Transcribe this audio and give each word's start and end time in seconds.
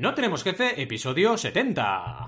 No 0.00 0.14
tenemos 0.14 0.44
jefe, 0.44 0.80
episodio 0.80 1.36
70. 1.36 2.27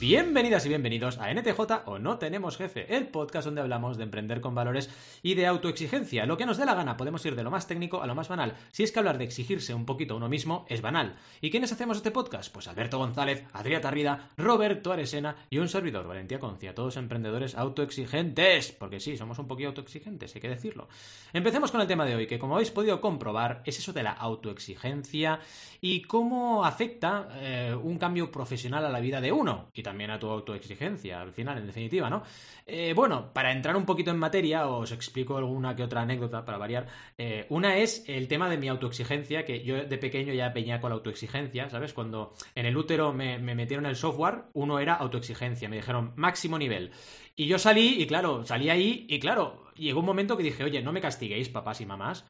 Bienvenidas 0.00 0.64
y 0.64 0.70
bienvenidos 0.70 1.18
a 1.18 1.30
NTJ 1.30 1.60
o 1.84 1.98
No 1.98 2.16
Tenemos 2.16 2.56
Jefe, 2.56 2.96
el 2.96 3.08
podcast 3.08 3.44
donde 3.44 3.60
hablamos 3.60 3.98
de 3.98 4.04
emprender 4.04 4.40
con 4.40 4.54
valores 4.54 4.88
y 5.22 5.34
de 5.34 5.46
autoexigencia. 5.46 6.24
Lo 6.24 6.38
que 6.38 6.46
nos 6.46 6.56
dé 6.56 6.64
la 6.64 6.72
gana, 6.72 6.96
podemos 6.96 7.22
ir 7.26 7.36
de 7.36 7.42
lo 7.42 7.50
más 7.50 7.66
técnico 7.66 8.00
a 8.00 8.06
lo 8.06 8.14
más 8.14 8.28
banal. 8.28 8.56
Si 8.72 8.82
es 8.82 8.92
que 8.92 8.98
hablar 8.98 9.18
de 9.18 9.24
exigirse 9.24 9.74
un 9.74 9.84
poquito 9.84 10.14
a 10.14 10.16
uno 10.16 10.30
mismo 10.30 10.64
es 10.70 10.80
banal. 10.80 11.16
¿Y 11.42 11.50
quiénes 11.50 11.72
hacemos 11.72 11.98
este 11.98 12.12
podcast? 12.12 12.50
Pues 12.50 12.66
Alberto 12.66 12.96
González, 12.96 13.44
Adrià 13.52 13.82
Tarrida, 13.82 14.30
Roberto 14.38 14.90
Aresena 14.90 15.36
y 15.50 15.58
un 15.58 15.68
servidor, 15.68 16.08
Valentía 16.08 16.40
Concia, 16.40 16.74
todos 16.74 16.96
emprendedores 16.96 17.54
autoexigentes. 17.54 18.72
Porque 18.72 19.00
sí, 19.00 19.18
somos 19.18 19.38
un 19.38 19.48
poquito 19.48 19.68
autoexigentes, 19.68 20.34
hay 20.34 20.40
que 20.40 20.48
decirlo. 20.48 20.88
Empecemos 21.34 21.70
con 21.70 21.82
el 21.82 21.86
tema 21.86 22.06
de 22.06 22.14
hoy, 22.14 22.26
que 22.26 22.38
como 22.38 22.54
habéis 22.54 22.70
podido 22.70 23.02
comprobar, 23.02 23.62
es 23.66 23.78
eso 23.78 23.92
de 23.92 24.04
la 24.04 24.12
autoexigencia 24.12 25.40
y 25.82 26.00
cómo 26.00 26.64
afecta 26.64 27.28
eh, 27.34 27.76
un 27.78 27.98
cambio 27.98 28.32
profesional 28.32 28.86
a 28.86 28.88
la 28.88 29.00
vida 29.00 29.20
de 29.20 29.30
uno. 29.30 29.68
También 29.90 30.12
a 30.12 30.20
tu 30.20 30.30
autoexigencia, 30.30 31.20
al 31.20 31.32
final, 31.32 31.58
en 31.58 31.66
definitiva, 31.66 32.08
¿no? 32.08 32.22
Eh, 32.64 32.92
bueno, 32.94 33.32
para 33.32 33.50
entrar 33.50 33.74
un 33.74 33.84
poquito 33.84 34.12
en 34.12 34.18
materia, 34.18 34.68
os 34.68 34.92
explico 34.92 35.36
alguna 35.36 35.74
que 35.74 35.82
otra 35.82 36.02
anécdota 36.02 36.44
para 36.44 36.58
variar. 36.58 36.86
Eh, 37.18 37.44
una 37.48 37.76
es 37.76 38.04
el 38.06 38.28
tema 38.28 38.48
de 38.48 38.56
mi 38.56 38.68
autoexigencia, 38.68 39.44
que 39.44 39.64
yo 39.64 39.84
de 39.84 39.98
pequeño 39.98 40.32
ya 40.32 40.52
peñaba 40.52 40.80
con 40.80 40.90
la 40.90 40.94
autoexigencia, 40.94 41.68
¿sabes? 41.68 41.92
Cuando 41.92 42.34
en 42.54 42.66
el 42.66 42.76
útero 42.76 43.12
me, 43.12 43.40
me 43.40 43.56
metieron 43.56 43.84
el 43.84 43.96
software, 43.96 44.44
uno 44.52 44.78
era 44.78 44.94
autoexigencia, 44.94 45.68
me 45.68 45.76
dijeron 45.76 46.12
máximo 46.14 46.56
nivel. 46.56 46.92
Y 47.34 47.48
yo 47.48 47.58
salí, 47.58 48.00
y 48.00 48.06
claro, 48.06 48.44
salí 48.44 48.70
ahí, 48.70 49.06
y 49.08 49.18
claro, 49.18 49.72
llegó 49.74 49.98
un 49.98 50.06
momento 50.06 50.36
que 50.36 50.44
dije, 50.44 50.62
oye, 50.62 50.82
no 50.82 50.92
me 50.92 51.00
castiguéis, 51.00 51.48
papás 51.48 51.80
y 51.80 51.86
mamás, 51.86 52.28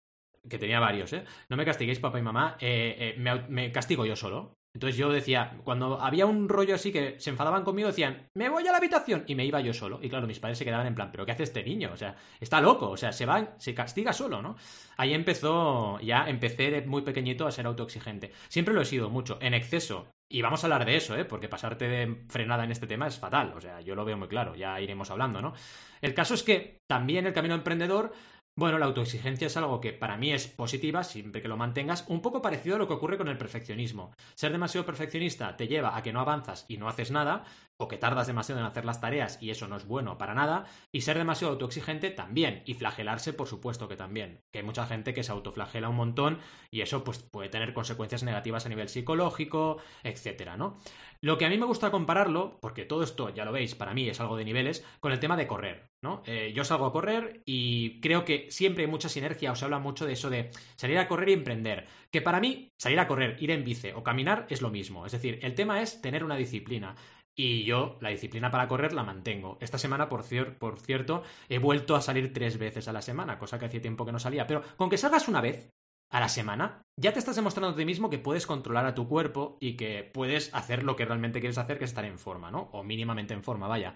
que 0.48 0.58
tenía 0.58 0.80
varios, 0.80 1.12
¿eh? 1.12 1.24
No 1.50 1.58
me 1.58 1.66
castiguéis, 1.66 1.98
papá 2.00 2.18
y 2.18 2.22
mamá, 2.22 2.56
eh, 2.58 3.14
me, 3.18 3.70
castigo 3.70 4.06
yo 4.06 4.16
solo. 4.16 4.59
Entonces 4.72 4.96
yo 4.96 5.10
decía, 5.10 5.58
cuando 5.64 6.00
había 6.00 6.26
un 6.26 6.48
rollo 6.48 6.76
así 6.76 6.92
que 6.92 7.18
se 7.18 7.30
enfadaban 7.30 7.64
conmigo, 7.64 7.88
decían, 7.88 8.28
me 8.34 8.48
voy 8.48 8.66
a 8.68 8.70
la 8.70 8.78
habitación, 8.78 9.24
y 9.26 9.34
me 9.34 9.44
iba 9.44 9.60
yo 9.60 9.74
solo. 9.74 9.98
Y 10.00 10.08
claro, 10.08 10.28
mis 10.28 10.38
padres 10.38 10.58
se 10.58 10.64
quedaban 10.64 10.86
en 10.86 10.94
plan, 10.94 11.10
¿pero 11.10 11.26
qué 11.26 11.32
hace 11.32 11.42
este 11.42 11.64
niño? 11.64 11.90
O 11.92 11.96
sea, 11.96 12.14
está 12.38 12.60
loco, 12.60 12.88
o 12.90 12.96
sea, 12.96 13.12
se 13.12 13.26
va, 13.26 13.54
se 13.58 13.74
castiga 13.74 14.12
solo, 14.12 14.40
¿no? 14.40 14.56
Ahí 14.96 15.12
empezó, 15.12 15.98
ya 16.00 16.28
empecé 16.28 16.70
de 16.70 16.82
muy 16.82 17.02
pequeñito 17.02 17.46
a 17.46 17.52
ser 17.52 17.66
autoexigente. 17.66 18.30
Siempre 18.48 18.72
lo 18.72 18.82
he 18.82 18.84
sido 18.84 19.10
mucho, 19.10 19.38
en 19.40 19.54
exceso. 19.54 20.08
Y 20.32 20.42
vamos 20.42 20.62
a 20.62 20.68
hablar 20.68 20.84
de 20.84 20.96
eso, 20.96 21.16
¿eh? 21.16 21.24
Porque 21.24 21.48
pasarte 21.48 21.88
de 21.88 22.24
frenada 22.28 22.62
en 22.62 22.70
este 22.70 22.86
tema 22.86 23.08
es 23.08 23.18
fatal. 23.18 23.52
O 23.56 23.60
sea, 23.60 23.80
yo 23.80 23.96
lo 23.96 24.04
veo 24.04 24.16
muy 24.16 24.28
claro, 24.28 24.54
ya 24.54 24.80
iremos 24.80 25.10
hablando, 25.10 25.42
¿no? 25.42 25.54
El 26.00 26.14
caso 26.14 26.34
es 26.34 26.44
que 26.44 26.78
también 26.86 27.26
el 27.26 27.32
camino 27.32 27.56
emprendedor 27.56 28.12
bueno, 28.56 28.78
la 28.78 28.86
autoexigencia 28.86 29.46
es 29.46 29.56
algo 29.56 29.80
que 29.80 29.92
para 29.92 30.16
mí 30.16 30.32
es 30.32 30.46
positiva, 30.46 31.04
siempre 31.04 31.40
que 31.40 31.48
lo 31.48 31.56
mantengas, 31.56 32.04
un 32.08 32.20
poco 32.20 32.42
parecido 32.42 32.76
a 32.76 32.78
lo 32.78 32.88
que 32.88 32.94
ocurre 32.94 33.16
con 33.16 33.28
el 33.28 33.38
perfeccionismo. 33.38 34.12
Ser 34.34 34.52
demasiado 34.52 34.84
perfeccionista 34.84 35.56
te 35.56 35.68
lleva 35.68 35.96
a 35.96 36.02
que 36.02 36.12
no 36.12 36.20
avanzas 36.20 36.66
y 36.68 36.76
no 36.76 36.88
haces 36.88 37.10
nada, 37.10 37.44
o 37.80 37.88
que 37.88 37.96
tardas 37.96 38.26
demasiado 38.26 38.60
en 38.60 38.66
hacer 38.66 38.84
las 38.84 39.00
tareas 39.00 39.38
y 39.40 39.50
eso 39.50 39.66
no 39.66 39.76
es 39.76 39.86
bueno 39.86 40.18
para 40.18 40.34
nada, 40.34 40.66
y 40.92 41.00
ser 41.00 41.16
demasiado 41.16 41.54
autoexigente 41.54 42.10
también, 42.10 42.62
y 42.66 42.74
flagelarse 42.74 43.32
por 43.32 43.48
supuesto 43.48 43.88
que 43.88 43.96
también, 43.96 44.42
que 44.52 44.58
hay 44.58 44.64
mucha 44.64 44.86
gente 44.86 45.14
que 45.14 45.24
se 45.24 45.32
autoflagela 45.32 45.88
un 45.88 45.96
montón 45.96 46.38
y 46.70 46.82
eso 46.82 47.02
pues 47.02 47.18
puede 47.18 47.48
tener 47.48 47.72
consecuencias 47.72 48.22
negativas 48.22 48.66
a 48.66 48.68
nivel 48.68 48.88
psicológico, 48.88 49.78
etcétera, 50.04 50.56
¿no? 50.56 50.78
Lo 51.22 51.36
que 51.36 51.44
a 51.44 51.50
mí 51.50 51.58
me 51.58 51.66
gusta 51.66 51.90
compararlo, 51.90 52.58
porque 52.60 52.86
todo 52.86 53.02
esto, 53.02 53.28
ya 53.28 53.44
lo 53.44 53.52
veis, 53.52 53.74
para 53.74 53.92
mí 53.92 54.08
es 54.08 54.20
algo 54.20 54.36
de 54.36 54.44
niveles, 54.44 54.86
con 55.00 55.12
el 55.12 55.20
tema 55.20 55.36
de 55.36 55.46
correr, 55.46 55.90
¿no? 56.02 56.22
Eh, 56.24 56.52
yo 56.54 56.64
salgo 56.64 56.86
a 56.86 56.92
correr 56.92 57.42
y 57.44 58.00
creo 58.00 58.24
que 58.24 58.50
siempre 58.50 58.84
hay 58.84 58.90
mucha 58.90 59.10
sinergia, 59.10 59.52
os 59.52 59.62
habla 59.62 59.78
mucho 59.78 60.06
de 60.06 60.14
eso 60.14 60.30
de 60.30 60.50
salir 60.76 60.98
a 60.98 61.08
correr 61.08 61.28
y 61.28 61.34
emprender, 61.34 61.86
que 62.10 62.22
para 62.22 62.40
mí 62.40 62.72
salir 62.78 62.98
a 63.00 63.06
correr, 63.06 63.36
ir 63.38 63.50
en 63.50 63.64
bici 63.64 63.90
o 63.94 64.02
caminar 64.02 64.46
es 64.48 64.62
lo 64.62 64.70
mismo, 64.70 65.04
es 65.04 65.12
decir, 65.12 65.38
el 65.42 65.54
tema 65.54 65.82
es 65.82 66.00
tener 66.00 66.24
una 66.24 66.36
disciplina. 66.36 66.96
Y 67.42 67.64
yo 67.64 67.96
la 68.02 68.10
disciplina 68.10 68.50
para 68.50 68.68
correr 68.68 68.92
la 68.92 69.02
mantengo. 69.02 69.56
Esta 69.62 69.78
semana, 69.78 70.10
por, 70.10 70.26
por, 70.58 70.78
cierto, 70.78 71.22
he 71.48 71.58
vuelto 71.58 71.96
a 71.96 72.02
salir 72.02 72.34
tres 72.34 72.58
veces 72.58 72.86
a 72.86 72.92
la 72.92 73.00
semana, 73.00 73.38
cosa 73.38 73.58
que 73.58 73.64
hacía 73.64 73.80
tiempo 73.80 74.04
que 74.04 74.12
no 74.12 74.18
salía. 74.18 74.46
Pero 74.46 74.62
con 74.76 74.90
que 74.90 74.98
salgas 74.98 75.26
una 75.26 75.40
vez 75.40 75.70
a 76.10 76.20
la 76.20 76.28
semana, 76.28 76.82
ya 77.00 77.14
te 77.14 77.18
estás 77.18 77.36
demostrando 77.36 77.70
a 77.70 77.74
ti 77.74 77.86
mismo 77.86 78.10
que 78.10 78.18
puedes 78.18 78.46
controlar 78.46 78.84
a 78.84 78.94
tu 78.94 79.08
cuerpo 79.08 79.56
y 79.58 79.74
que 79.78 80.02
puedes 80.02 80.54
hacer 80.54 80.82
lo 80.82 80.96
que 80.96 81.06
realmente 81.06 81.40
quieres 81.40 81.56
hacer, 81.56 81.78
que 81.78 81.84
es 81.84 81.92
estar 81.92 82.04
en 82.04 82.18
forma, 82.18 82.50
¿no? 82.50 82.68
O 82.72 82.82
mínimamente 82.82 83.32
en 83.32 83.42
forma, 83.42 83.68
vaya. 83.68 83.94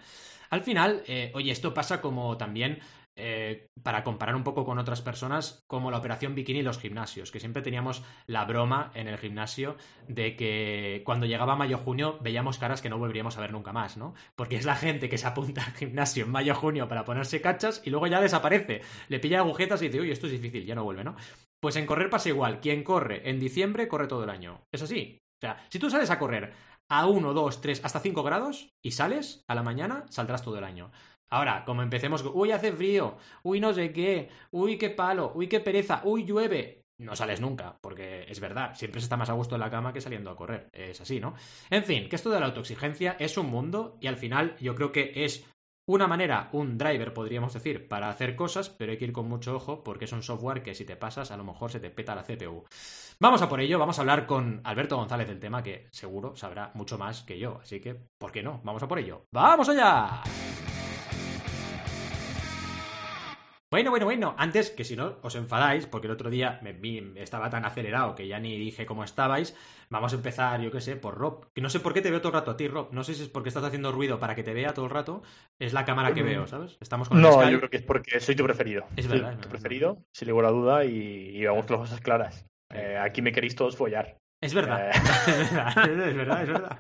Al 0.49 0.63
final, 0.63 1.03
eh, 1.07 1.31
oye, 1.35 1.53
esto 1.53 1.75
pasa 1.75 2.01
como 2.01 2.39
también 2.39 2.79
eh, 3.17 3.69
para 3.83 4.03
comparar 4.03 4.35
un 4.35 4.43
poco 4.43 4.65
con 4.65 4.79
otras 4.79 5.01
personas, 5.01 5.63
como 5.67 5.91
la 5.91 5.99
operación 5.99 6.35
bikini 6.35 6.61
y 6.61 6.63
los 6.63 6.79
gimnasios, 6.79 7.31
que 7.31 7.39
siempre 7.39 7.63
teníamos 7.63 8.03
la 8.27 8.45
broma 8.45 8.91
en 8.95 9.07
el 9.07 9.19
gimnasio 9.19 9.77
de 10.09 10.35
que 10.35 11.03
cuando 11.05 11.27
llegaba 11.27 11.55
mayo-junio 11.55 12.19
veíamos 12.21 12.59
caras 12.59 12.83
que 12.83 12.91
no 12.91 12.99
volveríamos 12.99 13.39
a 13.39 13.41
ver 13.41 13.53
nunca 13.53 13.73
más, 13.73 13.97
¿no? 13.97 14.15
Porque 14.35 14.57
es 14.57 14.65
la 14.65 14.75
gente 14.75 15.09
que 15.09 15.19
se 15.19 15.27
apunta 15.27 15.65
al 15.65 15.73
gimnasio 15.75 16.25
en 16.25 16.33
mayo-junio 16.33 16.89
para 16.89 17.05
ponerse 17.05 17.41
cachas 17.41 17.83
y 17.85 17.91
luego 17.91 18.07
ya 18.09 18.21
desaparece, 18.21 18.83
le 19.09 19.21
pilla 19.21 19.39
agujetas 19.39 19.81
y 19.83 19.87
dice, 19.87 20.01
uy, 20.01 20.11
esto 20.11 20.27
es 20.27 20.33
difícil, 20.33 20.67
ya 20.67 20.75
no 20.75 20.85
vuelve, 20.85 21.05
¿no? 21.05 21.15
Pues 21.61 21.77
en 21.77 21.87
correr 21.87 22.11
pasa 22.11 22.29
igual, 22.29 22.61
quien 22.61 22.83
corre 22.83 23.29
en 23.29 23.39
diciembre 23.39 23.89
corre 23.89 24.09
todo 24.09 24.25
el 24.25 24.31
año, 24.31 24.65
es 24.73 24.83
así. 24.83 25.19
O 25.43 25.47
sea, 25.47 25.65
si 25.69 25.79
tú 25.79 25.91
sales 25.91 26.11
a 26.11 26.19
correr 26.19 26.53
a 26.89 27.07
1, 27.07 27.33
2, 27.33 27.61
3, 27.61 27.85
hasta 27.85 28.01
5 28.01 28.23
grados 28.23 28.71
y 28.83 28.93
sales 28.93 29.45
a 29.49 29.55
la 29.55 29.63
mañana, 29.63 30.05
saldrás 30.11 30.43
todo 30.43 30.59
el 30.59 30.65
año. 30.65 30.91
Ahora, 31.35 31.65
como 31.65 31.83
empecemos, 31.83 32.25
uy, 32.33 32.53
hace 32.53 32.73
frío, 32.73 33.17
uy, 33.43 33.59
no 33.59 33.75
sé 33.75 33.93
qué, 33.93 34.29
uy, 34.53 34.79
qué 34.79 34.91
palo, 34.91 35.33
uy, 35.35 35.49
qué 35.49 35.59
pereza, 35.59 36.01
uy, 36.05 36.25
llueve. 36.25 36.85
No 36.99 37.17
sales 37.17 37.41
nunca, 37.41 37.77
porque 37.81 38.25
es 38.29 38.39
verdad, 38.39 38.77
siempre 38.77 39.01
se 39.01 39.07
está 39.07 39.17
más 39.17 39.31
a 39.31 39.33
gusto 39.33 39.57
en 39.57 39.61
la 39.61 39.69
cama 39.69 39.93
que 39.93 40.01
saliendo 40.01 40.31
a 40.31 40.37
correr. 40.37 40.69
Es 40.73 41.01
así, 41.01 41.19
¿no? 41.19 41.35
En 41.71 41.83
fin, 41.83 42.09
que 42.09 42.15
esto 42.15 42.31
de 42.31 42.39
la 42.39 42.47
autoexigencia 42.47 43.17
es 43.19 43.37
un 43.37 43.51
mundo 43.51 43.99
y 44.01 44.07
al 44.07 44.17
final 44.17 44.55
yo 44.61 44.77
creo 44.77 44.93
que 44.93 45.25
es 45.25 45.45
una 45.87 46.07
manera, 46.07 46.51
un 46.53 46.79
driver 46.79 47.13
podríamos 47.13 47.53
decir, 47.53 47.89
para 47.89 48.11
hacer 48.11 48.37
cosas, 48.37 48.71
pero 48.71 48.93
hay 48.93 48.99
que 48.99 49.07
ir 49.07 49.13
con 49.13 49.29
mucho 49.29 49.57
ojo 49.57 49.83
porque 49.83 50.05
es 50.05 50.13
un 50.13 50.23
software 50.23 50.63
que 50.63 50.77
si 50.77 50.85
te 50.85 50.95
pasas 50.95 51.33
a 51.33 51.37
lo 51.37 51.43
mejor 51.43 51.73
se 51.73 51.81
te 51.81 51.91
peta 51.91 52.15
la 52.15 52.23
CPU. 52.23 52.65
Vamos 53.19 53.43
a 53.43 53.49
por 53.49 53.61
ello, 53.61 53.81
vamos 53.81 53.99
a 53.99 54.03
hablar 54.03 54.25
con 54.27 54.61
Alberto 54.63 54.97
González 54.97 55.27
del 55.27 55.41
tema 55.41 55.65
que 55.65 55.89
seguro 55.91 56.37
sabrá 56.37 56.71
mucho 56.75 56.97
más 56.97 57.23
que 57.23 57.41
yo, 57.41 57.59
así 57.61 57.81
que, 57.81 57.97
¿por 58.19 58.31
qué 58.31 58.45
no? 58.45 58.61
Vamos 58.63 58.85
a 58.85 58.89
por 58.89 59.01
ello. 59.01 59.27
¡Vamos 59.33 59.69
allá! 59.69 60.23
Bueno, 63.75 63.91
bueno, 63.91 64.07
bueno, 64.07 64.37
antes 64.39 64.71
que 64.71 64.85
si 64.85 64.95
no 64.95 65.17
os 65.23 65.35
enfadáis, 65.35 65.89
porque 65.89 66.07
el 66.07 66.13
otro 66.13 66.31
día 66.31 66.61
me, 66.63 66.73
me, 66.75 67.21
estaba 67.21 67.51
tan 67.51 67.65
acelerado 67.65 68.15
que 68.15 68.29
ya 68.29 68.39
ni 68.39 68.57
dije 68.57 68.87
cómo 68.87 69.03
estabais, 69.03 69.57
vamos 69.91 70.13
a 70.13 70.15
empezar, 70.15 70.61
yo 70.61 70.71
qué 70.71 70.81
sé, 70.81 70.95
por 70.95 71.17
Rob. 71.19 71.53
Que 71.53 71.61
no 71.61 71.69
sé 71.69 71.81
por 71.81 71.93
qué 71.93 72.01
te 72.01 72.09
veo 72.09 72.21
todo 72.21 72.29
el 72.29 72.35
rato 72.35 72.53
a 72.53 72.57
ti, 72.57 72.69
Rob. 72.69 72.93
No 72.93 73.03
sé 73.03 73.15
si 73.15 73.25
es 73.25 73.29
porque 73.29 73.49
estás 73.49 73.65
haciendo 73.65 73.91
ruido 73.91 74.21
para 74.21 74.37
que 74.37 74.45
te 74.45 74.55
vea 74.55 74.75
todo 74.75 74.85
el 74.85 74.93
rato. 74.93 75.25
Es 75.59 75.73
la 75.73 75.85
cámara 75.85 76.15
que 76.15 76.23
veo, 76.23 76.47
¿sabes? 76.47 76.79
Estamos 76.81 77.09
con 77.09 77.21
No, 77.21 77.33
Skype. 77.33 77.51
yo 77.51 77.59
creo 77.59 77.71
que 77.71 77.77
es 77.79 77.83
porque 77.83 78.21
soy 78.21 78.37
tu 78.37 78.45
preferido. 78.45 78.85
Es 78.95 79.07
soy 79.07 79.17
verdad, 79.19 79.33
es 79.33 79.39
tu 79.39 79.49
verdad. 79.49 79.51
preferido, 79.51 79.99
sin 80.13 80.29
ninguna 80.29 80.51
duda, 80.51 80.85
y, 80.85 81.37
y 81.37 81.45
vamos 81.45 81.67
con 81.67 81.81
las 81.81 81.89
cosas 81.89 82.01
claras. 82.01 82.47
Eh, 82.73 82.97
aquí 82.97 83.23
me 83.23 83.33
queréis 83.33 83.57
todos 83.57 83.77
follar. 83.77 84.19
Es 84.41 84.55
verdad. 84.55 84.89
Eh. 84.89 84.93
es 85.27 85.53
verdad, 85.53 85.89
es 85.89 86.17
verdad, 86.17 86.43
es 86.43 86.49
verdad. 86.49 86.79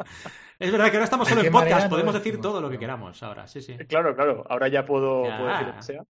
Es 0.60 0.70
verdad 0.70 0.90
que 0.92 0.96
ahora 0.98 1.04
estamos 1.06 1.26
solo 1.28 1.40
¿De 1.40 1.48
en 1.48 1.52
podcast, 1.52 1.86
no 1.86 1.90
podemos 1.90 2.14
decir 2.14 2.40
todo 2.40 2.60
lo 2.60 2.70
que 2.70 2.78
queramos 2.78 3.20
ahora, 3.24 3.48
sí, 3.48 3.60
sí. 3.62 3.76
Claro, 3.88 4.14
claro. 4.14 4.44
Ahora 4.48 4.68
ya 4.68 4.84
puedo, 4.84 5.24
Ya. 5.26 5.38
puedo 5.38 5.50
decir 5.50 5.66
lo 5.66 5.74
que 5.74 5.82
sea. 5.82 6.04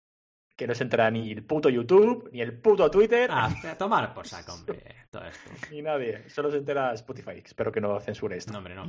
Que 0.61 0.67
no 0.67 0.75
se 0.75 0.83
entra 0.83 1.09
ni 1.09 1.31
el 1.31 1.41
puto 1.43 1.69
YouTube, 1.69 2.29
ni 2.31 2.39
el 2.39 2.53
puto 2.53 2.91
Twitter, 2.91 3.27
Ah, 3.33 3.49
a 3.67 3.75
tomar 3.79 4.13
por 4.13 4.27
saco, 4.27 4.53
hombre, 4.53 4.77
todo 5.09 5.23
esto. 5.25 5.49
ni 5.71 5.81
nadie. 5.81 6.29
Solo 6.29 6.51
se 6.51 6.57
entera 6.57 6.93
Spotify. 6.93 7.41
Espero 7.43 7.71
que 7.71 7.81
no 7.81 7.99
censure 7.99 8.37
esto. 8.37 8.51
No, 8.51 8.59
hombre, 8.59 8.75
no. 8.75 8.85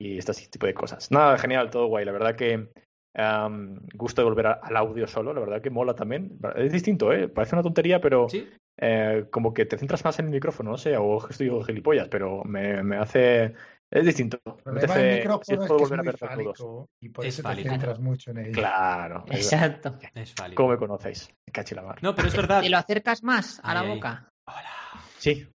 Y, 0.00 0.18
este 0.18 0.32
tipo 0.48 0.66
de 0.66 0.74
cosas. 0.74 1.12
Nada, 1.12 1.38
genial, 1.38 1.70
todo 1.70 1.86
guay. 1.86 2.04
La 2.04 2.10
verdad 2.10 2.34
que 2.34 2.70
gusto 3.94 4.20
de 4.22 4.24
volver 4.24 4.48
a- 4.48 4.52
al 4.54 4.76
audio 4.76 5.06
solo. 5.06 5.32
La 5.32 5.38
verdad 5.38 5.62
que 5.62 5.70
mola 5.70 5.94
también. 5.94 6.40
Es 6.56 6.72
distinto, 6.72 7.12
¿eh? 7.12 7.28
Parece 7.28 7.54
una 7.54 7.62
tontería, 7.62 8.00
pero 8.00 8.28
¿Sí? 8.28 8.50
eh, 8.78 9.26
como 9.30 9.54
que 9.54 9.66
te 9.66 9.78
centras 9.78 10.04
más 10.04 10.18
en 10.18 10.24
el 10.24 10.32
micrófono, 10.32 10.72
no 10.72 10.76
sé, 10.76 10.96
o 10.96 11.24
estoy 11.28 11.52
gilipollas, 11.66 12.08
pero 12.08 12.42
me, 12.42 12.82
me 12.82 12.96
hace... 12.96 13.54
Es 13.94 14.04
distinto. 14.04 14.38
El 14.44 14.52
Me 14.54 14.62
problema 14.62 14.94
del 14.96 15.04
apetece- 15.04 15.16
micrófono 15.18 15.44
si 15.46 15.52
es 15.52 15.58
que 15.58 15.64
es 15.64 15.68
volver 15.70 16.00
a 16.00 16.02
muy 16.02 16.06
ver 16.06 16.14
a 16.14 16.18
todos. 16.18 16.30
fálico 16.58 16.88
y 17.00 17.08
por 17.10 17.24
Es 17.26 17.34
eso 17.34 17.42
fálico. 17.44 17.62
te 17.62 17.70
centras 17.70 18.00
mucho 18.00 18.30
en 18.32 18.38
ello. 18.38 18.52
Claro. 18.52 19.24
es- 19.30 19.52
Exacto. 19.52 19.98
Es 20.14 20.34
válido. 20.34 20.56
¿Cómo 20.56 20.68
me 20.70 20.78
conocéis? 20.78 21.28
Me 21.46 21.52
cachi 21.52 21.74
la 21.76 21.82
mar. 21.82 21.98
No, 22.02 22.14
pero 22.14 22.26
es 22.28 22.34
verdad. 22.36 22.60
¿Te 22.62 22.70
lo 22.70 22.78
acercas 22.78 23.22
más 23.22 23.60
a 23.62 23.72
la 23.74 23.80
ahí. 23.80 23.88
boca? 23.88 24.28
Sí, 25.18 25.48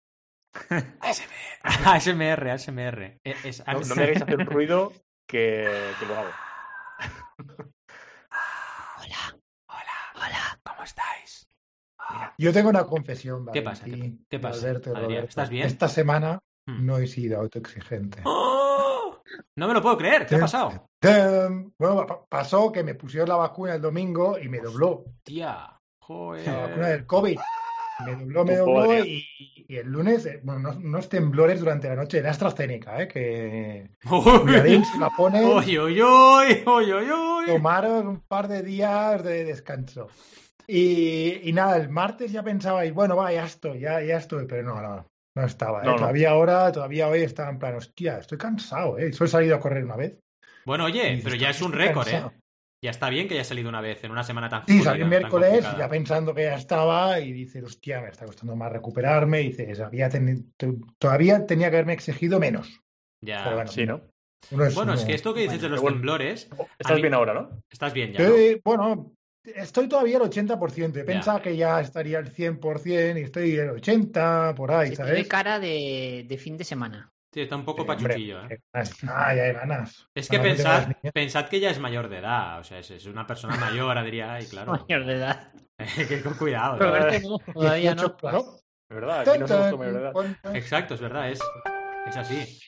ASMR, 1.02 1.84
ASMR, 1.86 2.52
ASMR. 2.52 3.18
Es, 3.24 3.46
es 3.46 3.64
no, 3.68 3.80
no 3.82 3.96
me 3.96 4.04
hagáis 4.04 4.22
hacer 4.22 4.40
un 4.40 4.46
ruido 4.46 4.94
que, 5.28 5.92
que 6.00 6.06
lo 6.06 6.16
hago. 6.18 6.30
Hola, 9.00 9.38
Hola, 9.68 9.94
hola. 10.16 10.60
¿cómo 10.64 10.84
estáis? 10.84 11.48
Yo 12.38 12.54
tengo 12.54 12.70
una 12.70 12.86
confesión, 12.86 13.46
¿Qué 13.52 13.62
pasa? 13.62 13.86
¿Qué- 13.86 14.14
qué 14.30 14.40
pasa? 14.40 14.60
Alberto, 14.68 14.92
Adrián, 14.92 15.06
Roberto. 15.10 15.30
¿estás 15.30 15.50
bien? 15.50 15.66
Esta 15.68 15.90
semana. 15.90 16.40
No 16.68 16.98
he 16.98 17.08
sido 17.08 17.40
autoexigente. 17.40 18.22
¡Oh! 18.26 19.22
No 19.56 19.68
me 19.68 19.74
lo 19.74 19.82
puedo 19.82 19.98
creer, 19.98 20.26
¿qué 20.26 20.36
ha 20.36 20.40
pasado? 20.40 20.88
Bueno, 21.78 22.06
pa- 22.06 22.26
pasó 22.28 22.72
que 22.72 22.84
me 22.84 22.96
pusieron 22.96 23.30
la 23.30 23.36
vacuna 23.36 23.76
el 23.76 23.82
domingo 23.82 24.38
y 24.40 24.48
me 24.50 24.60
dobló. 24.60 25.06
Tía. 25.24 25.80
Joder. 26.00 26.46
La 26.48 26.68
vacuna 26.68 26.88
del 26.88 27.06
COVID. 27.06 27.40
Me 28.06 28.16
dobló, 28.16 28.46
me 28.46 28.56
dobló 28.56 29.04
y, 29.04 29.26
y 29.68 29.76
el 29.76 29.88
lunes, 29.88 30.26
eh, 30.28 30.40
bueno, 30.44 30.60
unos, 30.62 30.76
unos 30.78 31.10
temblores 31.10 31.60
durante 31.60 31.88
la 31.90 31.96
noche 31.96 32.22
de 32.22 32.30
AstraZeneca, 32.30 33.02
¿eh? 33.02 33.08
Que 33.08 33.90
la 35.00 35.10
uy, 36.68 36.94
uy, 36.94 37.12
uy. 37.12 37.46
tomaron 37.48 38.08
un 38.08 38.20
par 38.22 38.48
de 38.48 38.62
días 38.62 39.24
de 39.24 39.44
descanso. 39.46 40.08
Y, 40.68 41.50
y 41.50 41.54
nada, 41.54 41.78
el 41.78 41.90
martes 41.90 42.32
ya 42.32 42.44
pensaba, 42.44 42.86
y 42.86 42.92
bueno, 42.92 43.16
va, 43.16 43.32
ya 43.34 43.46
estoy, 43.46 43.80
ya, 43.80 44.02
ya 44.02 44.18
estoy, 44.18 44.46
pero 44.46 44.64
no, 44.64 44.80
no, 44.82 45.08
no 45.38 45.46
estaba. 45.46 45.82
¿eh? 45.82 45.86
No, 45.86 45.92
no. 45.94 45.98
Todavía 46.00 46.32
ahora, 46.32 46.72
todavía 46.72 47.08
hoy 47.08 47.22
estaba 47.22 47.50
en 47.50 47.60
plan, 47.60 47.76
hostia, 47.76 48.18
estoy 48.20 48.38
cansado, 48.38 48.98
¿eh? 48.98 49.14
Solo 49.14 49.28
he 49.28 49.32
salido 49.32 49.56
a 49.56 49.60
correr 49.60 49.84
una 49.84 49.96
vez. 49.96 50.20
Bueno, 50.66 50.86
oye, 50.86 51.20
pero 51.24 51.36
ya 51.36 51.50
es 51.50 51.62
un 51.62 51.72
"Estoy 51.72 51.88
récord, 51.88 52.08
¿eh? 52.08 52.12
cansado". 52.12 52.34
Ya 52.84 52.92
está 52.92 53.10
bien 53.10 53.28
que 53.28 53.34
haya 53.34 53.44
salido 53.44 53.70
una 53.70 53.82
vez 53.82 54.04
en 54.04 54.12
una 54.12 54.24
semana 54.24 54.50
tan 54.50 54.68
Sí, 54.68 54.82
salí 54.84 55.02
el 55.02 55.08
miércoles, 55.08 55.66
ya 55.78 55.90
pensando 55.90 56.36
que 56.36 56.44
ya 56.44 56.56
estaba, 56.56 57.20
y 57.20 57.32
dices, 57.32 57.64
hostia, 57.64 58.02
me 58.02 58.10
está 58.10 58.26
costando 58.26 58.56
más 58.56 58.72
recuperarme, 58.72 59.42
y 59.42 59.48
dices, 59.48 59.80
había 59.80 60.10
teni- 60.10 60.52
to- 60.58 60.78
todavía 61.00 61.46
tenía 61.48 61.70
que 61.72 61.78
haberme 61.78 61.94
exigido 61.94 62.40
menos. 62.40 62.82
Ya. 63.22 63.44
Pero 63.44 63.56
bueno, 63.56 63.72
Sí, 63.72 63.86
¿no? 63.86 64.02
es 64.52 64.76
Bueno, 64.76 64.94
es 64.94 65.06
que 65.06 65.16
esto 65.16 65.34
que 65.34 65.42
dices 65.42 65.60
de 65.62 65.70
los 65.70 65.82
Bueno. 65.82 65.96
temblores, 65.98 66.50
Estás 66.78 66.96
mí- 66.96 67.02
bien 67.02 67.16
ahora, 67.16 67.34
¿no? 67.34 67.62
estás 67.72 67.94
bien 67.94 68.14
ya, 68.14 68.24
bueno, 68.64 69.12
estoy 69.56 69.88
todavía 69.88 70.18
al 70.18 70.24
80%. 70.24 70.96
He 70.96 71.00
Ya. 71.00 71.06
pensado 71.06 71.42
que 71.42 71.56
ya 71.58 71.80
estaría 71.82 72.18
al 72.20 72.32
100% 72.32 73.18
y 73.20 73.24
estoy 73.24 73.60
al 73.60 73.70
80%, 73.72 74.54
por 74.56 74.72
ahí, 74.72 74.90
Se 74.90 74.96
tiene 74.98 75.10
¿sabes? 75.12 75.28
cara 75.28 75.60
de, 75.60 76.26
de 76.28 76.38
fin 76.38 76.58
de 76.58 76.64
semana. 76.64 77.12
Sí, 77.34 77.42
está 77.42 77.56
un 77.56 77.66
poco 77.66 77.84
Sí, 77.84 77.90
hombre, 77.90 78.08
pachuchillo, 78.08 78.42
¿eh? 78.44 78.48
qué 78.50 78.58
ganas. 78.74 78.92
Ah, 79.08 79.36
ya 79.36 79.44
hay 79.44 79.54
ganas. 79.54 80.08
Es 80.16 80.30
que 80.30 80.40
pensad, 80.40 80.92
pensad 81.14 81.46
que 81.50 81.60
ya 81.60 81.70
es 81.70 81.80
mayor 81.80 82.08
de 82.10 82.18
edad, 82.20 82.60
o 82.60 82.64
sea, 82.64 82.80
es, 82.80 82.90
es 82.92 83.06
una 83.06 83.28
persona 83.28 83.56
mayor, 83.58 84.04
diría, 84.04 84.34
ay, 84.34 84.46
claro. 84.46 84.72
Mayor 84.72 85.06
de 85.06 85.14
edad. 85.14 85.52
que 86.08 86.22
con 86.22 86.34
cuidado. 86.36 86.78
Pero- 86.80 86.92
¿no? 86.92 86.98
Roberto 87.06 87.30
no, 87.48 87.54
todavía 87.54 87.92
18 87.94 88.08
no. 88.08 88.18
claro. 88.18 88.40
Es 88.90 88.96
verdad, 88.96 89.20
aquí 89.30 89.40
no 89.40 89.48
somos 89.48 89.70
tu 89.70 89.78
mayor 89.78 89.94
de 89.94 90.00
edad. 90.00 90.56
Exacto, 90.56 90.94
es 90.96 91.02
verdad, 91.02 91.30
es, 91.30 91.40
es 92.08 92.16
así. 92.18 92.60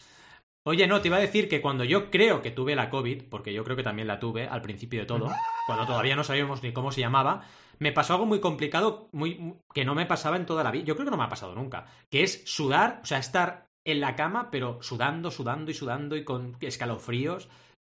Oye, 0.69 0.85
no, 0.85 1.01
te 1.01 1.07
iba 1.07 1.17
a 1.17 1.19
decir 1.19 1.49
que 1.49 1.61
cuando 1.61 1.83
yo 1.83 2.11
creo 2.11 2.43
que 2.43 2.51
tuve 2.51 2.75
la 2.75 2.91
COVID, 2.91 3.23
porque 3.23 3.51
yo 3.51 3.63
creo 3.63 3.75
que 3.75 3.81
también 3.81 4.07
la 4.07 4.19
tuve 4.19 4.47
al 4.47 4.61
principio 4.61 4.99
de 4.99 5.07
todo, 5.07 5.31
cuando 5.65 5.87
todavía 5.87 6.15
no 6.15 6.23
sabíamos 6.23 6.61
ni 6.61 6.73
cómo 6.73 6.91
se 6.91 7.01
llamaba, 7.01 7.41
me 7.79 7.91
pasó 7.91 8.13
algo 8.13 8.27
muy 8.27 8.39
complicado, 8.39 9.09
muy 9.11 9.55
que 9.73 9.83
no 9.83 9.95
me 9.95 10.05
pasaba 10.05 10.35
en 10.35 10.45
toda 10.45 10.63
la 10.63 10.69
vida. 10.69 10.83
Yo 10.83 10.93
creo 10.93 11.05
que 11.05 11.11
no 11.11 11.17
me 11.17 11.23
ha 11.23 11.29
pasado 11.29 11.55
nunca, 11.55 11.87
que 12.11 12.21
es 12.21 12.43
sudar, 12.45 12.99
o 13.01 13.05
sea, 13.07 13.17
estar 13.17 13.65
en 13.83 13.99
la 13.99 14.15
cama, 14.15 14.51
pero 14.51 14.79
sudando, 14.83 15.31
sudando 15.31 15.71
y 15.71 15.73
sudando 15.73 16.15
y 16.15 16.23
con 16.23 16.55
escalofríos. 16.61 17.49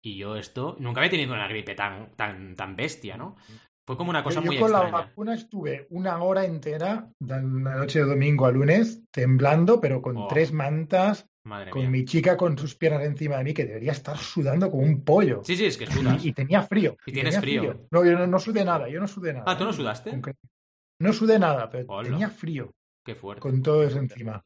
Y 0.06 0.18
yo 0.18 0.36
esto 0.36 0.76
nunca 0.80 1.00
había 1.00 1.10
tenido 1.10 1.34
una 1.34 1.48
gripe 1.48 1.74
tan, 1.74 2.12
tan, 2.16 2.56
tan 2.56 2.76
bestia, 2.76 3.18
¿no? 3.18 3.36
Fue 3.88 3.98
como 3.98 4.12
una 4.12 4.24
cosa 4.24 4.42
Yo, 4.42 4.46
muy 4.46 4.58
yo 4.58 4.62
con 4.62 4.72
la 4.72 4.84
extraña. 4.84 5.08
vacuna 5.08 5.34
estuve 5.34 5.88
una 5.90 6.22
hora 6.22 6.46
entera, 6.46 7.10
de 7.20 7.36
la 7.36 7.42
noche 7.42 7.98
de 7.98 8.06
domingo 8.06 8.46
a 8.46 8.52
lunes, 8.52 9.02
temblando, 9.12 9.82
pero 9.82 10.04
con 10.04 10.16
Oh, 10.16 10.28
tres 10.28 10.54
mantas, 10.54 11.26
Madre 11.50 11.72
con 11.72 11.82
mía. 11.82 11.90
mi 11.90 12.06
chica 12.06 12.38
con 12.38 12.58
sus 12.58 12.76
piernas 12.76 13.04
encima 13.04 13.38
de 13.38 13.44
mí, 13.44 13.54
que 13.54 13.66
debería 13.66 13.92
estar 13.92 14.16
sudando 14.18 14.70
como 14.72 14.84
un 14.84 15.04
pollo. 15.04 15.42
Sí, 15.44 15.56
sí, 15.58 15.66
es 15.66 15.78
que 15.78 15.88
sudas. 15.88 16.24
Y, 16.24 16.30
y 16.30 16.34
tenía 16.34 16.62
frío. 16.62 16.96
Y 17.06 17.12
tienes 17.12 17.40
frío. 17.40 17.88
No, 17.92 18.06
yo 18.06 18.14
no, 18.18 18.28
no 18.28 18.40
sudé 18.40 18.64
nada, 18.64 18.88
yo 18.88 19.00
no 19.00 19.08
sudé 19.08 19.34
nada. 19.34 19.46
Ah, 19.48 19.58
¿tú 19.58 19.64
no 19.66 19.72
¿eh? 19.72 19.74
sudaste? 19.74 20.22
No 21.02 21.12
sudé 21.14 21.40
nada, 21.40 21.70
pero 21.70 21.86
Hola. 21.90 22.10
tenía 22.10 22.30
frío 22.30 22.72
Qué 23.06 23.16
fuerte. 23.16 23.42
con 23.42 23.62
todo 23.64 23.84
eso 23.84 23.98
encima. 24.00 24.42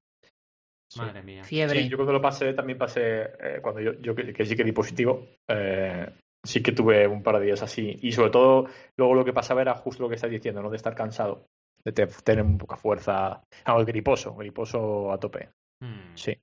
Sí. 0.91 0.99
Madre 0.99 1.23
mía. 1.23 1.43
Fiebre. 1.43 1.81
Sí, 1.83 1.89
yo 1.89 1.97
cuando 1.97 2.13
lo 2.13 2.21
pasé, 2.21 2.53
también 2.53 2.77
pasé, 2.77 3.21
eh, 3.23 3.59
cuando 3.61 3.81
yo, 3.81 3.93
yo 3.99 4.13
que, 4.15 4.31
que 4.31 4.45
sí 4.45 4.55
que 4.55 4.63
di 4.63 4.71
positivo, 4.71 5.25
eh, 5.49 6.07
sí 6.45 6.61
que 6.61 6.71
tuve 6.71 7.07
un 7.07 7.23
par 7.23 7.39
de 7.39 7.45
días 7.47 7.63
así. 7.63 7.97
Y 8.01 8.11
sobre 8.11 8.29
todo, 8.29 8.67
luego 8.97 9.15
lo 9.15 9.25
que 9.25 9.33
pasaba 9.33 9.61
era 9.61 9.73
justo 9.75 10.03
lo 10.03 10.09
que 10.09 10.15
estás 10.15 10.29
diciendo, 10.29 10.61
¿no? 10.61 10.69
De 10.69 10.77
estar 10.77 10.93
cansado, 10.93 11.47
de 11.83 11.91
te- 11.91 12.05
tener 12.07 12.45
un 12.45 12.57
poca 12.59 12.77
fuerza. 12.77 13.41
Ah, 13.65 13.75
el 13.77 13.85
griposo, 13.85 14.35
griposo 14.35 15.11
a 15.11 15.19
tope, 15.19 15.49
Hmm. 15.81 16.15
sí. 16.15 16.37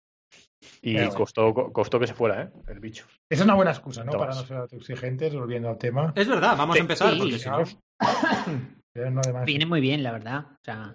Y 0.82 0.94
Pero- 0.94 1.14
costó, 1.14 1.54
co- 1.54 1.72
costó 1.72 1.98
que 1.98 2.06
se 2.06 2.14
fuera, 2.14 2.42
¿eh? 2.42 2.50
El 2.68 2.80
bicho. 2.80 3.06
Es 3.30 3.40
una 3.40 3.54
buena 3.54 3.70
excusa, 3.70 4.04
¿no? 4.04 4.12
Para 4.12 4.34
no 4.34 4.42
ser 4.44 4.58
autoexigentes, 4.58 5.34
volviendo 5.34 5.68
al 5.70 5.78
tema. 5.78 6.12
Es 6.14 6.28
verdad, 6.28 6.56
vamos 6.56 6.74
Sí. 6.76 6.80
a 6.80 6.82
empezar, 6.82 7.12
Sí, 7.14 7.18
porque 7.18 7.38
si 7.38 7.48
no... 7.48 7.62
Viene 9.46 9.66
muy 9.66 9.80
bien, 9.80 10.02
la 10.02 10.12
verdad. 10.12 10.46
O 10.50 10.58
sea, 10.64 10.94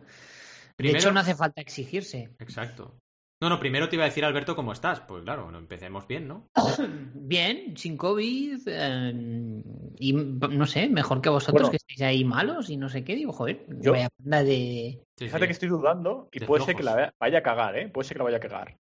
Primero- 0.75 0.93
de 0.93 0.99
hecho, 0.99 1.11
no 1.11 1.19
hace 1.19 1.35
falta 1.35 1.61
exigirse. 1.61 2.29
Exacto. 2.39 2.97
No, 3.41 3.49
no, 3.49 3.59
primero 3.59 3.89
te 3.89 3.95
iba 3.95 4.05
a 4.05 4.07
decir, 4.07 4.23
Alberto, 4.23 4.55
¿cómo 4.55 4.71
estás? 4.71 5.01
Pues 5.01 5.23
claro, 5.23 5.51
no 5.51 5.57
empecemos 5.57 6.07
bien, 6.07 6.27
¿no? 6.27 6.47
Bien, 7.13 7.75
sin 7.77 7.97
COVID. 7.97 8.59
eh, 8.67 9.61
y 9.99 10.13
no 10.13 10.65
sé, 10.65 10.87
mejor 10.89 11.21
que 11.21 11.29
vosotros 11.29 11.53
Bueno. 11.63 11.69
que 11.71 11.77
estáis 11.77 12.01
ahí 12.01 12.23
malos 12.23 12.69
y 12.69 12.77
no 12.77 12.87
sé 12.89 13.03
qué. 13.03 13.15
Digo, 13.15 13.33
joder, 13.33 13.65
Yo- 13.81 13.91
vaya 13.91 14.07
panda 14.17 14.41
de. 14.43 15.01
Sí, 15.17 15.25
Fíjate 15.25 15.43
sí. 15.43 15.47
que 15.47 15.51
estoy 15.53 15.69
dudando 15.69 16.29
y 16.31 16.39
De 16.39 16.45
puede 16.45 16.63
ser 16.63 16.75
que 16.75 16.83
la 16.83 17.13
vaya 17.19 17.39
a 17.39 17.43
cagar, 17.43 17.77
¿eh? 17.77 17.89
Puede 17.89 18.07
ser 18.07 18.15
que 18.15 18.19
la 18.19 18.23
vaya 18.25 18.37
a 18.37 18.41
cagar. 18.41 18.77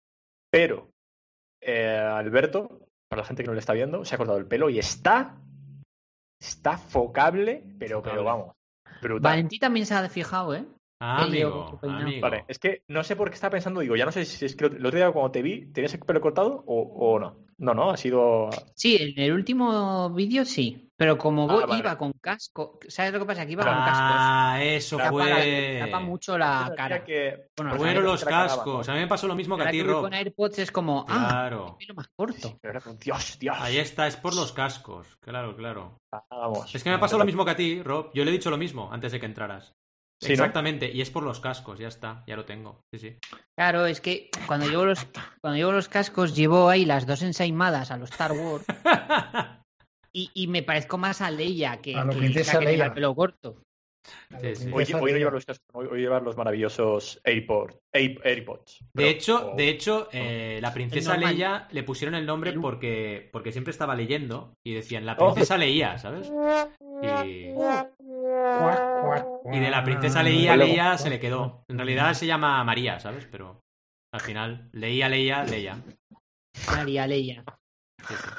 Pero 0.52 0.92
eh, 1.62 1.98
Alberto, 1.98 2.88
para 3.08 3.22
la 3.22 3.28
gente 3.28 3.44
que 3.44 3.48
no 3.48 3.54
le 3.54 3.60
está 3.60 3.74
viendo, 3.74 4.06
se 4.06 4.16
ha 4.16 4.18
cortado 4.18 4.40
el 4.40 4.48
pelo 4.48 4.70
y 4.70 4.80
está. 4.80 5.38
Está 6.42 6.78
focable, 6.78 7.64
pero, 7.78 8.02
pero 8.02 8.24
vamos. 8.24 8.56
Brutal. 9.02 9.32
Valentí 9.32 9.60
también 9.60 9.86
se 9.86 9.94
ha 9.94 10.08
fijado, 10.10 10.56
¿eh? 10.56 10.66
Ah, 11.02 11.24
amigo. 11.24 11.80
Vale, 12.22 12.44
es 12.48 12.60
que 12.60 12.84
no 12.90 13.04
sé 13.04 13.16
por 13.16 13.30
qué 13.30 13.36
estaba 13.36 13.52
pensando, 13.52 13.80
digo, 13.80 13.96
ya 13.96 14.06
no 14.06 14.12
sé 14.12 14.26
si 14.26 14.46
es 14.46 14.56
que 14.56 14.66
el 14.66 14.86
otro 14.86 14.98
día 15.00 15.12
cuando 15.12 15.32
te 15.32 15.42
vi, 15.42 15.72
¿tenías 15.72 15.94
el 15.94 16.00
pelo 16.02 16.20
cortado 16.20 16.64
o, 16.68 16.82
o 16.82 17.20
no? 17.20 17.38
No, 17.58 17.74
no, 17.74 17.90
ha 17.92 17.98
sido. 17.98 18.50
Sí, 18.76 18.98
en 19.00 19.22
el 19.24 19.34
último 19.34 20.10
vídeo 20.12 20.46
sí. 20.46 20.86
Pero 20.96 21.18
como 21.18 21.50
Ah, 21.50 21.54
voy- 21.54 21.64
vale. 21.66 21.80
iba 21.80 21.98
con 21.98 22.12
casco, 22.20 22.78
¿sabes 22.90 23.14
lo 23.14 23.20
que 23.20 23.26
pasa? 23.26 23.46
Que 23.46 23.54
iba 23.54 23.64
con 23.64 23.74
cascos. 23.74 23.98
Ah, 24.20 24.60
eso 24.62 24.98
Tapa, 24.98 25.12
la- 25.26 25.36
fue. 25.36 25.78
tapa 25.86 26.00
mucho 26.02 26.38
la 26.38 26.74
cara. 26.76 27.04
que- 27.06 27.48
Bueno, 27.56 27.72
Pues 27.72 27.82
Fueron 27.82 28.04
los 28.04 28.26
cascos. 28.26 28.86
¿no? 28.88 28.94
A 28.94 28.96
mí 28.98 29.02
me 29.04 29.08
pasó 29.08 29.26
lo 29.28 29.36
mismo 29.36 29.56
que 29.58 29.64
a 29.64 29.72
ti, 29.72 29.82
Rob. 29.82 30.02
con 30.02 30.14
AirPods 30.14 30.60
es 30.60 30.72
como, 30.74 31.06
ah, 31.08 31.28
Claro. 31.30 31.78
pelo 31.80 31.94
más 31.96 32.08
corto. 32.14 32.60
Dios, 33.02 33.40
Dios. 33.40 33.56
Ahí 33.60 33.78
está, 33.78 34.08
es 34.08 34.18
por 34.18 34.36
los 34.36 34.52
cascos. 34.52 35.08
Claro, 35.22 35.56
claro. 35.56 36.00
Ah, 36.12 36.22
vamos. 36.30 36.74
Es 36.76 36.84
que 36.84 36.90
me 36.90 36.98
pasó 37.00 37.18
lo 37.18 37.24
mismo 37.26 37.46
que 37.46 37.52
a 37.52 37.56
ti, 37.56 37.82
Rob. 37.82 38.12
Yo 38.14 38.26
le 38.26 38.32
he 38.32 38.34
dicho 38.34 38.50
lo 38.50 38.58
mismo 38.58 38.90
antes 38.92 39.14
de 39.14 39.20
que 39.22 39.26
entraras. 39.26 39.74
Sí, 40.22 40.28
¿no? 40.28 40.34
Exactamente, 40.34 40.92
y 40.92 41.00
es 41.00 41.10
por 41.10 41.24
los 41.24 41.40
cascos, 41.40 41.80
ya 41.80 41.88
está, 41.88 42.24
ya 42.28 42.36
lo 42.36 42.44
tengo. 42.44 42.82
Sí, 42.92 43.00
sí. 43.00 43.18
Claro, 43.58 43.86
es 43.86 44.02
que 44.02 44.30
cuando 44.48 44.68
llevo 44.68 44.86
los 44.86 45.08
cuando 45.42 45.58
llevo 45.58 45.72
los 45.72 45.88
cascos 45.88 46.36
llevo 46.36 46.68
ahí 46.68 46.84
las 46.84 47.08
dos 47.08 47.22
ensaimadas 47.22 47.90
a 47.90 47.98
los 47.98 48.12
Star 48.12 48.34
Wars 48.34 48.66
y, 50.14 50.30
y 50.34 50.48
me 50.48 50.62
parezco 50.62 50.98
más 50.98 51.22
a 51.22 51.32
Leia 51.32 51.78
que, 51.78 51.96
A 51.96 52.04
lo 52.04 52.12
que 52.12 52.32
que 52.32 52.42
el 52.42 52.94
pelo 52.94 53.16
corto. 53.16 53.62
Sí, 54.42 54.56
sí. 54.56 54.72
Hoy, 54.74 54.86
hoy 54.94 55.12
no 55.12 55.18
llevar 55.18 55.34
los 55.34 55.46
cascos, 55.46 55.68
hoy, 55.74 55.88
hoy 55.92 56.00
llevar 56.02 56.22
los 56.24 56.38
maravillosos 56.38 57.20
AirPods. 57.24 57.78
Air- 57.94 58.22
AirPods. 58.24 58.80
De 58.94 59.10
hecho, 59.10 59.54
de 59.58 59.70
hecho, 59.70 60.08
eh, 60.12 60.60
la 60.62 60.74
princesa. 60.74 61.18
Leia 61.18 61.68
le 61.72 61.84
pusieron 61.84 62.16
el 62.16 62.26
nombre 62.26 62.54
porque, 62.54 63.30
porque 63.34 63.52
siempre 63.52 63.72
estaba 63.72 63.96
leyendo 63.96 64.54
y 64.66 64.74
decían 64.74 65.06
la 65.06 65.14
Oh. 65.20 65.34
princesa 65.34 65.58
leía, 65.58 65.98
¿sabes? 65.98 66.32
Y, 67.04 67.08
y 69.56 69.60
de 69.60 69.70
la 69.70 69.84
princesa 69.84 70.24
leía, 70.24 70.56
leía, 70.56 70.98
se 70.98 71.10
le 71.10 71.20
quedó. 71.20 71.64
En 71.68 71.78
realidad 71.78 72.14
se 72.14 72.26
llama 72.26 72.64
María, 72.64 73.00
¿sabes? 73.00 73.28
Pero 73.30 73.62
al 74.14 74.22
final, 74.22 74.70
leía, 74.74 75.10
leía, 75.10 75.44
leía. 75.44 75.78
María 76.68 77.06
Leia. 77.08 77.44
Sí, 78.08 78.14
sí. 78.16 78.30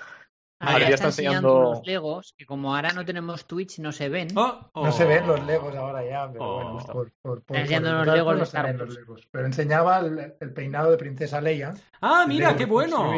Ahora 0.63 0.73
Vale, 0.75 0.89
ya 0.91 0.95
está 0.95 1.09
está 1.09 1.23
enseñando 1.23 1.49
enseñando- 1.49 1.71
unos 1.71 1.87
Legos 1.87 2.35
que 2.37 2.45
como 2.45 2.75
ahora 2.77 2.93
no 2.93 3.05
tenemos 3.05 3.47
Twitch 3.47 3.79
no 3.79 3.93
se 3.93 4.11
ven. 4.11 4.29
Oh, 4.37 4.71
No 4.75 4.93
se 4.93 5.07
ven 5.07 5.27
los 5.27 5.41
oh. 5.41 5.45
Legos 5.45 5.75
ahora 5.75 6.05
ya, 6.05 6.31
pero 6.31 6.45
Oh. 6.45 6.55
bueno, 6.57 6.79
Está. 6.81 6.93
por, 6.93 7.11
por, 7.23 7.43
por, 7.43 7.57
enseñando 7.57 7.91
por 7.97 8.07
los 8.07 8.15
Legos 8.15 8.39
no 8.39 8.45
se 8.47 8.63
ven 8.63 8.79
los. 8.79 8.95
Legos. 8.95 9.29
Pero 9.31 9.47
enseñaba 9.47 10.01
el, 10.01 10.35
el 10.39 10.53
peinado 10.53 10.91
de 10.91 10.99
Princesa 10.99 11.41
Leia. 11.41 11.73
Ah, 12.03 12.23
el 12.25 12.29
mira, 12.29 12.55
qué 12.57 12.67
bueno. 12.67 13.11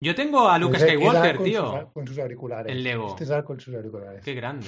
Yo 0.00 0.14
tengo 0.14 0.48
a 0.48 0.58
Luke 0.58 0.78
Skywalker, 0.78 1.36
con 1.36 1.44
tío. 1.44 1.80
sus- 1.80 1.92
con 1.92 2.06
sus 2.06 2.18
auriculares. 2.18 2.70
El 2.70 2.84
Lego. 2.84 3.08
Este 3.08 3.24
sale 3.26 3.44
con 3.44 3.58
sus 3.58 3.74
auriculares. 3.74 4.22
Qué 4.22 4.34
grande. 4.34 4.66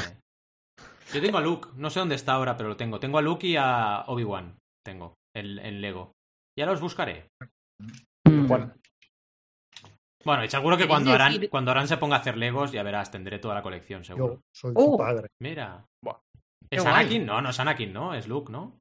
Yo 1.13 1.21
tengo 1.21 1.39
a 1.39 1.41
Luke, 1.43 1.69
no 1.77 1.91
sé 1.91 2.01
dónde 2.01 2.15
está 2.15 2.33
ahora, 2.33 2.57
pero 2.57 2.71
lo 2.71 2.77
tengo. 2.77 2.99
Tengo 2.99 3.19
a 3.19 3.23
Luke 3.23 3.47
y 3.47 3.57
a 3.57 4.05
Obi-Wan. 4.07 4.57
Tengo, 4.85 5.15
el, 5.37 5.59
en 5.59 5.81
Lego. 5.83 6.13
Ya 6.59 6.65
los 6.67 6.81
buscaré. 6.81 7.29
Bueno, 8.25 8.73
Bueno, 10.25 10.45
y 10.45 10.49
seguro 10.49 10.77
que 10.77 10.83
¿Queréis 10.83 10.91
cuando 10.95 11.13
Aran, 11.13 11.33
decir- 11.35 11.51
cuando 11.51 11.71
Aran 11.71 11.89
se 11.89 11.97
ponga 11.97 12.17
a 12.17 12.19
hacer 12.21 12.37
Legos, 12.37 12.73
ya 12.73 12.83
verás, 12.83 13.11
tendré 13.11 13.39
toda 13.39 13.55
la 13.55 13.63
colección, 13.63 14.05
seguro. 14.05 14.35
Yo 14.35 14.41
soy 14.53 14.73
Oh. 14.77 14.93
tu 14.93 14.99
padre. 14.99 15.29
Mira. 15.41 15.85
Buah. 16.05 16.17
¿Es 16.71 16.83
Qué 16.83 16.89
guay. 16.89 16.95
Anakin? 17.01 17.27
No, 17.27 17.41
no 17.41 17.51
es 17.51 17.59
Anakin, 17.61 17.93
¿no? 17.93 18.15
Es 18.15 18.29
Luke, 18.29 18.53
¿no? 18.53 18.79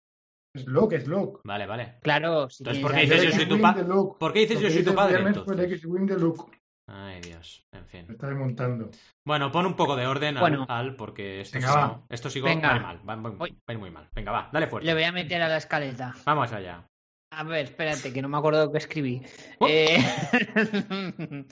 Es 0.55 0.65
Luke, 0.65 0.95
es 0.95 1.07
Luke. 1.07 1.39
Vale, 1.43 1.65
vale. 1.65 1.95
Claro, 2.01 2.49
si 2.49 2.63
Entonces, 2.63 2.81
¿por 2.83 2.93
qué 2.93 3.01
dices 3.01 3.23
yo 3.23 3.29
soy 3.31 3.45
tu 3.47 3.55
X-Wing 3.55 3.61
pa- 3.61 3.73
de 3.73 3.83
Luke. 3.87 4.17
¿Por 4.19 4.33
qué 4.33 4.39
dices 4.39 4.59
yo 4.59 4.69
soy 4.69 4.83
tu 4.83 4.93
padre, 4.95 5.19
entonces? 5.19 5.81
De 5.81 6.17
Luke. 6.17 6.43
Ay, 6.91 7.21
Dios. 7.21 7.63
En 7.71 7.85
fin. 7.85 8.05
Me 8.07 8.13
está 8.15 8.27
desmontando. 8.27 8.89
Bueno, 9.25 9.51
pon 9.51 9.65
un 9.67 9.75
poco 9.75 9.95
de 9.95 10.07
orden 10.07 10.37
al, 10.37 10.41
Bueno. 10.41 10.65
al, 10.67 10.95
porque 10.95 11.41
esto, 11.41 11.59
Venga, 11.59 11.75
va. 11.75 12.01
esto 12.09 12.29
sigo 12.31 12.47
Venga. 12.47 12.75
ir 12.75 12.81
mal. 12.81 12.97
Va, 13.07 13.15
va- 13.15 13.29
va 13.29 13.77
muy 13.77 13.91
mal. 13.91 14.09
Venga, 14.13 14.31
va, 14.31 14.49
dale 14.51 14.65
fuerte. 14.67 14.87
Le 14.87 14.93
voy 14.95 15.03
a 15.03 15.11
meter 15.11 15.41
a 15.43 15.47
la 15.47 15.57
escaleta. 15.57 16.15
Vamos 16.25 16.51
allá. 16.51 16.83
A 17.31 17.43
ver, 17.43 17.65
espérate, 17.65 18.11
que 18.11 18.21
no 18.21 18.29
me 18.29 18.37
acuerdo 18.37 18.65
lo 18.65 18.71
que 18.71 18.79
escribí. 18.79 19.21
Oh. 19.59 19.67
Eh, 19.69 19.97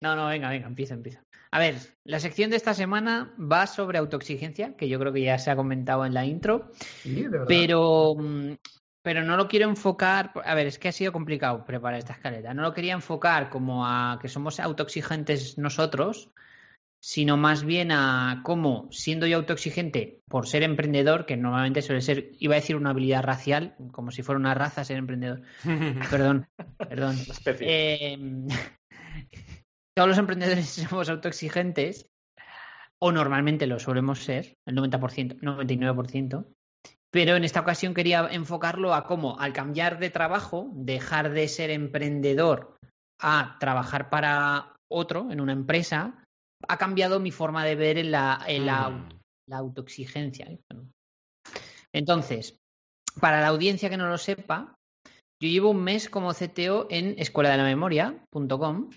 no, 0.00 0.16
no, 0.16 0.26
venga, 0.26 0.48
venga, 0.50 0.66
empieza, 0.66 0.94
empieza. 0.94 1.24
A 1.52 1.58
ver, 1.58 1.76
la 2.04 2.20
sección 2.20 2.50
de 2.50 2.56
esta 2.56 2.74
semana 2.74 3.34
va 3.38 3.66
sobre 3.66 3.98
autoexigencia, 3.98 4.76
que 4.76 4.88
yo 4.88 4.98
creo 4.98 5.12
que 5.12 5.22
ya 5.22 5.38
se 5.38 5.50
ha 5.50 5.56
comentado 5.56 6.04
en 6.04 6.14
la 6.14 6.24
intro, 6.24 6.70
Sí, 6.74 7.26
pero, 7.46 8.14
mm, 8.16 8.52
pero 9.02 9.22
no 9.22 9.36
lo 9.36 9.48
quiero 9.48 9.68
enfocar. 9.68 10.32
A 10.44 10.54
ver, 10.54 10.66
es 10.66 10.78
que 10.78 10.88
ha 10.88 10.92
sido 10.92 11.12
complicado 11.12 11.64
preparar 11.64 11.98
esta 11.98 12.12
escaleta. 12.12 12.54
No 12.54 12.62
lo 12.62 12.72
quería 12.72 12.94
enfocar 12.94 13.50
como 13.50 13.86
a 13.86 14.18
que 14.20 14.28
somos 14.28 14.60
autoexigentes 14.60 15.58
nosotros, 15.58 16.30
sino 17.02 17.38
más 17.38 17.64
bien 17.64 17.92
a 17.92 18.42
cómo, 18.44 18.88
siendo 18.92 19.26
yo 19.26 19.38
autoexigente 19.38 20.20
por 20.28 20.46
ser 20.46 20.62
emprendedor, 20.62 21.24
que 21.24 21.36
normalmente 21.36 21.82
suele 21.82 22.02
ser, 22.02 22.32
iba 22.38 22.54
a 22.54 22.60
decir 22.60 22.76
una 22.76 22.90
habilidad 22.90 23.22
racial, 23.22 23.74
como 23.92 24.10
si 24.10 24.22
fuera 24.22 24.38
una 24.38 24.54
raza 24.54 24.84
ser 24.84 24.98
emprendedor. 24.98 25.42
Perdón, 26.10 26.46
perdón. 26.76 27.16
Eh, 27.60 28.18
todos 29.96 30.08
los 30.08 30.18
emprendedores 30.18 30.66
somos 30.88 31.08
autoexigentes, 31.08 32.06
o 33.02 33.12
normalmente 33.12 33.66
lo 33.66 33.78
solemos 33.78 34.22
ser, 34.22 34.58
el 34.66 34.76
90%, 34.76 35.40
99%, 35.40 36.46
pero 37.10 37.34
en 37.34 37.44
esta 37.44 37.60
ocasión 37.60 37.94
quería 37.94 38.28
enfocarlo 38.30 38.94
a 38.94 39.06
cómo 39.06 39.38
al 39.40 39.54
cambiar 39.54 39.98
de 39.98 40.10
trabajo, 40.10 40.70
dejar 40.74 41.30
de 41.30 41.48
ser 41.48 41.70
emprendedor 41.70 42.76
a 43.18 43.56
trabajar 43.58 44.10
para 44.10 44.74
otro 44.88 45.30
en 45.30 45.40
una 45.40 45.52
empresa, 45.52 46.24
ha 46.68 46.76
cambiado 46.76 47.20
mi 47.20 47.30
forma 47.30 47.64
de 47.64 47.74
ver 47.74 47.98
en 47.98 48.10
la, 48.10 48.40
en 48.46 48.66
la, 48.66 48.90
Mm. 48.90 49.08
la 49.48 49.58
autoexigencia. 49.58 50.48
Entonces, 51.92 52.56
para 53.20 53.40
la 53.40 53.48
audiencia 53.48 53.90
que 53.90 53.96
no 53.96 54.08
lo 54.08 54.18
sepa, 54.18 54.74
yo 55.42 55.48
llevo 55.48 55.70
un 55.70 55.82
mes 55.82 56.08
como 56.08 56.34
CTO 56.34 56.86
en 56.90 57.14
escuela 57.18 57.50
de 57.50 57.56
la 57.56 57.64
memoria.com 57.64 58.90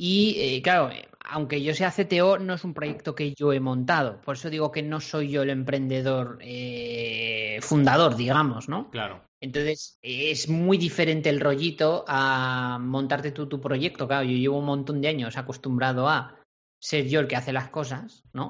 y 0.00 0.36
eh, 0.38 0.62
claro, 0.62 0.90
eh, 0.90 1.08
aunque 1.24 1.62
yo 1.62 1.74
sea 1.74 1.90
CTO, 1.90 2.38
no 2.38 2.54
es 2.54 2.64
un 2.64 2.74
proyecto 2.74 3.14
que 3.14 3.34
yo 3.34 3.52
he 3.52 3.60
montado. 3.60 4.20
Por 4.20 4.36
eso 4.36 4.50
digo 4.50 4.70
que 4.70 4.82
no 4.82 5.00
soy 5.00 5.30
yo 5.30 5.42
el 5.42 5.50
emprendedor 5.50 6.38
eh, 6.40 7.58
fundador, 7.62 8.14
digamos, 8.16 8.68
¿no? 8.68 8.90
Claro. 8.90 9.24
Entonces, 9.40 9.98
es 10.02 10.48
muy 10.48 10.78
diferente 10.78 11.28
el 11.30 11.40
rollito 11.40 12.04
a 12.08 12.78
montarte 12.80 13.32
tú 13.32 13.48
tu 13.48 13.60
proyecto. 13.60 14.06
Claro, 14.06 14.24
yo 14.24 14.36
llevo 14.36 14.58
un 14.58 14.66
montón 14.66 15.00
de 15.00 15.08
años 15.08 15.36
acostumbrado 15.36 16.08
a 16.08 16.37
ser 16.80 17.06
yo 17.08 17.20
el 17.20 17.28
que 17.28 17.36
hace 17.36 17.52
las 17.52 17.68
cosas, 17.70 18.24
¿no? 18.32 18.46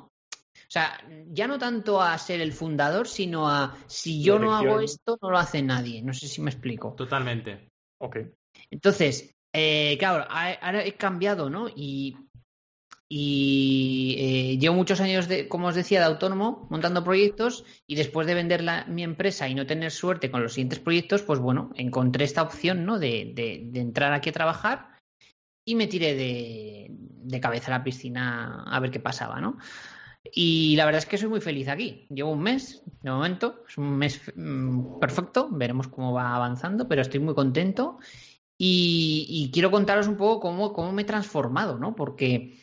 O 0.57 0.71
sea, 0.71 1.01
ya 1.29 1.47
no 1.47 1.59
tanto 1.59 2.03
a 2.03 2.17
ser 2.19 2.41
el 2.41 2.53
fundador, 2.53 3.09
sino 3.09 3.49
a 3.49 3.77
si 3.87 4.23
yo 4.23 4.39
no 4.39 4.55
hago 4.55 4.81
esto, 4.81 5.19
no 5.23 5.31
lo 5.31 5.39
hace 5.39 5.63
nadie. 5.63 6.03
No 6.03 6.13
sé 6.13 6.29
si 6.29 6.43
me 6.43 6.51
explico. 6.51 6.93
Totalmente. 6.95 7.71
Ok. 7.99 8.19
Entonces, 8.71 9.35
eh, 9.55 9.97
claro, 9.99 10.27
ahora 10.29 10.85
he 10.85 10.93
cambiado, 10.93 11.49
¿no? 11.49 11.69
Y, 11.75 12.17
y 13.09 14.17
eh, 14.19 14.59
llevo 14.59 14.75
muchos 14.75 15.01
años, 15.01 15.27
de, 15.29 15.49
como 15.49 15.69
os 15.69 15.75
decía, 15.75 16.01
de 16.01 16.07
autónomo, 16.07 16.67
montando 16.71 17.03
proyectos 17.03 17.65
y 17.87 17.95
después 17.95 18.27
de 18.27 18.35
vender 18.35 18.63
la- 18.63 18.85
mi 18.85 19.03
empresa 19.03 19.49
y 19.49 19.55
no 19.55 19.67
tener 19.67 19.91
suerte 19.91 20.31
con 20.31 20.43
los 20.43 20.53
siguientes 20.53 20.81
proyectos, 20.81 21.23
pues 21.23 21.39
bueno, 21.41 21.71
encontré 21.77 22.25
esta 22.25 22.43
opción, 22.43 22.85
¿no? 22.85 22.99
De, 22.99 23.33
de- 23.35 23.63
de 23.71 23.81
entrar 23.81 24.13
aquí 24.13 24.29
a 24.29 24.33
trabajar 24.35 24.98
y 25.69 25.75
me 25.75 25.87
tiré 25.87 26.15
de, 26.15 27.41
cabeza 27.41 27.67
a 27.67 27.79
la 27.79 27.85
piscina 27.85 28.65
a 28.67 28.81
ver 28.81 28.91
qué 28.91 29.01
pasaba, 29.01 29.39
¿no? 29.39 29.59
Y 30.33 30.77
la 30.77 30.87
verdad 30.87 31.01
es 31.01 31.07
que 31.07 31.19
soy 31.19 31.29
muy 31.29 31.43
feliz 31.43 31.69
aquí. 31.69 32.07
Llevo 32.09 32.33
un 32.33 32.41
mes, 32.41 32.83
de 33.03 33.11
momento, 33.11 33.65
es 33.69 33.77
un 33.77 33.99
mes 33.99 34.19
mm, 34.35 34.99
perfecto, 34.99 35.51
veremos 35.51 35.89
cómo 35.89 36.15
va 36.15 36.35
avanzando, 36.35 36.89
pero 36.89 37.03
estoy 37.03 37.21
muy 37.21 37.35
contento. 37.35 37.99
Y, 38.57 39.51
quiero 39.53 39.71
contaros 39.71 40.09
un 40.09 40.17
poco 40.17 40.41
cómo, 40.41 40.73
cómo 40.73 40.91
me 40.91 41.03
he 41.03 41.05
transformado, 41.05 41.79
¿no? 41.79 41.95
Porque 41.95 42.59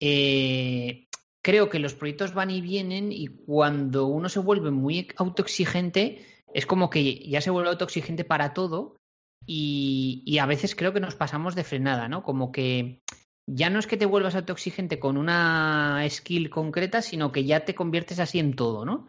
eh, 0.00 1.06
creo 1.42 1.70
que 1.70 1.78
los 1.78 1.94
proyectos 1.94 2.34
van 2.34 2.50
y 2.50 2.60
vienen 2.60 3.12
y 3.12 3.28
cuando 3.28 4.06
uno 4.08 4.28
se 4.28 4.40
vuelve 4.40 4.72
muy 4.72 5.08
autoexigente, 5.16 6.26
es 6.52 6.66
como 6.66 6.90
que 6.90 7.20
ya 7.28 7.40
se 7.40 7.50
vuelve 7.50 7.70
autoexigente 7.70 8.24
para 8.24 8.52
todo 8.52 8.96
y, 9.46 10.38
a 10.38 10.46
veces 10.46 10.74
creo 10.74 10.92
que 10.92 11.00
nos 11.00 11.14
pasamos 11.14 11.54
de 11.54 11.64
frenada, 11.64 12.08
¿no? 12.08 12.22
Como 12.22 12.50
que 12.50 13.00
ya 13.48 13.70
no 13.70 13.78
es 13.78 13.86
que 13.86 13.96
te 13.96 14.06
vuelvas 14.06 14.34
autoexigente 14.34 14.98
con 14.98 15.16
una 15.16 16.04
skill 16.10 16.50
concreta, 16.50 17.00
sino 17.00 17.30
que 17.30 17.44
ya 17.44 17.64
te 17.64 17.74
conviertes 17.74 18.18
así 18.18 18.40
en 18.40 18.56
todo, 18.56 18.84
¿no? 18.84 19.06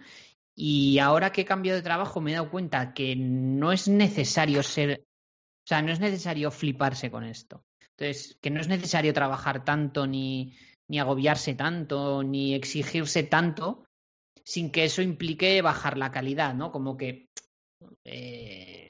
Y 0.56 1.00
ahora 1.00 1.32
que 1.32 1.42
he 1.42 1.46
cambiado 1.46 1.78
de 1.78 1.84
trabajo 1.84 2.22
me 2.22 2.32
he 2.32 2.36
dado 2.36 2.52
cuenta 2.52 2.94
que 2.94 3.16
no 3.16 3.72
es 3.72 3.88
necesario 3.88 4.62
ser, 4.64 5.04
o 5.04 5.68
sea, 5.68 5.82
no 5.82 5.92
es 5.92 6.00
necesario 6.00 6.52
fliparse 6.52 7.10
con 7.10 7.24
esto. 7.24 7.64
Entonces, 7.98 8.38
que 8.42 8.52
no 8.52 8.62
es 8.62 8.68
necesario 8.68 9.14
trabajar 9.14 9.66
tanto, 9.66 10.06
ni, 10.06 10.56
ni 10.88 11.00
agobiarse 11.00 11.56
tanto, 11.56 12.22
ni 12.24 12.54
exigirse 12.54 13.24
tanto, 13.24 13.86
sin 14.44 14.72
que 14.72 14.86
eso 14.86 15.02
implique 15.02 15.62
bajar 15.62 15.98
la 15.98 16.12
calidad, 16.12 16.54
¿no? 16.54 16.72
Como 16.72 16.96
que 16.96 17.28
eh, 18.06 18.87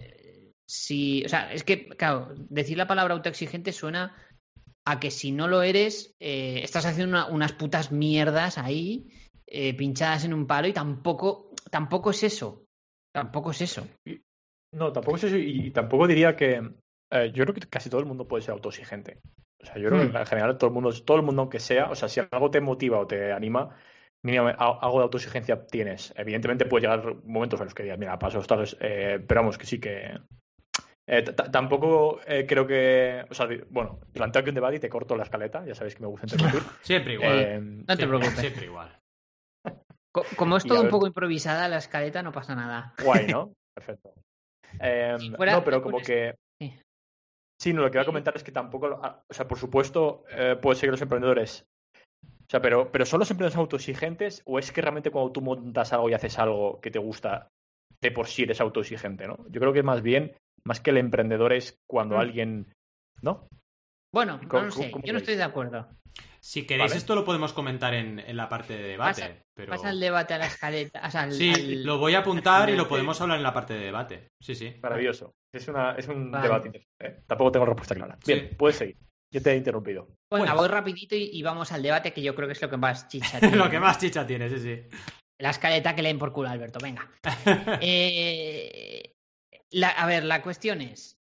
si, 0.67 1.23
o 1.25 1.29
sea, 1.29 1.51
es 1.53 1.63
que, 1.63 1.87
claro, 1.87 2.33
decir 2.49 2.77
la 2.77 2.87
palabra 2.87 3.13
autoexigente 3.13 3.71
suena 3.71 4.15
a 4.85 4.99
que 4.99 5.11
si 5.11 5.31
no 5.31 5.47
lo 5.47 5.63
eres, 5.63 6.15
eh, 6.19 6.61
estás 6.63 6.85
haciendo 6.85 7.17
una- 7.17 7.27
unas 7.27 7.53
putas 7.53 7.91
mierdas 7.91 8.57
ahí, 8.57 9.07
eh, 9.47 9.73
pinchadas 9.75 10.25
en 10.25 10.33
un 10.33 10.45
palo, 10.47 10.67
y 10.67 10.73
tampoco, 10.73 11.51
tampoco 11.71 12.11
es 12.11 12.23
eso. 12.23 12.65
Tampoco 13.13 13.51
es 13.51 13.61
eso. 13.61 13.87
No, 14.73 14.91
tampoco 14.91 15.17
es 15.17 15.23
eso. 15.23 15.37
Y, 15.37 15.67
y 15.67 15.71
tampoco 15.71 16.07
diría 16.07 16.35
que. 16.35 16.61
eh, 17.11 17.31
yo 17.33 17.43
creo 17.45 17.55
que 17.55 17.61
casi 17.67 17.89
todo 17.89 18.01
el 18.01 18.05
mundo 18.05 18.27
puede 18.27 18.43
ser 18.43 18.51
autoexigente. 18.51 19.19
O 19.61 19.65
sea, 19.65 19.77
yo 19.77 19.89
creo 19.89 20.03
Hmm. 20.03 20.11
que 20.11 20.17
en 20.19 20.25
general 20.25 20.57
todo 20.57 20.67
el 20.69 20.73
mundo, 20.73 20.91
todo 21.03 21.17
el 21.17 21.23
mundo 21.23 21.41
aunque 21.43 21.59
sea, 21.59 21.89
o 21.89 21.95
sea, 21.95 22.09
si 22.09 22.19
algo 22.19 22.51
te 22.51 22.61
motiva 22.61 22.99
o 22.99 23.07
te 23.07 23.31
anima, 23.31 23.75
mínimamente 24.23 24.61
algo 24.61 24.99
de 24.99 25.03
autoexigencia 25.03 25.65
tienes. 25.65 26.13
Evidentemente 26.15 26.65
puede 26.65 26.83
llegar 26.83 27.15
momentos 27.23 27.59
en 27.59 27.65
los 27.65 27.73
que 27.73 27.83
digas, 27.83 27.97
mira, 27.97 28.19
paso 28.19 28.39
estas, 28.39 28.77
eh, 28.79 29.23
pero 29.27 29.41
vamos, 29.41 29.57
que 29.57 29.65
sí 29.65 29.79
que. 29.79 30.19
Eh, 31.07 31.23
tampoco 31.23 32.19
eh, 32.27 32.45
creo 32.47 32.67
que. 32.67 33.25
O 33.29 33.33
sea, 33.33 33.47
bueno, 33.69 33.99
planteo 34.13 34.41
aquí 34.41 34.49
un 34.49 34.55
debate 34.55 34.75
y 34.75 34.79
te 34.79 34.89
corto 34.89 35.15
la 35.15 35.23
escaleta, 35.23 35.65
ya 35.65 35.73
sabéis 35.75 35.95
que 35.95 36.01
me 36.01 36.07
gusta 36.07 36.27
interrumpir. 36.29 36.61
Siempre 36.81 37.13
igual. 37.13 37.39
Eh, 37.39 37.59
No 37.61 37.85
te 37.85 37.95
Siempre- 37.95 38.07
preocupes. 38.07 38.39
Siempre 38.39 38.65
igual. 38.65 38.97
Co- 40.13 40.25
Como 40.35 40.57
es 40.57 40.63
todo 40.65 40.79
un 40.79 40.83
ver- 40.85 40.91
poco 40.91 41.07
improvisada 41.07 41.67
la 41.67 41.77
escaleta, 41.77 42.23
no 42.23 42.31
pasa 42.31 42.55
nada. 42.55 42.93
Guay, 43.03 43.27
¿no? 43.27 43.53
Perfecto. 43.75 44.13
Eh, 44.79 45.15
Si 45.19 45.31
fuera- 45.31 45.53
no, 45.53 45.63
pero 45.63 45.81
como 45.81 45.99
que. 45.99 46.35
Sí. 46.61 46.73
Sí, 47.59 47.73
no, 47.73 47.81
lo 47.81 47.89
que 47.91 47.97
voy 47.97 48.03
a 48.03 48.05
comentar 48.05 48.35
es 48.35 48.43
que 48.43 48.51
tampoco. 48.51 48.99
ah, 49.01 49.21
O 49.29 49.33
sea, 49.33 49.47
por 49.47 49.57
supuesto, 49.57 50.25
eh, 50.29 50.57
puede 50.61 50.75
ser 50.75 50.87
que 50.87 50.91
los 50.91 51.01
emprendedores. 51.01 51.63
O 52.23 52.49
sea, 52.49 52.61
pero, 52.61 52.91
pero 52.91 53.05
¿son 53.05 53.19
los 53.19 53.29
emprendedores 53.29 53.57
autoexigentes 53.57 54.41
o 54.45 54.57
es 54.57 54.71
que 54.71 54.81
realmente 54.81 55.11
cuando 55.11 55.31
tú 55.33 55.41
montas 55.41 55.91
algo 55.93 56.09
y 56.09 56.13
haces 56.13 56.39
algo 56.39 56.79
que 56.79 56.91
te 56.91 56.99
gusta, 56.99 57.49
de 58.01 58.11
por 58.11 58.27
sí 58.27 58.43
eres 58.43 58.61
autoexigente, 58.61 59.27
¿no? 59.27 59.37
Yo 59.49 59.59
creo 59.59 59.73
que 59.73 59.83
más 59.83 60.01
bien, 60.01 60.33
más 60.67 60.79
que 60.81 60.89
el 60.91 60.97
emprendedor 60.97 61.53
es 61.53 61.77
cuando 61.89 62.15
Mm. 62.15 62.19
alguien. 62.19 62.73
¿No? 63.21 63.47
Bueno, 64.13 64.39
no 64.41 64.47
¿Cómo- 64.47 64.63
lo 64.65 64.71
sé. 64.71 64.91
Yo 65.03 65.13
no 65.13 65.19
estoy 65.19 65.35
de 65.35 65.43
acuerdo. 65.43 65.87
Si 66.39 66.65
queréis, 66.65 66.91
Vale. 66.91 66.97
esto 66.97 67.13
lo 67.15 67.25
podemos 67.25 67.51
comentar 67.53 67.93
en, 67.93 68.19
en 68.19 68.37
la 68.37 68.47
parte 68.47 68.75
de 68.77 68.83
debate. 68.89 69.21
Pasa- 69.21 69.41
pero... 69.55 69.69
Pasa 69.71 69.89
el 69.89 69.99
debate 69.99 70.33
a 70.33 70.37
la 70.37 70.47
escaleta. 70.47 71.01
o 71.05 71.11
sea, 71.11 71.21
al- 71.23 71.31
Sí, 71.33 71.51
al- 71.53 71.83
lo 71.83 71.97
voy 71.97 72.15
a 72.15 72.19
apuntar 72.19 72.69
y 72.69 72.75
lo 72.75 72.87
podemos 72.87 73.19
hablar 73.21 73.37
en 73.37 73.43
la 73.43 73.53
parte 73.53 73.73
de 73.73 73.85
debate. 73.85 74.27
Sí, 74.41 74.55
sí. 74.55 74.75
Maravilloso. 74.81 75.31
Es, 75.53 75.67
una, 75.67 75.93
es 75.95 76.07
un 76.07 76.31
Vale. 76.31 76.43
debate 76.47 76.67
interesante. 76.67 77.05
¿eh? 77.05 77.23
Tampoco 77.27 77.51
tengo 77.51 77.65
respuesta 77.65 77.95
clara. 77.95 78.17
Sí. 78.23 78.33
Bien, 78.33 78.55
puedes 78.57 78.77
seguir. 78.77 78.97
Yo 79.33 79.41
te 79.41 79.51
he 79.51 79.55
interrumpido. 79.57 80.07
Pues- 80.29 80.51
voy 80.53 80.67
rapidito 80.67 81.15
y, 81.15 81.29
y 81.33 81.43
vamos 81.43 81.71
al 81.71 81.81
debate 81.83 82.13
que 82.13 82.21
yo 82.21 82.33
creo 82.35 82.47
que 82.47 82.53
es 82.53 82.61
lo 82.61 82.69
que 82.69 82.77
más 82.77 83.07
chicha 83.09 83.39
tiene. 83.39 83.57
lo 83.57 83.69
que 83.69 83.79
más 83.79 83.99
chicha 83.99 84.25
tiene, 84.25 84.49
sí, 84.49 84.59
sí. 84.59 84.97
La 85.39 85.49
escaleta 85.51 85.93
que 85.95 86.01
le 86.01 86.07
den 86.09 86.17
por 86.17 86.31
culo 86.31 86.47
a 86.49 86.51
Alberto, 86.53 86.79
venga. 86.81 87.07
Eh, 87.81 88.96
a 89.83 90.05
ver, 90.07 90.23
la 90.23 90.41
cuestión 90.41 90.81
es, 90.81 91.17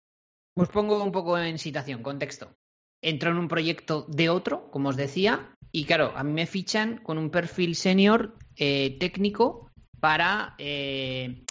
os 0.55 0.69
pongo 0.69 1.03
un 1.03 1.11
poco 1.11 1.37
en 1.37 1.57
situación, 1.57 2.03
contexto. 2.03 2.55
Entro 3.01 3.31
en 3.31 3.37
un 3.37 3.47
proyecto 3.47 4.05
de 4.07 4.29
otro, 4.29 4.71
como 4.71 4.89
os 4.89 4.95
decía, 4.95 5.53
y 5.71 5.85
claro, 5.85 6.13
a 6.15 6.23
mí 6.23 6.31
me 6.31 6.45
fichan 6.45 6.97
con 6.99 7.17
un 7.17 7.29
perfil 7.29 7.75
senior 7.75 8.37
eh, 8.55 8.97
técnico 8.99 9.69
para 9.99 10.55
eh, 10.57 11.43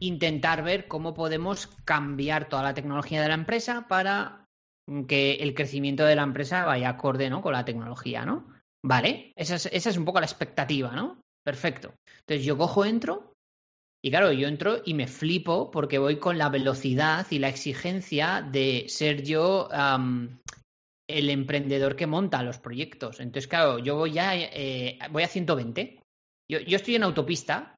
intentar 0.00 0.62
ver 0.62 0.88
cómo 0.88 1.14
podemos 1.14 1.68
cambiar 1.84 2.48
toda 2.48 2.62
la 2.62 2.74
tecnología 2.74 3.22
de 3.22 3.28
la 3.28 3.34
empresa 3.34 3.86
para 3.88 4.44
que 5.06 5.34
el 5.34 5.54
crecimiento 5.54 6.04
de 6.04 6.16
la 6.16 6.22
empresa 6.22 6.64
vaya 6.64 6.88
acorde 6.88 7.30
¿no? 7.30 7.42
con 7.42 7.52
la 7.52 7.64
tecnología, 7.64 8.24
¿no? 8.24 8.48
Vale, 8.82 9.32
esa 9.36 9.56
es, 9.56 9.66
esa 9.66 9.90
es 9.90 9.96
un 9.96 10.04
poco 10.04 10.20
la 10.20 10.26
expectativa, 10.26 10.92
¿no? 10.92 11.20
Perfecto. 11.44 11.94
Entonces 12.20 12.44
yo 12.44 12.56
cojo, 12.56 12.84
entro, 12.84 13.34
y 14.02 14.10
claro, 14.10 14.32
yo 14.32 14.48
entro 14.48 14.80
y 14.84 14.94
me 14.94 15.06
flipo 15.06 15.70
porque 15.70 15.98
voy 15.98 16.18
con 16.18 16.38
la 16.38 16.48
velocidad 16.48 17.26
y 17.30 17.38
la 17.38 17.48
exigencia 17.48 18.42
de 18.42 18.84
ser 18.88 19.22
yo 19.24 19.68
am, 19.72 20.38
el 21.08 21.30
emprendedor 21.30 21.96
que 21.96 22.06
monta 22.06 22.42
los 22.42 22.58
proyectos. 22.58 23.20
Entonces, 23.20 23.48
claro, 23.48 23.78
yo 23.78 23.96
voy 23.96 24.12
ya, 24.12 24.36
eh, 24.36 24.98
voy 25.10 25.22
a 25.22 25.28
120. 25.28 26.00
Yo, 26.50 26.60
yo 26.60 26.76
estoy 26.76 26.94
en 26.96 27.02
autopista, 27.02 27.74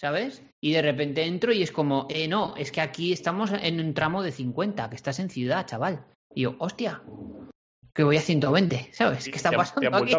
¿sabes? 0.00 0.42
Y 0.62 0.72
de 0.72 0.82
repente 0.82 1.24
entro 1.24 1.52
y 1.52 1.62
es 1.62 1.72
como, 1.72 2.06
eh, 2.10 2.28
no, 2.28 2.54
es 2.56 2.70
que 2.70 2.80
aquí 2.80 3.12
estamos 3.12 3.50
en 3.52 3.80
un 3.80 3.94
tramo 3.94 4.22
de 4.22 4.32
50, 4.32 4.88
que 4.90 4.96
estás 4.96 5.18
en 5.18 5.30
ciudad, 5.30 5.66
chaval. 5.66 6.04
Y 6.34 6.42
yo, 6.42 6.56
hostia. 6.58 7.02
que 7.94 8.02
voy 8.02 8.16
a 8.16 8.20
120, 8.20 8.90
¿sabes? 8.92 9.24
¿Qué 9.24 9.36
está 9.36 9.50
¿Te 9.50 9.56
han- 9.56 9.62
te 9.62 9.68
pasando 9.68 9.96
han 9.96 10.02
aquí? 10.02 10.12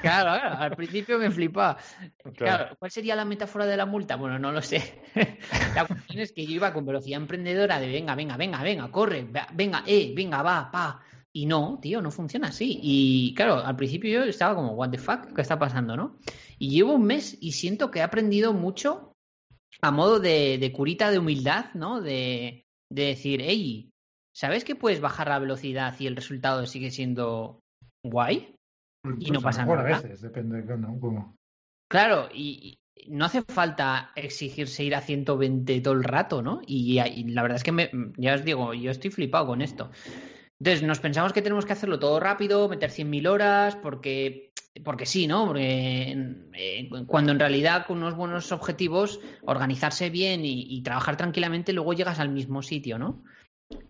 Claro, 0.00 0.30
al 0.30 0.74
principio 0.76 1.18
me 1.18 1.30
flipaba. 1.30 1.76
Claro. 2.18 2.34
Claro, 2.34 2.76
¿cuál 2.78 2.90
sería 2.90 3.14
la 3.16 3.24
metáfora 3.24 3.66
de 3.66 3.76
la 3.76 3.84
multa? 3.84 4.16
Bueno, 4.16 4.38
no 4.38 4.50
lo 4.50 4.62
sé. 4.62 5.02
La 5.74 5.86
cuestión 5.86 6.20
es 6.20 6.32
que 6.32 6.46
yo 6.46 6.52
iba 6.52 6.72
con 6.72 6.86
velocidad 6.86 7.20
emprendedora 7.20 7.78
de 7.78 7.88
venga, 7.88 8.14
venga, 8.14 8.36
venga, 8.36 8.62
venga, 8.62 8.90
corre, 8.90 9.26
venga, 9.52 9.84
eh, 9.86 10.12
venga, 10.16 10.42
va, 10.42 10.70
pa. 10.70 11.02
Y 11.32 11.46
no, 11.46 11.78
tío, 11.82 12.00
no 12.00 12.10
funciona 12.10 12.48
así. 12.48 12.78
Y 12.80 13.34
claro, 13.34 13.56
al 13.56 13.76
principio 13.76 14.10
yo 14.10 14.24
estaba 14.24 14.54
como, 14.54 14.72
what 14.72 14.90
the 14.90 14.98
fuck, 14.98 15.34
¿qué 15.34 15.42
está 15.42 15.58
pasando, 15.58 15.96
no? 15.96 16.18
Y 16.58 16.70
llevo 16.70 16.94
un 16.94 17.04
mes 17.04 17.36
y 17.40 17.52
siento 17.52 17.90
que 17.90 17.98
he 17.98 18.02
aprendido 18.02 18.52
mucho 18.52 19.12
a 19.82 19.90
modo 19.90 20.20
de, 20.20 20.58
de 20.58 20.72
curita 20.72 21.10
de 21.10 21.18
humildad, 21.18 21.66
¿no? 21.74 22.00
De, 22.00 22.64
de 22.90 23.06
decir, 23.06 23.42
hey, 23.42 23.90
¿sabes 24.32 24.64
que 24.64 24.76
puedes 24.76 25.00
bajar 25.00 25.28
la 25.28 25.38
velocidad 25.40 25.94
y 25.98 26.06
el 26.06 26.16
resultado 26.16 26.64
sigue 26.66 26.90
siendo 26.90 27.60
guay? 28.04 28.53
Y 29.18 29.30
no 29.30 29.40
pasa 29.40 29.62
mejor 29.62 29.84
nada. 29.84 29.96
A 29.96 30.00
veces, 30.00 30.20
depende 30.20 30.62
de 30.62 30.78
¿no? 30.78 30.98
cómo. 30.98 31.36
Claro, 31.88 32.28
y, 32.32 32.78
y 32.94 33.10
no 33.10 33.26
hace 33.26 33.42
falta 33.42 34.12
exigirse 34.16 34.84
ir 34.84 34.94
a 34.94 35.00
120 35.00 35.80
todo 35.80 35.94
el 35.94 36.04
rato, 36.04 36.42
¿no? 36.42 36.62
Y, 36.66 36.98
y 37.00 37.24
la 37.24 37.42
verdad 37.42 37.56
es 37.56 37.64
que 37.64 37.72
me, 37.72 37.90
ya 38.16 38.34
os 38.34 38.44
digo, 38.44 38.72
yo 38.74 38.90
estoy 38.90 39.10
flipado 39.10 39.46
con 39.46 39.60
esto. 39.60 39.90
Entonces, 40.58 40.82
nos 40.82 41.00
pensamos 41.00 41.32
que 41.32 41.42
tenemos 41.42 41.66
que 41.66 41.72
hacerlo 41.72 41.98
todo 41.98 42.20
rápido, 42.20 42.68
meter 42.68 42.90
100.000 42.90 43.28
horas, 43.28 43.76
porque, 43.76 44.52
porque 44.84 45.04
sí, 45.04 45.26
¿no? 45.26 45.46
Porque 45.46 46.16
eh, 46.54 46.88
cuando 47.06 47.32
en 47.32 47.40
realidad 47.40 47.86
con 47.86 47.98
unos 47.98 48.14
buenos 48.14 48.52
objetivos, 48.52 49.20
organizarse 49.42 50.08
bien 50.10 50.44
y, 50.44 50.66
y 50.74 50.82
trabajar 50.82 51.16
tranquilamente, 51.16 51.72
luego 51.72 51.92
llegas 51.92 52.20
al 52.20 52.30
mismo 52.30 52.62
sitio, 52.62 52.98
¿no? 52.98 53.22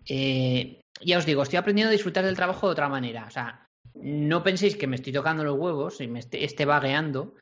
Eh, 0.07 0.81
ya 1.01 1.17
os 1.17 1.25
digo, 1.25 1.43
estoy 1.43 1.57
aprendiendo 1.57 1.89
a 1.89 1.93
disfrutar 1.93 2.25
del 2.25 2.35
trabajo 2.35 2.67
de 2.67 2.71
otra 2.73 2.89
manera. 2.89 3.25
O 3.27 3.31
sea, 3.31 3.64
no 3.95 4.43
penséis 4.43 4.75
que 4.75 4.87
me 4.87 4.95
estoy 4.95 5.13
tocando 5.13 5.43
los 5.43 5.57
huevos 5.57 6.01
y 6.01 6.07
me 6.07 6.19
esté, 6.19 6.43
esté 6.43 6.65
vagueando. 6.65 7.35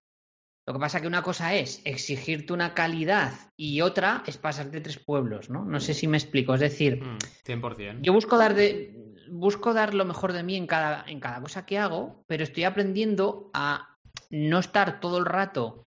Lo 0.65 0.73
que 0.73 0.79
pasa 0.79 1.01
que 1.01 1.07
una 1.07 1.23
cosa 1.23 1.53
es 1.55 1.81
exigirte 1.83 2.53
una 2.53 2.73
calidad 2.73 3.33
y 3.57 3.81
otra 3.81 4.23
es 4.25 4.37
pasarte 4.37 4.79
tres 4.79 4.97
pueblos, 4.97 5.49
¿no? 5.49 5.65
No 5.65 5.79
sé 5.81 5.93
si 5.93 6.07
me 6.07 6.17
explico. 6.17 6.53
Es 6.53 6.61
decir, 6.61 7.03
Mm, 7.03 7.17
100%. 7.43 7.99
yo 8.01 8.13
busco 8.13 8.37
dar 8.37 8.53
de 8.53 8.95
busco 9.29 9.73
dar 9.73 9.93
lo 9.93 10.05
mejor 10.05 10.31
de 10.31 10.43
mí 10.43 10.55
en 10.55 10.67
cada 10.67 11.03
en 11.07 11.19
cada 11.19 11.41
cosa 11.41 11.65
que 11.65 11.79
hago, 11.79 12.23
pero 12.27 12.43
estoy 12.43 12.63
aprendiendo 12.63 13.49
a 13.53 13.97
no 14.29 14.59
estar 14.59 14.99
todo 14.99 15.17
el 15.17 15.25
rato 15.25 15.83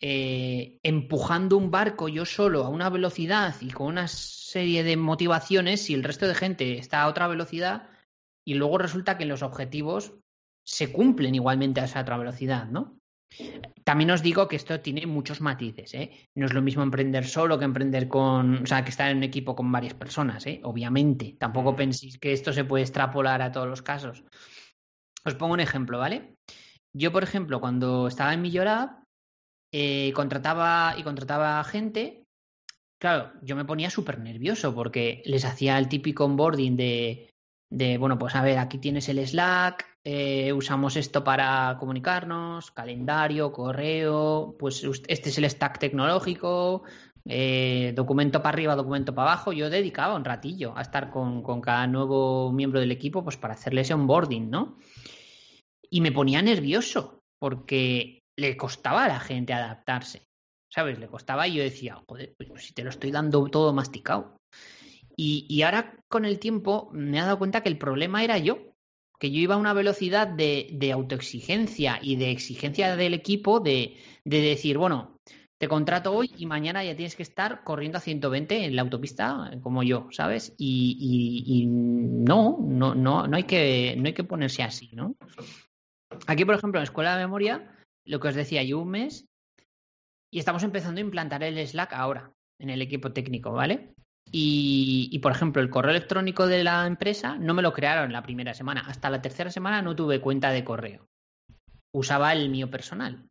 eh, 0.00 0.80
empujando 0.82 1.56
un 1.56 1.70
barco 1.70 2.08
yo 2.08 2.24
solo 2.24 2.64
a 2.64 2.68
una 2.68 2.90
velocidad 2.90 3.54
y 3.60 3.70
con 3.70 3.86
una 3.86 4.08
serie 4.08 4.82
de 4.82 4.96
motivaciones 4.96 5.82
si 5.82 5.94
el 5.94 6.02
resto 6.02 6.26
de 6.26 6.34
gente 6.34 6.78
está 6.78 7.02
a 7.02 7.08
otra 7.08 7.28
velocidad 7.28 7.88
y 8.44 8.54
luego 8.54 8.78
resulta 8.78 9.18
que 9.18 9.26
los 9.26 9.42
objetivos 9.42 10.14
se 10.64 10.92
cumplen 10.92 11.34
igualmente 11.34 11.80
a 11.80 11.84
esa 11.84 12.00
otra 12.00 12.16
velocidad, 12.16 12.66
¿no? 12.66 12.98
También 13.84 14.10
os 14.10 14.22
digo 14.22 14.46
que 14.46 14.56
esto 14.56 14.80
tiene 14.80 15.06
muchos 15.06 15.40
matices, 15.40 15.94
¿eh? 15.94 16.10
No 16.36 16.46
es 16.46 16.52
lo 16.52 16.62
mismo 16.62 16.82
emprender 16.82 17.26
solo 17.26 17.58
que 17.58 17.64
emprender 17.64 18.06
con, 18.06 18.62
o 18.62 18.66
sea, 18.66 18.84
que 18.84 18.90
estar 18.90 19.10
en 19.10 19.18
un 19.18 19.22
equipo 19.22 19.56
con 19.56 19.72
varias 19.72 19.94
personas, 19.94 20.46
¿eh? 20.46 20.60
Obviamente. 20.64 21.36
Tampoco 21.38 21.74
penséis 21.74 22.18
que 22.18 22.32
esto 22.32 22.52
se 22.52 22.64
puede 22.64 22.84
extrapolar 22.84 23.42
a 23.42 23.50
todos 23.50 23.68
los 23.68 23.82
casos. 23.82 24.24
Os 25.24 25.34
pongo 25.34 25.54
un 25.54 25.60
ejemplo, 25.60 25.98
¿vale? 25.98 26.34
Yo, 26.94 27.10
por 27.10 27.22
ejemplo, 27.22 27.60
cuando 27.60 28.06
estaba 28.06 28.34
en 28.34 28.42
Millorab, 28.42 29.02
eh, 29.72 30.12
contrataba 30.14 30.94
y 30.98 31.02
contrataba 31.02 31.64
gente, 31.64 32.24
claro, 33.00 33.32
yo 33.42 33.56
me 33.56 33.64
ponía 33.64 33.88
súper 33.88 34.18
nervioso 34.18 34.74
porque 34.74 35.22
les 35.24 35.44
hacía 35.44 35.78
el 35.78 35.88
típico 35.88 36.26
onboarding 36.26 36.76
de, 36.76 37.31
de, 37.72 37.96
bueno, 37.96 38.18
pues 38.18 38.34
a 38.34 38.42
ver, 38.42 38.58
aquí 38.58 38.76
tienes 38.76 39.08
el 39.08 39.26
Slack, 39.26 39.86
eh, 40.04 40.52
usamos 40.52 40.96
esto 40.96 41.24
para 41.24 41.76
comunicarnos, 41.80 42.70
calendario, 42.70 43.50
correo, 43.50 44.54
pues 44.58 44.86
este 45.08 45.30
es 45.30 45.38
el 45.38 45.48
stack 45.48 45.78
tecnológico, 45.78 46.82
eh, 47.24 47.94
documento 47.96 48.42
para 48.42 48.54
arriba, 48.54 48.76
documento 48.76 49.14
para 49.14 49.32
abajo. 49.32 49.52
Yo 49.52 49.70
dedicaba 49.70 50.16
un 50.16 50.24
ratillo 50.24 50.76
a 50.76 50.82
estar 50.82 51.10
con, 51.10 51.42
con 51.42 51.62
cada 51.62 51.86
nuevo 51.86 52.52
miembro 52.52 52.78
del 52.78 52.90
equipo, 52.90 53.24
pues 53.24 53.38
para 53.38 53.54
hacerle 53.54 53.80
ese 53.80 53.94
onboarding, 53.94 54.50
¿no? 54.50 54.76
Y 55.88 56.02
me 56.02 56.12
ponía 56.12 56.42
nervioso 56.42 57.20
porque 57.38 58.18
le 58.38 58.56
costaba 58.58 59.06
a 59.06 59.08
la 59.08 59.20
gente 59.20 59.54
adaptarse, 59.54 60.26
¿sabes? 60.70 60.98
Le 60.98 61.08
costaba 61.08 61.48
y 61.48 61.54
yo 61.54 61.62
decía, 61.62 62.02
joder, 62.06 62.34
pues 62.36 62.66
si 62.66 62.74
te 62.74 62.84
lo 62.84 62.90
estoy 62.90 63.12
dando 63.12 63.42
todo 63.46 63.72
masticado. 63.72 64.36
Y, 65.16 65.62
ahora 65.62 65.96
con 66.08 66.24
el 66.24 66.38
tiempo 66.38 66.90
me 66.92 67.18
he 67.18 67.20
dado 67.20 67.38
cuenta 67.38 67.62
que 67.62 67.68
el 67.68 67.78
problema 67.78 68.24
era 68.24 68.38
yo, 68.38 68.74
que 69.18 69.30
yo 69.30 69.38
iba 69.38 69.54
a 69.54 69.58
una 69.58 69.72
velocidad 69.72 70.26
de, 70.26 70.90
autoexigencia 70.92 71.98
y 72.02 72.16
de 72.16 72.30
exigencia 72.30 72.96
del 72.96 73.14
equipo 73.14 73.60
de, 73.60 73.96
de 74.24 74.40
decir, 74.40 74.78
bueno, 74.78 75.20
te 75.62 75.68
contrato 75.68 76.12
hoy 76.12 76.28
y 76.36 76.46
mañana 76.46 76.82
ya 76.82 76.96
tienes 76.96 77.14
que 77.14 77.22
estar 77.22 77.62
corriendo 77.62 77.98
a 77.98 78.00
120 78.00 78.64
en 78.64 78.74
la 78.74 78.82
autopista 78.82 79.52
como 79.62 79.84
yo, 79.84 80.08
¿sabes? 80.10 80.54
Y, 80.58 81.66
no, 81.68 82.58
no, 82.60 82.96
no, 82.96 83.28
no 83.28 83.36
hay 83.36 83.44
que, 83.44 83.94
no 83.96 84.06
hay 84.06 84.12
que 84.12 84.24
ponerse 84.24 84.64
así, 84.64 84.90
¿no? 84.92 85.14
Aquí, 86.26 86.44
por 86.44 86.56
ejemplo, 86.56 86.80
en 86.80 86.82
Escuela 86.82 87.16
de 87.16 87.22
Memoria, 87.22 87.78
lo 88.04 88.18
que 88.18 88.26
os 88.26 88.34
decía, 88.34 88.64
yo 88.64 88.80
un 88.80 88.90
mes 88.90 89.28
y 90.32 90.40
estamos 90.40 90.64
empezando 90.64 90.98
a 90.98 91.04
implantar 91.04 91.44
el 91.44 91.64
Slack 91.64 91.92
ahora 91.92 92.32
en 92.58 92.70
el 92.70 92.82
equipo 92.82 93.12
técnico, 93.12 93.52
¿vale? 93.52 93.94
Y, 94.34 95.18
por 95.18 95.32
ejemplo, 95.32 95.60
el 95.60 95.68
correo 95.68 95.90
electrónico 95.90 96.46
de 96.46 96.64
la 96.64 96.86
empresa 96.86 97.36
no 97.36 97.52
me 97.52 97.60
lo 97.60 97.74
crearon 97.74 98.12
la 98.12 98.22
primera 98.22 98.54
semana. 98.54 98.82
Hasta 98.86 99.10
la 99.10 99.20
tercera 99.20 99.50
semana 99.50 99.82
no 99.82 99.94
tuve 99.94 100.22
cuenta 100.22 100.50
de 100.50 100.64
correo. 100.64 101.06
Usaba 101.94 102.32
el 102.32 102.48
mío 102.48 102.70
personal. 102.70 103.26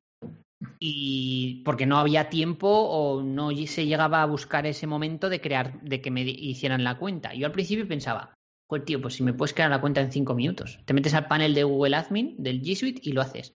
Y 0.79 1.63
porque 1.65 1.87
no 1.87 1.97
había 1.97 2.29
tiempo 2.29 2.67
o 2.69 3.23
no 3.23 3.49
se 3.65 3.87
llegaba 3.87 4.21
a 4.21 4.27
buscar 4.27 4.67
ese 4.67 4.85
momento 4.85 5.27
de 5.29 5.41
crear, 5.41 5.81
de 5.81 6.01
que 6.01 6.11
me 6.11 6.21
hicieran 6.21 6.83
la 6.83 6.99
cuenta. 6.99 7.33
Yo 7.33 7.47
al 7.47 7.51
principio 7.51 7.87
pensaba, 7.87 8.35
pues 8.69 8.85
tío, 8.85 9.01
pues 9.01 9.15
si 9.15 9.23
me 9.23 9.33
puedes 9.33 9.55
crear 9.55 9.71
la 9.71 9.81
cuenta 9.81 10.01
en 10.01 10.11
cinco 10.11 10.35
minutos. 10.35 10.79
Te 10.85 10.93
metes 10.93 11.15
al 11.15 11.27
panel 11.27 11.55
de 11.55 11.63
Google 11.63 11.95
Admin, 11.95 12.35
del 12.37 12.61
G 12.61 12.75
Suite 12.75 13.01
y 13.03 13.13
lo 13.13 13.21
haces. 13.21 13.55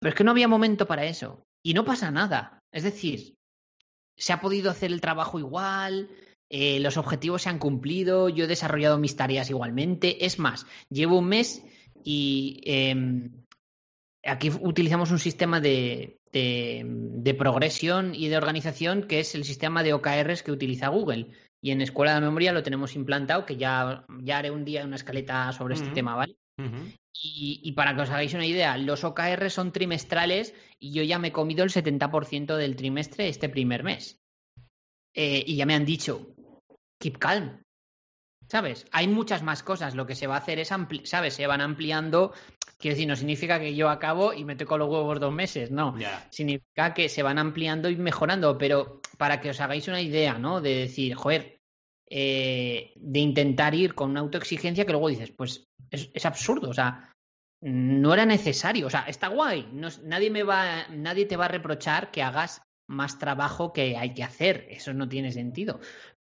Pero 0.00 0.08
es 0.08 0.14
que 0.14 0.24
no 0.24 0.30
había 0.30 0.48
momento 0.48 0.86
para 0.86 1.04
eso. 1.04 1.44
Y 1.62 1.74
no 1.74 1.84
pasa 1.84 2.10
nada. 2.10 2.60
Es 2.72 2.82
decir, 2.82 3.34
se 4.16 4.32
ha 4.32 4.40
podido 4.40 4.70
hacer 4.70 4.90
el 4.92 5.02
trabajo 5.02 5.38
igual, 5.38 6.08
eh, 6.50 6.80
los 6.80 6.96
objetivos 6.96 7.42
se 7.42 7.48
han 7.48 7.60
cumplido, 7.60 8.28
yo 8.28 8.44
he 8.44 8.48
desarrollado 8.48 8.98
mis 8.98 9.14
tareas 9.14 9.48
igualmente. 9.50 10.26
Es 10.26 10.40
más, 10.40 10.66
llevo 10.88 11.18
un 11.18 11.28
mes 11.28 11.64
y 12.02 12.60
eh, 12.64 13.30
aquí 14.24 14.50
utilizamos 14.60 15.12
un 15.12 15.20
sistema 15.20 15.60
de, 15.60 16.18
de, 16.32 16.82
de, 16.84 17.34
progresión 17.34 18.16
y 18.16 18.28
de 18.28 18.36
organización 18.36 19.04
que 19.04 19.20
es 19.20 19.36
el 19.36 19.44
sistema 19.44 19.84
de 19.84 19.92
OKRs 19.92 20.42
que 20.42 20.50
utiliza 20.50 20.88
Google. 20.88 21.28
Y 21.62 21.70
en 21.70 21.82
Escuela 21.82 22.14
de 22.14 22.22
Memoria 22.22 22.52
lo 22.52 22.64
tenemos 22.64 22.96
implantado, 22.96 23.46
que 23.46 23.56
ya, 23.56 24.04
ya 24.22 24.38
haré 24.38 24.50
un 24.50 24.64
día 24.64 24.84
una 24.84 24.96
escaleta 24.96 25.52
sobre 25.52 25.74
uh 25.74 25.76
-huh. 25.76 25.82
este 25.82 25.94
tema, 25.94 26.16
¿vale? 26.16 26.36
Uh 26.58 26.64
-huh. 26.64 26.96
Y, 27.22 27.60
y, 27.62 27.72
para 27.72 27.94
que 27.94 28.02
os 28.02 28.10
hagáis 28.10 28.34
una 28.34 28.46
idea, 28.46 28.76
los 28.78 29.04
OKR 29.04 29.50
son 29.50 29.72
trimestrales 29.72 30.54
y 30.80 30.92
yo 30.92 31.02
ya 31.02 31.18
me 31.18 31.28
he 31.28 31.32
comido 31.32 31.62
el 31.64 31.70
70% 31.70 32.56
del 32.56 32.76
trimestre 32.76 33.28
este 33.28 33.48
primer 33.48 33.84
mes. 33.84 34.20
Eh, 35.14 35.44
y 35.46 35.56
ya 35.56 35.66
me 35.66 35.74
han 35.74 35.84
dicho, 35.84 36.34
keep 37.00 37.18
calm. 37.18 37.62
¿Sabes? 38.48 38.86
Hay 38.90 39.06
muchas 39.06 39.42
más 39.42 39.62
cosas. 39.62 39.94
Lo 39.94 40.06
que 40.06 40.16
se 40.16 40.26
va 40.26 40.34
a 40.34 40.38
hacer 40.38 40.58
es, 40.58 40.70
¿sabes? 41.04 41.34
Se 41.34 41.46
van 41.46 41.60
ampliando. 41.60 42.32
Quiero 42.78 42.94
decir, 42.94 43.08
no 43.08 43.14
significa 43.14 43.60
que 43.60 43.74
yo 43.76 43.88
acabo 43.88 44.32
y 44.32 44.44
me 44.44 44.56
toco 44.56 44.76
los 44.76 44.88
huevos 44.88 45.20
dos 45.20 45.32
meses, 45.32 45.70
no. 45.70 45.96
Yeah. 45.96 46.26
Significa 46.30 46.92
que 46.92 47.08
se 47.08 47.22
van 47.22 47.38
ampliando 47.38 47.88
y 47.88 47.96
mejorando. 47.96 48.58
Pero 48.58 49.00
para 49.18 49.40
que 49.40 49.50
os 49.50 49.60
hagáis 49.60 49.86
una 49.86 50.00
idea, 50.00 50.38
¿no? 50.38 50.60
De 50.60 50.74
decir, 50.74 51.14
joder, 51.14 51.60
eh, 52.08 52.92
de 52.96 53.18
intentar 53.20 53.74
ir 53.74 53.94
con 53.94 54.10
una 54.10 54.20
autoexigencia 54.20 54.84
que 54.84 54.92
luego 54.92 55.08
dices, 55.08 55.30
pues 55.30 55.68
es, 55.90 56.10
es 56.12 56.26
absurdo. 56.26 56.70
O 56.70 56.74
sea, 56.74 57.14
no 57.60 58.12
era 58.12 58.26
necesario. 58.26 58.88
O 58.88 58.90
sea, 58.90 59.02
está 59.02 59.28
guay. 59.28 59.68
No, 59.72 59.88
nadie, 60.02 60.30
me 60.30 60.42
va, 60.42 60.88
nadie 60.88 61.26
te 61.26 61.36
va 61.36 61.44
a 61.44 61.48
reprochar 61.48 62.10
que 62.10 62.22
hagas 62.22 62.62
más 62.88 63.20
trabajo 63.20 63.72
que 63.72 63.96
hay 63.96 64.12
que 64.12 64.24
hacer. 64.24 64.66
Eso 64.70 64.92
no 64.92 65.08
tiene 65.08 65.30
sentido. 65.30 65.78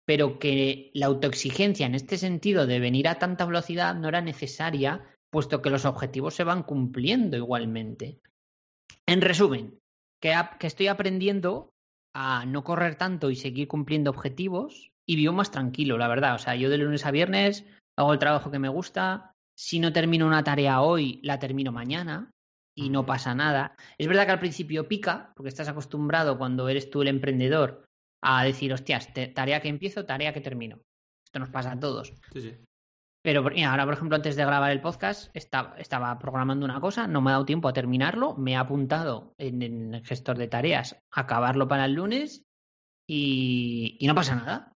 Pero 0.10 0.40
que 0.40 0.90
la 0.96 1.06
autoexigencia 1.06 1.86
en 1.86 1.94
este 1.94 2.18
sentido 2.18 2.66
de 2.66 2.80
venir 2.80 3.08
a 3.08 3.20
tanta 3.20 3.46
velocidad 3.46 3.94
no 3.94 4.08
era 4.08 4.22
necesaria, 4.22 5.06
puesto 5.30 5.62
que 5.62 5.70
los 5.70 5.86
objetivos 5.86 6.34
se 6.34 6.44
van 6.44 6.64
cumpliendo 6.64 7.38
igualmente. 7.38 8.20
En 9.06 9.22
resumen, 9.22 9.78
que, 10.20 10.34
que 10.60 10.66
estoy 10.66 10.88
aprendiendo 10.88 11.76
a 12.16 12.44
no 12.48 12.64
correr 12.64 12.96
tanto 12.96 13.30
y 13.30 13.36
seguir 13.36 13.68
cumpliendo 13.68 14.10
objetivos 14.10 14.90
y 15.06 15.16
vivo 15.16 15.32
más 15.32 15.52
tranquilo, 15.52 15.96
la 16.00 16.08
verdad. 16.08 16.34
O 16.34 16.40
sea, 16.40 16.56
yo 16.56 16.72
de 16.72 16.80
lunes 16.80 17.06
a 17.06 17.12
viernes 17.12 17.68
hago 17.96 18.12
el 18.12 18.18
trabajo 18.18 18.50
que 18.50 18.58
me 18.58 18.70
gusta. 18.70 19.34
Si 19.56 19.80
no 19.80 19.94
termino 19.94 20.26
una 20.26 20.44
tarea 20.44 20.82
hoy, 20.82 21.20
la 21.22 21.38
termino 21.38 21.72
mañana 21.72 22.32
y 22.76 22.90
no 22.90 23.06
pasa 23.06 23.36
nada. 23.36 23.76
Es 24.00 24.08
verdad 24.08 24.26
que 24.26 24.32
al 24.32 24.40
principio 24.40 24.88
pica, 24.88 25.34
porque 25.36 25.50
estás 25.50 25.68
acostumbrado 25.68 26.40
cuando 26.40 26.68
eres 26.68 26.90
tú 26.90 27.04
el 27.04 27.10
emprendedor 27.10 27.89
a 28.22 28.44
decir, 28.44 28.74
hostias, 28.74 29.10
tarea 29.34 29.62
que 29.62 29.70
empiezo, 29.70 30.06
tarea 30.06 30.34
que 30.34 30.42
termino. 30.42 30.82
Esto 31.26 31.40
nos 31.40 31.50
pasa 31.50 31.72
a 31.72 31.80
todos. 31.80 32.14
Sí, 32.34 32.42
sí. 32.42 32.56
Pero 33.22 33.44
mira, 33.44 33.72
ahora, 33.72 33.86
por 33.86 33.94
ejemplo, 33.94 34.16
antes 34.16 34.36
de 34.36 34.46
grabar 34.46 34.72
el 34.72 34.82
podcast, 34.82 35.30
estaba, 35.36 35.76
estaba 35.78 36.18
programando 36.20 36.66
una 36.66 36.80
cosa, 36.80 37.08
no 37.08 37.22
me 37.22 37.32
ha 37.32 37.34
dado 37.34 37.46
tiempo 37.46 37.68
a 37.68 37.74
terminarlo, 37.74 38.36
me 38.38 38.54
he 38.54 38.56
apuntado 38.56 39.36
en, 39.38 39.62
en 39.62 39.94
el 39.94 40.06
gestor 40.06 40.38
de 40.38 40.48
tareas 40.48 40.96
a 41.12 41.22
acabarlo 41.22 41.68
para 41.68 41.86
el 41.86 41.94
lunes 41.94 42.46
y, 43.08 43.98
y 44.00 44.08
no 44.08 44.16
pasa 44.16 44.36
nada. 44.36 44.74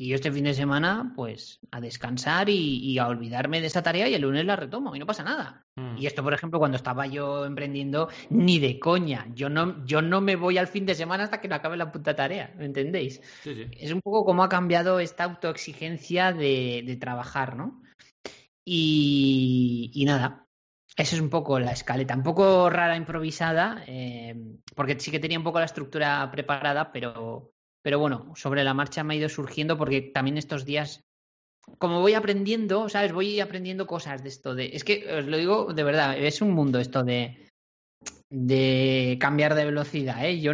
Y 0.00 0.08
yo 0.08 0.14
este 0.14 0.32
fin 0.32 0.44
de 0.44 0.54
semana, 0.54 1.12
pues, 1.14 1.60
a 1.70 1.78
descansar 1.78 2.48
y, 2.48 2.78
y 2.78 2.96
a 2.96 3.06
olvidarme 3.06 3.60
de 3.60 3.66
esa 3.66 3.82
tarea 3.82 4.08
y 4.08 4.14
el 4.14 4.22
lunes 4.22 4.46
la 4.46 4.56
retomo 4.56 4.96
y 4.96 4.98
no 4.98 5.04
pasa 5.04 5.22
nada. 5.22 5.66
Mm. 5.76 5.98
Y 5.98 6.06
esto, 6.06 6.22
por 6.22 6.32
ejemplo, 6.32 6.58
cuando 6.58 6.78
estaba 6.78 7.06
yo 7.06 7.44
emprendiendo, 7.44 8.08
ni 8.30 8.58
de 8.58 8.78
coña. 8.78 9.26
Yo 9.34 9.50
no, 9.50 9.84
yo 9.84 10.00
no 10.00 10.22
me 10.22 10.36
voy 10.36 10.56
al 10.56 10.68
fin 10.68 10.86
de 10.86 10.94
semana 10.94 11.24
hasta 11.24 11.42
que 11.42 11.48
no 11.48 11.54
acabe 11.54 11.76
la 11.76 11.92
puta 11.92 12.16
tarea, 12.16 12.54
¿me 12.56 12.64
entendéis? 12.64 13.20
Sí, 13.42 13.54
sí. 13.54 13.66
Es 13.72 13.92
un 13.92 14.00
poco 14.00 14.24
cómo 14.24 14.42
ha 14.42 14.48
cambiado 14.48 15.00
esta 15.00 15.24
autoexigencia 15.24 16.32
de, 16.32 16.82
de 16.86 16.96
trabajar, 16.96 17.58
¿no? 17.58 17.82
Y, 18.64 19.90
y 19.92 20.06
nada, 20.06 20.46
eso 20.96 21.14
es 21.14 21.20
un 21.20 21.28
poco 21.28 21.60
la 21.60 21.72
escaleta, 21.72 22.16
un 22.16 22.22
poco 22.22 22.70
rara, 22.70 22.96
improvisada, 22.96 23.84
eh, 23.86 24.34
porque 24.74 24.98
sí 24.98 25.10
que 25.10 25.20
tenía 25.20 25.36
un 25.36 25.44
poco 25.44 25.58
la 25.58 25.66
estructura 25.66 26.26
preparada, 26.30 26.90
pero, 26.90 27.52
pero 27.82 27.98
bueno, 27.98 28.32
sobre 28.36 28.64
la 28.64 28.74
marcha 28.74 29.04
me 29.04 29.14
ha 29.14 29.18
ido 29.18 29.28
surgiendo 29.28 29.76
porque 29.76 30.00
también 30.00 30.36
estos 30.38 30.64
días, 30.64 31.02
como 31.78 32.00
voy 32.00 32.14
aprendiendo, 32.14 32.88
¿sabes? 32.88 33.12
Voy 33.12 33.40
aprendiendo 33.40 33.86
cosas 33.86 34.22
de 34.22 34.28
esto 34.28 34.54
de... 34.54 34.70
Es 34.74 34.84
que 34.84 35.12
os 35.12 35.26
lo 35.26 35.36
digo 35.36 35.72
de 35.72 35.82
verdad, 35.84 36.18
es 36.18 36.42
un 36.42 36.50
mundo 36.52 36.78
esto 36.78 37.02
de 37.04 37.46
de 38.32 39.18
cambiar 39.20 39.56
de 39.56 39.64
velocidad, 39.64 40.24
¿eh? 40.24 40.40
Yo 40.40 40.52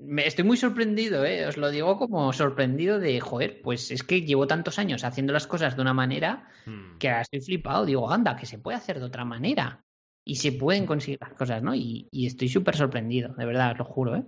me 0.00 0.26
estoy 0.26 0.44
muy 0.44 0.56
sorprendido, 0.56 1.24
¿eh? 1.24 1.46
Os 1.46 1.56
lo 1.56 1.70
digo 1.70 1.96
como 1.96 2.32
sorprendido 2.32 2.98
de, 2.98 3.20
joder, 3.20 3.62
pues 3.62 3.92
es 3.92 4.02
que 4.02 4.22
llevo 4.22 4.48
tantos 4.48 4.80
años 4.80 5.04
haciendo 5.04 5.32
las 5.32 5.46
cosas 5.46 5.76
de 5.76 5.82
una 5.82 5.94
manera 5.94 6.48
Mm. 6.66 6.98
que 6.98 7.08
ahora 7.08 7.20
estoy 7.22 7.40
flipado. 7.40 7.84
Digo, 7.86 8.10
anda, 8.10 8.36
que 8.36 8.46
se 8.46 8.58
puede 8.58 8.78
hacer 8.78 8.98
de 8.98 9.04
otra 9.04 9.24
manera 9.24 9.84
y 10.26 10.36
se 10.36 10.52
pueden 10.52 10.86
conseguir 10.86 11.18
las 11.20 11.34
cosas, 11.34 11.62
¿no? 11.62 11.74
Y, 11.74 12.08
y 12.10 12.26
estoy 12.26 12.48
súper 12.48 12.74
sorprendido, 12.76 13.34
de 13.34 13.44
verdad, 13.46 13.72
os 13.72 13.78
lo 13.78 13.84
juro, 13.84 14.16
¿eh? 14.16 14.24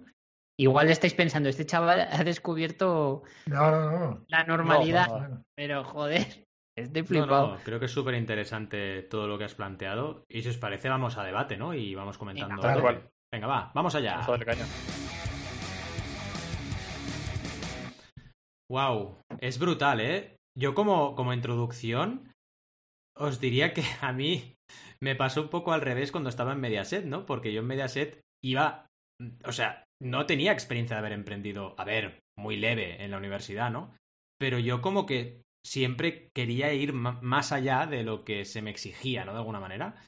Igual 0.58 0.88
estáis 0.88 1.12
pensando, 1.14 1.48
este 1.48 1.66
chaval 1.66 2.08
ha 2.10 2.24
descubierto 2.24 3.22
No, 3.46 3.70
no, 3.70 3.90
no. 3.90 4.24
la 4.28 4.44
normalidad, 4.44 5.08
No, 5.08 5.18
no, 5.20 5.28
no. 5.28 5.42
pero 5.54 5.84
joder, 5.84 6.46
estoy 6.78 7.02
flipado. 7.02 7.56
no, 7.56 7.62
creo 7.62 7.78
que 7.78 7.84
es 7.86 7.90
súper 7.92 8.14
interesante 8.14 9.02
todo 9.02 9.26
lo 9.28 9.36
que 9.38 9.44
has 9.44 9.54
planteado. 9.54 10.24
Y 10.30 10.42
si 10.42 10.48
os 10.48 10.56
parece, 10.56 10.88
vamos 10.88 11.18
a 11.18 11.24
debate, 11.24 11.56
¿no? 11.56 11.74
Y 11.74 11.94
vamos 11.94 12.16
comentando. 12.18 12.60
Venga. 12.62 13.02
Venga, 13.32 13.46
va, 13.46 13.70
vamos 13.74 13.94
allá. 13.94 14.12
Vamos 14.12 14.28
a 14.28 14.30
darle 14.32 14.46
caña. 14.46 14.66
Wow, 18.70 19.18
es 19.40 19.58
brutal, 19.58 20.00
¿eh? 20.00 20.36
Yo 20.58 20.74
como, 20.74 21.14
como 21.14 21.32
introducción 21.32 22.32
os 23.18 23.40
diría 23.40 23.72
que 23.72 23.82
a 24.00 24.12
mí 24.12 24.54
me 25.00 25.14
pasó 25.14 25.42
un 25.42 25.48
poco 25.48 25.72
al 25.72 25.80
revés 25.82 26.10
cuando 26.12 26.30
estaba 26.30 26.52
en 26.52 26.60
Mediaset, 26.60 27.04
¿no? 27.04 27.26
Porque 27.26 27.52
yo 27.52 27.60
en 27.60 27.66
Mediaset 27.66 28.20
iba, 28.44 28.86
o 29.44 29.52
sea, 29.52 29.84
no 30.02 30.26
tenía 30.26 30.52
experiencia 30.52 30.96
de 30.96 31.00
haber 31.00 31.12
emprendido, 31.12 31.74
a 31.78 31.84
ver, 31.84 32.20
muy 32.38 32.56
leve 32.56 33.02
en 33.02 33.10
la 33.10 33.18
universidad, 33.18 33.70
¿no? 33.70 33.94
Pero 34.38 34.58
yo 34.58 34.82
como 34.82 35.06
que 35.06 35.42
siempre 35.64 36.28
quería 36.34 36.72
ir 36.74 36.92
más 36.92 37.52
allá 37.52 37.86
de 37.86 38.02
lo 38.04 38.24
que 38.24 38.44
se 38.44 38.62
me 38.62 38.70
exigía, 38.70 39.24
¿no? 39.24 39.32
De 39.32 39.38
alguna 39.38 39.60
manera. 39.60 40.04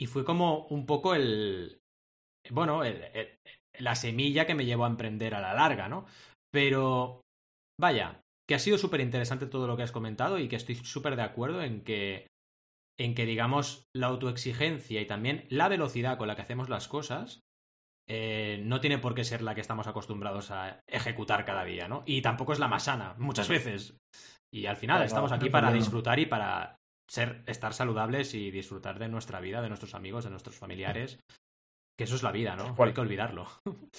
Y 0.00 0.06
fue 0.06 0.24
como 0.24 0.66
un 0.68 0.86
poco 0.86 1.14
el, 1.14 1.78
bueno, 2.50 2.82
la 3.78 3.94
semilla 3.94 4.46
que 4.46 4.54
me 4.54 4.64
llevó 4.64 4.84
a 4.84 4.88
emprender 4.88 5.34
a 5.34 5.40
la 5.40 5.54
larga, 5.54 5.88
¿no? 5.88 6.06
Pero 6.50 7.24
Vaya, 7.80 8.20
que 8.48 8.54
ha 8.54 8.58
sido 8.58 8.78
súper 8.78 9.00
interesante 9.00 9.46
todo 9.46 9.66
lo 9.66 9.76
que 9.76 9.82
has 9.82 9.92
comentado 9.92 10.38
y 10.38 10.48
que 10.48 10.56
estoy 10.56 10.76
súper 10.76 11.16
de 11.16 11.22
acuerdo 11.22 11.62
en 11.62 11.82
que, 11.82 12.28
en 12.98 13.14
que, 13.14 13.26
digamos, 13.26 13.84
la 13.94 14.08
autoexigencia 14.08 15.00
y 15.00 15.06
también 15.06 15.46
la 15.50 15.68
velocidad 15.68 16.18
con 16.18 16.28
la 16.28 16.36
que 16.36 16.42
hacemos 16.42 16.68
las 16.68 16.88
cosas 16.88 17.40
eh, 18.08 18.60
no 18.64 18.80
tiene 18.80 18.98
por 18.98 19.14
qué 19.14 19.24
ser 19.24 19.42
la 19.42 19.54
que 19.54 19.60
estamos 19.60 19.86
acostumbrados 19.86 20.50
a 20.50 20.80
ejecutar 20.86 21.44
cada 21.44 21.64
día, 21.64 21.88
¿no? 21.88 22.02
Y 22.06 22.22
tampoco 22.22 22.52
es 22.52 22.58
la 22.58 22.68
más 22.68 22.84
sana, 22.84 23.14
muchas 23.18 23.48
veces. 23.48 23.96
Y 24.52 24.66
al 24.66 24.76
final 24.76 25.02
estamos 25.02 25.32
aquí 25.32 25.50
para 25.50 25.72
disfrutar 25.72 26.18
y 26.18 26.26
para 26.26 26.76
ser, 27.10 27.42
estar 27.46 27.74
saludables 27.74 28.34
y 28.34 28.50
disfrutar 28.50 28.98
de 28.98 29.08
nuestra 29.08 29.40
vida, 29.40 29.62
de 29.62 29.68
nuestros 29.68 29.94
amigos, 29.94 30.24
de 30.24 30.30
nuestros 30.30 30.56
familiares. 30.56 31.18
Que 31.98 32.04
eso 32.04 32.16
es 32.16 32.22
la 32.22 32.32
vida, 32.32 32.56
¿no? 32.56 32.68
No 32.68 32.76
cual. 32.76 32.88
hay 32.88 32.94
que 32.94 33.00
olvidarlo. 33.00 33.46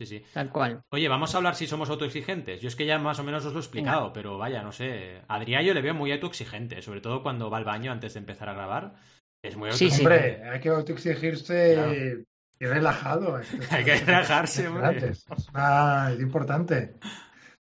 sí, 0.00 0.06
sí. 0.06 0.22
Tal 0.32 0.50
cual. 0.50 0.82
Oye, 0.92 1.08
vamos 1.08 1.34
a 1.34 1.38
hablar 1.38 1.54
si 1.54 1.66
somos 1.66 1.90
autoexigentes. 1.90 2.60
Yo 2.60 2.68
es 2.68 2.76
que 2.76 2.86
ya 2.86 2.98
más 2.98 3.18
o 3.18 3.24
menos 3.24 3.44
os 3.44 3.52
lo 3.52 3.58
he 3.58 3.62
explicado, 3.62 4.12
pero 4.12 4.38
vaya, 4.38 4.62
no 4.62 4.72
sé. 4.72 5.22
A 5.28 5.34
Adrián 5.36 5.64
yo 5.64 5.74
le 5.74 5.82
veo 5.82 5.94
muy 5.94 6.12
autoexigente, 6.12 6.82
sobre 6.82 7.00
todo 7.00 7.22
cuando 7.22 7.50
va 7.50 7.58
al 7.58 7.64
baño 7.64 7.92
antes 7.92 8.14
de 8.14 8.20
empezar 8.20 8.48
a 8.48 8.54
grabar. 8.54 8.94
Es 9.42 9.56
muy 9.56 9.70
Sí, 9.72 9.90
sí. 9.90 10.02
autoexigente. 10.02 10.34
Hombre, 10.36 10.50
hay 10.50 10.60
que 10.60 10.68
autoexigirse 10.68 11.74
Claro. 11.74 12.24
Y 12.60 12.66
relajado. 12.66 13.38
Esto- 13.38 13.56
Hay 13.70 13.84
que 13.84 13.96
relajarse, 13.96 14.68
hombre. 14.68 15.08
Es, 15.08 15.24
una- 15.52 16.12
es 16.12 16.20
importante. 16.20 16.94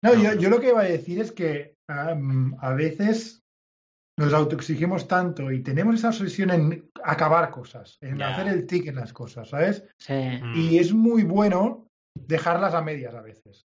No, 0.03 0.15
No, 0.15 0.23
yo, 0.23 0.35
yo 0.35 0.51
lo 0.51 0.61
que 0.61 0.69
iba 0.71 0.81
a 0.81 0.85
decir 0.85 1.21
es 1.21 1.33
que 1.33 1.75
a 1.89 2.73
veces 2.75 3.43
nos 4.19 4.33
autoexigimos 4.35 5.09
tanto 5.09 5.51
y 5.51 5.63
tenemos 5.63 5.95
esa 5.97 6.09
obsesión 6.09 6.51
en 6.51 6.91
acabar 7.03 7.51
cosas, 7.51 7.97
en 8.03 8.21
hacer 8.23 8.49
el 8.49 8.67
tic 8.67 8.87
en 8.89 8.97
las 8.97 9.13
cosas, 9.13 9.49
¿sabes? 9.49 9.85
Sí. 9.99 10.13
Mm. 10.13 10.55
Y 10.57 10.79
es 10.79 10.93
muy 10.93 11.23
bueno 11.25 11.87
dejarlas 12.15 12.75
a 12.75 12.83
medias 12.83 13.15
a 13.15 13.23
veces. 13.23 13.65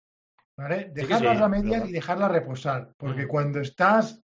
¿Vale? 0.58 0.90
Dejarlas 0.94 1.38
sí, 1.38 1.42
a 1.42 1.48
medias 1.48 1.88
y 1.88 1.92
dejarlas 1.92 2.30
reposar. 2.30 2.92
Porque 2.98 3.24
Mm. 3.24 3.28
cuando 3.28 3.60
estás 3.60 4.20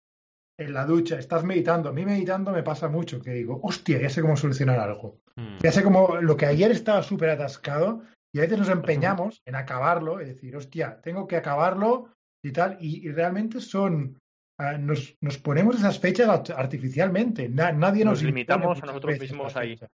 en 0.64 0.72
la 0.74 0.84
ducha, 0.86 1.18
estás 1.18 1.44
meditando, 1.44 1.88
a 1.88 1.92
mí 1.92 2.04
meditando 2.04 2.50
me 2.52 2.62
pasa 2.62 2.88
mucho, 2.88 3.20
que 3.20 3.30
digo, 3.32 3.60
hostia, 3.62 4.00
ya 4.00 4.08
sé 4.10 4.20
cómo 4.22 4.36
solucionar 4.36 4.78
algo. 4.80 5.18
Mm. 5.36 5.58
Ya 5.62 5.72
sé 5.72 5.82
cómo 5.82 6.16
lo 6.20 6.36
que 6.36 6.46
ayer 6.46 6.70
estaba 6.70 7.02
súper 7.02 7.30
atascado 7.30 8.02
y 8.34 8.38
a 8.38 8.42
veces 8.42 8.58
nos 8.58 8.68
empeñamos 8.68 9.42
en 9.46 9.54
acabarlo, 9.56 10.20
es 10.20 10.28
decir, 10.28 10.56
hostia, 10.56 11.00
tengo 11.02 11.26
que 11.26 11.36
acabarlo 11.36 12.08
y 12.44 12.50
tal, 12.52 12.76
y, 12.80 13.06
y 13.06 13.10
realmente 13.12 13.60
son, 13.60 14.18
ah, 14.58 14.78
nos, 14.78 15.16
nos 15.20 15.38
ponemos 15.38 15.76
esas 15.76 15.98
fechas 16.00 16.28
art- 16.28 16.50
artificialmente, 16.56 17.48
Na- 17.48 17.72
nadie 17.72 18.04
nos, 18.04 18.22
limitamos 18.22 18.82
a 18.82 18.86
nosotros 18.86 19.18
mismos 19.18 19.56
ahí. 19.56 19.76
fecha. 19.76 19.88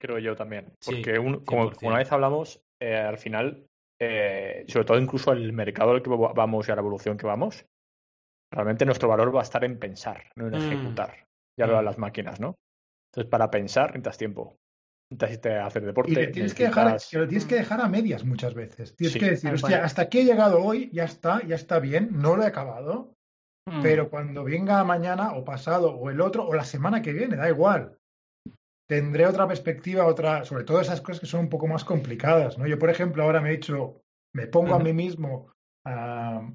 creo 0.00 0.18
yo 0.18 0.34
también. 0.34 0.72
Sí, 0.80 0.92
Porque 0.92 1.18
un- 1.18 1.44
como, 1.44 1.64
100%. 1.70 1.74
como 1.76 1.88
una 1.90 1.98
vez 1.98 2.10
hablamos, 2.12 2.62
eh, 2.80 2.96
al 2.96 3.18
final, 3.18 3.66
eh, 4.00 4.64
sobre 4.68 4.86
todo 4.86 4.98
incluso 4.98 5.32
el 5.32 5.52
mercado 5.52 5.90
al 5.90 6.02
que 6.02 6.08
va- 6.10 6.32
vamos 6.32 6.66
y 6.68 6.72
a 6.72 6.74
la 6.74 6.80
evolución 6.80 7.18
que 7.18 7.26
vamos, 7.26 7.66
realmente 8.52 8.84
nuestro 8.84 9.08
valor 9.08 9.34
va 9.34 9.40
a 9.40 9.44
estar 9.44 9.64
en 9.64 9.78
pensar, 9.78 10.24
no 10.36 10.46
en 10.48 10.54
Mm. 10.54 10.56
ejecutar. 10.56 11.26
Ya 11.58 11.66
lo 11.66 11.72
Mm. 11.72 11.76
dan 11.76 11.84
las 11.84 11.98
máquinas, 11.98 12.40
¿no? 12.40 12.54
Entonces, 13.12 13.30
para 13.30 13.50
pensar 13.50 13.90
necesitas 13.90 14.18
tiempo. 14.18 14.56
Necesitas 15.12 15.66
hacer 15.66 15.84
deporte. 15.84 16.12
Y 16.12 16.14
le 16.14 16.28
tienes 16.28 16.54
que 16.54 16.64
dejar, 16.64 16.96
que 17.10 17.18
lo 17.18 17.26
tienes 17.26 17.46
que 17.46 17.56
dejar 17.56 17.80
a 17.80 17.88
medias 17.88 18.24
muchas 18.24 18.54
veces. 18.54 18.94
Tienes 18.94 19.12
Sí, 19.14 19.18
que 19.18 19.30
decir, 19.30 19.52
hostia, 19.52 19.84
hasta 19.84 20.02
aquí 20.02 20.20
he 20.20 20.24
llegado 20.24 20.62
hoy, 20.62 20.88
ya 20.92 21.04
está, 21.04 21.44
ya 21.44 21.56
está 21.56 21.80
bien, 21.80 22.10
no 22.12 22.36
lo 22.36 22.44
he 22.44 22.46
acabado, 22.46 23.14
Mm. 23.66 23.82
pero 23.82 24.08
cuando 24.08 24.44
venga 24.44 24.82
mañana 24.84 25.32
o 25.34 25.44
pasado 25.44 25.94
o 25.94 26.10
el 26.10 26.20
otro 26.20 26.46
o 26.46 26.54
la 26.54 26.64
semana 26.64 27.02
que 27.02 27.12
viene, 27.12 27.36
da 27.36 27.48
igual. 27.48 27.98
Tendré 28.88 29.26
otra 29.26 29.46
perspectiva, 29.46 30.06
otra, 30.06 30.44
sobre 30.44 30.64
todo 30.64 30.80
esas 30.80 31.00
cosas 31.00 31.20
que 31.20 31.26
son 31.26 31.40
un 31.40 31.48
poco 31.48 31.66
más 31.66 31.84
complicadas, 31.84 32.58
¿no? 32.58 32.66
Yo, 32.66 32.78
por 32.78 32.90
ejemplo, 32.90 33.22
ahora 33.22 33.40
me 33.40 33.50
he 33.50 33.54
hecho, 33.54 34.00
me 34.34 34.46
pongo 34.46 34.74
a 34.74 34.78
mí 34.78 34.92
mismo 34.92 35.52
ah, 35.84 36.48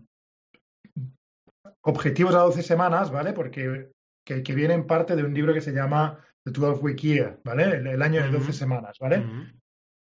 objetivos 1.86 2.36
a 2.36 2.39
12 2.39 2.62
semanas, 2.63 3.12
¿vale? 3.12 3.34
Porque 3.34 3.91
que, 4.26 4.43
que 4.43 4.54
vienen 4.56 4.86
parte 4.88 5.15
de 5.15 5.24
un 5.24 5.34
libro 5.34 5.54
que 5.54 5.62
se 5.62 5.71
llama 5.71 6.19
The 6.43 6.52
12 6.52 6.82
Week 6.82 6.98
Year, 7.00 7.39
¿vale? 7.43 7.63
El, 7.63 7.88
el 7.88 8.02
año 8.02 8.21
de 8.21 8.30
12 8.30 8.43
Ujú. 8.50 8.54
semanas, 8.54 8.98
¿vale? 9.00 9.24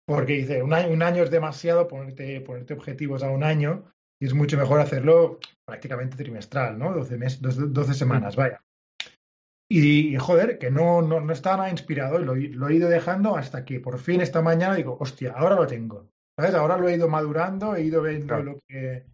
Porque 0.07 0.33
dice, 0.33 0.61
un 0.63 0.73
año, 0.73 0.89
un 0.93 1.01
año 1.01 1.23
es 1.23 1.31
demasiado 1.31 1.87
ponerte, 1.87 2.39
ponerte 2.41 2.73
objetivos 2.73 3.23
a 3.23 3.29
un 3.31 3.43
año 3.43 3.91
y 4.21 4.27
es 4.27 4.33
mucho 4.33 4.57
mejor 4.57 4.79
hacerlo 4.79 5.39
prácticamente 5.65 6.15
trimestral, 6.15 6.77
¿no? 6.77 6.93
12, 6.93 7.17
mes, 7.17 7.41
12, 7.41 7.61
12 7.67 7.93
semanas, 7.93 8.35
vaya. 8.35 8.61
Y, 9.67 10.13
y, 10.13 10.17
joder, 10.17 10.59
que 10.59 10.69
no, 10.69 11.01
no, 11.01 11.19
no 11.19 11.33
estaba 11.33 11.57
nada 11.57 11.69
inspirado 11.71 12.21
y 12.21 12.23
lo, 12.25 12.35
he- 12.35 12.49
lo 12.49 12.67
he 12.69 12.75
ido 12.75 12.87
dejando 12.87 13.35
hasta 13.35 13.65
que 13.65 13.79
por 13.79 13.97
fin 13.97 14.21
esta 14.21 14.41
mañana 14.41 14.75
digo, 14.75 14.95
hostia, 14.99 15.33
ahora 15.35 15.55
lo 15.55 15.65
tengo. 15.67 16.07
¿Sabes? 16.37 16.53
Ahora 16.53 16.77
lo 16.77 16.87
he 16.87 16.95
ido 16.95 17.07
madurando, 17.07 17.75
he 17.75 17.83
ido 17.83 18.01
viendo 18.03 18.27
Claro. 18.27 18.43
lo 18.43 18.59
que... 18.67 19.05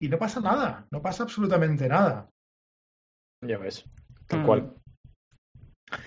Y 0.00 0.08
no 0.08 0.18
pasa 0.18 0.40
nada, 0.40 0.86
no 0.90 1.00
pasa 1.00 1.22
absolutamente 1.22 1.88
nada. 1.88 2.28
Ya 3.44 3.58
ves. 3.58 3.84
Tal 4.26 4.40
Mm. 4.40 4.46
cual. 4.46 4.74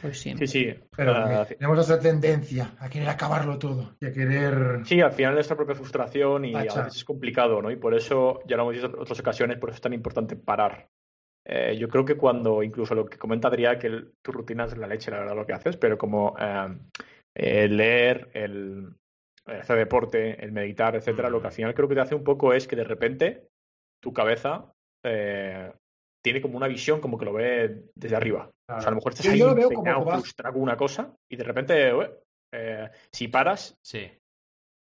Pues 0.02 0.20
sí. 0.20 0.36
Sí, 0.38 0.48
sí. 0.48 0.74
Pero 0.96 1.46
tenemos 1.46 1.80
esa 1.80 2.00
tendencia 2.00 2.74
a 2.80 2.90
querer 2.90 3.08
acabarlo 3.10 3.58
todo 3.58 3.96
y 4.02 4.08
a 4.08 4.12
querer... 4.14 4.86
Sí, 4.86 5.00
al 5.00 5.14
final 5.14 5.34
nuestra 5.36 5.56
propia 5.56 5.74
frustración 5.76 6.44
y 6.46 6.54
a 6.56 6.64
veces 6.64 6.98
es 6.98 7.06
complicado, 7.06 7.62
¿no? 7.62 7.72
Y 7.72 7.78
por 7.78 7.94
eso, 7.96 8.42
ya 8.46 8.58
lo 8.58 8.64
hemos 8.64 8.76
dicho 8.76 8.88
en 8.88 9.00
otras 9.00 9.20
ocasiones, 9.20 9.58
por 9.58 9.70
eso 9.70 9.76
es 9.76 9.82
tan 9.82 9.94
importante 9.94 10.36
parar. 10.36 10.90
Eh, 11.48 11.78
yo 11.80 11.88
creo 11.88 12.04
que 12.04 12.18
cuando, 12.18 12.62
incluso 12.62 12.94
lo 12.94 13.06
que 13.06 13.18
comenta 13.18 13.48
Adrián, 13.48 13.80
que 13.80 13.88
el- 13.88 14.14
tu 14.22 14.32
rutina 14.34 14.66
es 14.66 14.78
la 14.78 14.86
leche, 14.86 15.10
la 15.12 15.20
verdad, 15.20 15.36
lo 15.36 15.46
que 15.46 15.54
haces, 15.54 15.78
pero 15.78 15.98
como 15.98 16.36
eh, 16.38 16.78
el 17.36 17.78
leer, 17.78 18.30
el, 18.34 18.94
el 19.48 19.62
hacer 19.62 19.78
deporte, 19.78 20.44
el 20.44 20.52
meditar, 20.52 20.96
etcétera, 20.98 21.30
Mm. 21.30 21.32
lo 21.32 21.42
que 21.42 21.48
al 21.48 21.54
final 21.54 21.74
creo 21.74 21.88
que 21.88 21.96
te 21.96 22.02
hace 22.02 22.16
un 22.16 22.24
poco 22.26 22.54
es 22.54 22.68
que 22.68 22.76
de 22.76 22.84
repente 22.84 23.48
tu 24.02 24.14
cabeza 24.14 24.72
eh, 25.06 25.72
tiene 26.24 26.42
como 26.42 26.58
una 26.58 26.68
visión 26.68 27.00
como 27.00 27.18
que 27.18 27.26
lo 27.26 27.34
ve 27.34 27.86
desde 27.96 28.16
arriba. 28.16 28.50
O 28.70 28.80
sea, 28.80 28.88
a 28.88 28.92
lo 28.92 28.98
mejor 28.98 29.12
estás 29.14 29.26
Yo- 29.26 29.32
ahí 29.32 29.40
yo 29.40 29.48
lo 29.48 29.56
veo 29.56 29.70
como 29.72 30.12
frustrado 30.12 30.54
con 30.54 30.62
una 30.64 30.78
cosa 30.78 31.14
y 31.32 31.36
de 31.38 31.44
repente, 31.44 31.92
eh, 32.54 32.90
si 33.12 33.28
paras, 33.30 33.78
Sí. 33.84 34.12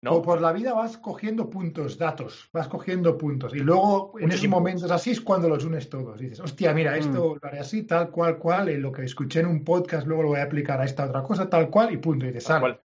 ¿no? 0.03 0.15
O 0.15 0.23
por 0.23 0.41
la 0.41 0.53
vida 0.53 0.73
vas 0.75 0.97
cogiendo 0.99 1.49
puntos, 1.51 1.99
datos, 1.99 2.49
vas 2.53 2.69
cogiendo 2.69 3.17
puntos. 3.19 3.55
Y 3.55 3.59
luego, 3.61 4.15
en 4.19 4.25
Muchos 4.25 4.41
esos 4.41 4.49
momentos 4.51 4.91
así 4.91 5.11
es 5.11 5.21
cuando 5.21 5.49
los 5.49 5.65
unes 5.65 5.89
todos. 5.89 6.19
Dices, 6.19 6.41
hostia, 6.41 6.73
mira, 6.73 6.97
esto 6.97 7.37
lo 7.41 7.49
haré 7.49 7.61
así, 7.61 7.83
tal 7.85 8.11
cual, 8.11 8.39
cual. 8.39 8.71
En 8.71 8.83
lo 8.83 8.91
que 8.93 9.05
escuché 9.05 9.41
en 9.41 9.47
un 9.47 9.63
podcast, 9.63 10.07
luego 10.07 10.23
lo 10.25 10.29
voy 10.31 10.41
a 10.41 10.45
aplicar 10.45 10.81
a 10.81 10.85
esta 10.85 11.07
otra 11.07 11.23
cosa, 11.23 11.49
tal 11.49 11.69
cual, 11.71 11.93
y 11.93 11.99
punto. 11.99 12.27
Y 12.27 12.33
te 12.33 12.41
sale. 12.41 12.81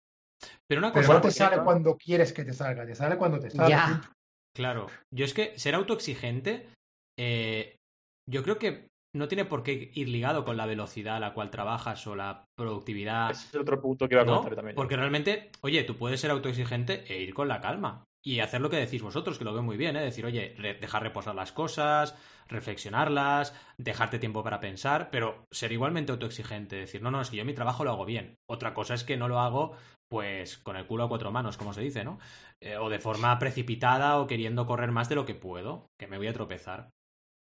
Pero 0.66 0.80
una 0.80 0.92
Pero 0.92 1.06
cosa, 1.06 1.14
no 1.14 1.20
te 1.20 1.30
sale 1.30 1.62
cuando 1.62 1.96
quieres 1.96 2.32
que 2.32 2.44
te 2.44 2.52
salga, 2.52 2.84
te 2.86 2.94
sale 2.94 3.16
cuando 3.16 3.38
te 3.38 3.50
sale. 3.50 3.68
Ya. 3.70 4.00
Claro, 4.54 4.86
yo 5.14 5.24
es 5.24 5.34
que 5.34 5.58
ser 5.58 5.74
autoexigente, 5.74 6.68
eh, 7.18 7.76
yo 8.30 8.42
creo 8.42 8.58
que 8.58 8.88
no 9.14 9.28
tiene 9.28 9.44
por 9.44 9.62
qué 9.62 9.90
ir 9.94 10.08
ligado 10.08 10.44
con 10.44 10.56
la 10.56 10.66
velocidad 10.66 11.16
a 11.16 11.20
la 11.20 11.34
cual 11.34 11.50
trabajas 11.50 12.06
o 12.06 12.16
la 12.16 12.46
productividad. 12.56 13.30
Ese 13.30 13.46
es 13.46 13.54
el 13.54 13.60
otro 13.60 13.80
punto 13.80 14.08
que 14.08 14.14
iba 14.14 14.22
a 14.22 14.24
¿no? 14.24 14.36
comentar 14.36 14.56
también. 14.56 14.74
Porque 14.74 14.96
realmente, 14.96 15.50
oye, 15.60 15.84
tú 15.84 15.96
puedes 15.96 16.20
ser 16.20 16.30
autoexigente 16.30 17.04
e 17.12 17.20
ir 17.20 17.34
con 17.34 17.48
la 17.48 17.60
calma. 17.60 18.04
Y 18.24 18.38
hacer 18.38 18.60
lo 18.60 18.70
que 18.70 18.76
decís 18.76 19.02
vosotros, 19.02 19.36
que 19.36 19.44
lo 19.44 19.52
veo 19.52 19.64
muy 19.64 19.76
bien, 19.76 19.96
¿eh? 19.96 20.02
Decir, 20.02 20.24
oye, 20.24 20.54
dejar 20.80 21.02
reposar 21.02 21.34
las 21.34 21.50
cosas, 21.50 22.16
reflexionarlas, 22.46 23.52
dejarte 23.78 24.20
tiempo 24.20 24.44
para 24.44 24.60
pensar, 24.60 25.10
pero 25.10 25.46
ser 25.50 25.72
igualmente 25.72 26.12
autoexigente. 26.12 26.76
Decir, 26.76 27.02
no, 27.02 27.10
no, 27.10 27.20
es 27.20 27.30
que 27.30 27.36
yo 27.36 27.44
mi 27.44 27.52
trabajo 27.52 27.84
lo 27.84 27.90
hago 27.90 28.04
bien. 28.04 28.38
Otra 28.46 28.74
cosa 28.74 28.94
es 28.94 29.02
que 29.02 29.16
no 29.16 29.26
lo 29.26 29.40
hago, 29.40 29.72
pues, 30.08 30.58
con 30.58 30.76
el 30.76 30.86
culo 30.86 31.04
a 31.04 31.08
cuatro 31.08 31.32
manos, 31.32 31.56
como 31.56 31.72
se 31.72 31.80
dice, 31.80 32.04
¿no? 32.04 32.20
Eh, 32.60 32.76
o 32.76 32.88
de 32.88 33.00
forma 33.00 33.36
precipitada 33.40 34.18
o 34.20 34.28
queriendo 34.28 34.66
correr 34.66 34.92
más 34.92 35.08
de 35.08 35.16
lo 35.16 35.26
que 35.26 35.34
puedo, 35.34 35.90
que 35.98 36.06
me 36.06 36.18
voy 36.18 36.28
a 36.28 36.32
tropezar. 36.32 36.90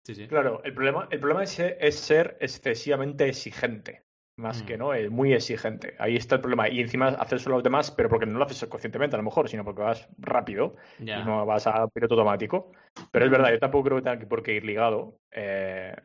Sí, 0.04 0.16
sí. 0.16 0.28
Claro, 0.28 0.64
el 0.64 0.74
problema, 0.74 1.08
el 1.12 1.20
problema 1.20 1.44
es, 1.44 1.60
es 1.60 1.96
ser 1.96 2.38
excesivamente 2.40 3.30
exigente. 3.30 4.02
Más 4.42 4.64
Mm. 4.64 4.66
que 4.66 4.78
no, 4.78 4.94
es 4.94 5.10
muy 5.12 5.34
exigente. 5.34 5.94
Ahí 6.00 6.16
está 6.16 6.36
el 6.36 6.42
problema. 6.42 6.68
Y 6.68 6.80
encima 6.82 7.10
hacérselo 7.10 7.56
a 7.56 7.58
los 7.60 7.64
demás, 7.64 7.92
pero 7.92 8.10
porque 8.10 8.26
no 8.26 8.40
lo 8.40 8.46
haces 8.46 8.68
conscientemente 8.68 9.16
a 9.16 9.18
lo 9.18 9.24
mejor, 9.24 9.48
sino 9.48 9.64
porque 9.64 9.84
vas 9.84 10.10
rápido 10.18 10.76
y 11.22 11.26
no 11.26 11.46
vas 11.46 11.68
a 11.68 11.88
piloto 11.88 12.16
automático. 12.16 12.72
Pero 13.12 13.26
es 13.26 13.32
verdad, 13.32 13.52
yo 13.52 13.60
tampoco 13.60 13.84
creo 13.86 13.98
que 13.98 14.10
tenga 14.10 14.28
por 14.28 14.42
qué 14.42 14.54
ir 14.56 14.66
ligado. 14.66 15.20
Eh, 15.32 15.96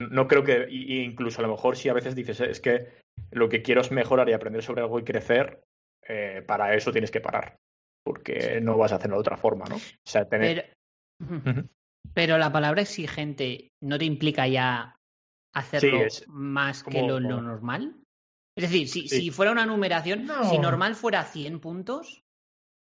no 0.00 0.28
creo 0.28 0.44
que, 0.44 0.66
y- 0.68 1.02
incluso 1.02 1.40
a 1.40 1.46
lo 1.46 1.52
mejor 1.52 1.76
si 1.76 1.88
a 1.88 1.94
veces 1.94 2.14
dices, 2.14 2.40
"Eh, 2.40 2.50
es 2.50 2.60
que 2.60 2.88
lo 3.30 3.48
que 3.48 3.62
quiero 3.62 3.80
es 3.80 3.90
mejorar 3.90 4.28
y 4.28 4.32
aprender 4.34 4.62
sobre 4.62 4.82
algo 4.82 4.98
y 4.98 5.04
crecer, 5.04 5.60
eh, 6.06 6.42
para 6.46 6.74
eso 6.74 6.92
tienes 6.92 7.10
que 7.10 7.20
parar. 7.20 7.56
Porque 8.04 8.60
no 8.60 8.76
vas 8.76 8.92
a 8.92 8.96
hacerlo 8.96 9.16
de 9.16 9.20
otra 9.20 9.36
forma, 9.36 9.64
¿no? 9.66 9.76
O 9.76 9.80
sea, 10.04 10.24
tener... 10.26 10.72
Pero 12.14 12.38
la 12.38 12.52
palabra 12.52 12.82
exigente 12.82 13.72
no 13.82 13.98
te 13.98 14.04
implica 14.04 14.46
ya 14.46 14.94
hacerlo 15.58 15.98
Sí, 15.98 16.04
es 16.04 16.28
más 16.28 16.82
que 16.82 16.92
como- 17.00 17.08
lo, 17.08 17.20
lo 17.20 17.40
normal. 17.42 18.02
Es 18.56 18.62
decir, 18.70 18.88
si, 18.88 19.08
Sí. 19.08 19.20
si 19.20 19.30
fuera 19.30 19.52
una 19.52 19.66
numeración, 19.66 20.26
No. 20.26 20.48
si 20.50 20.58
normal 20.58 20.94
fuera 20.96 21.24
100 21.24 21.60
puntos, 21.60 22.22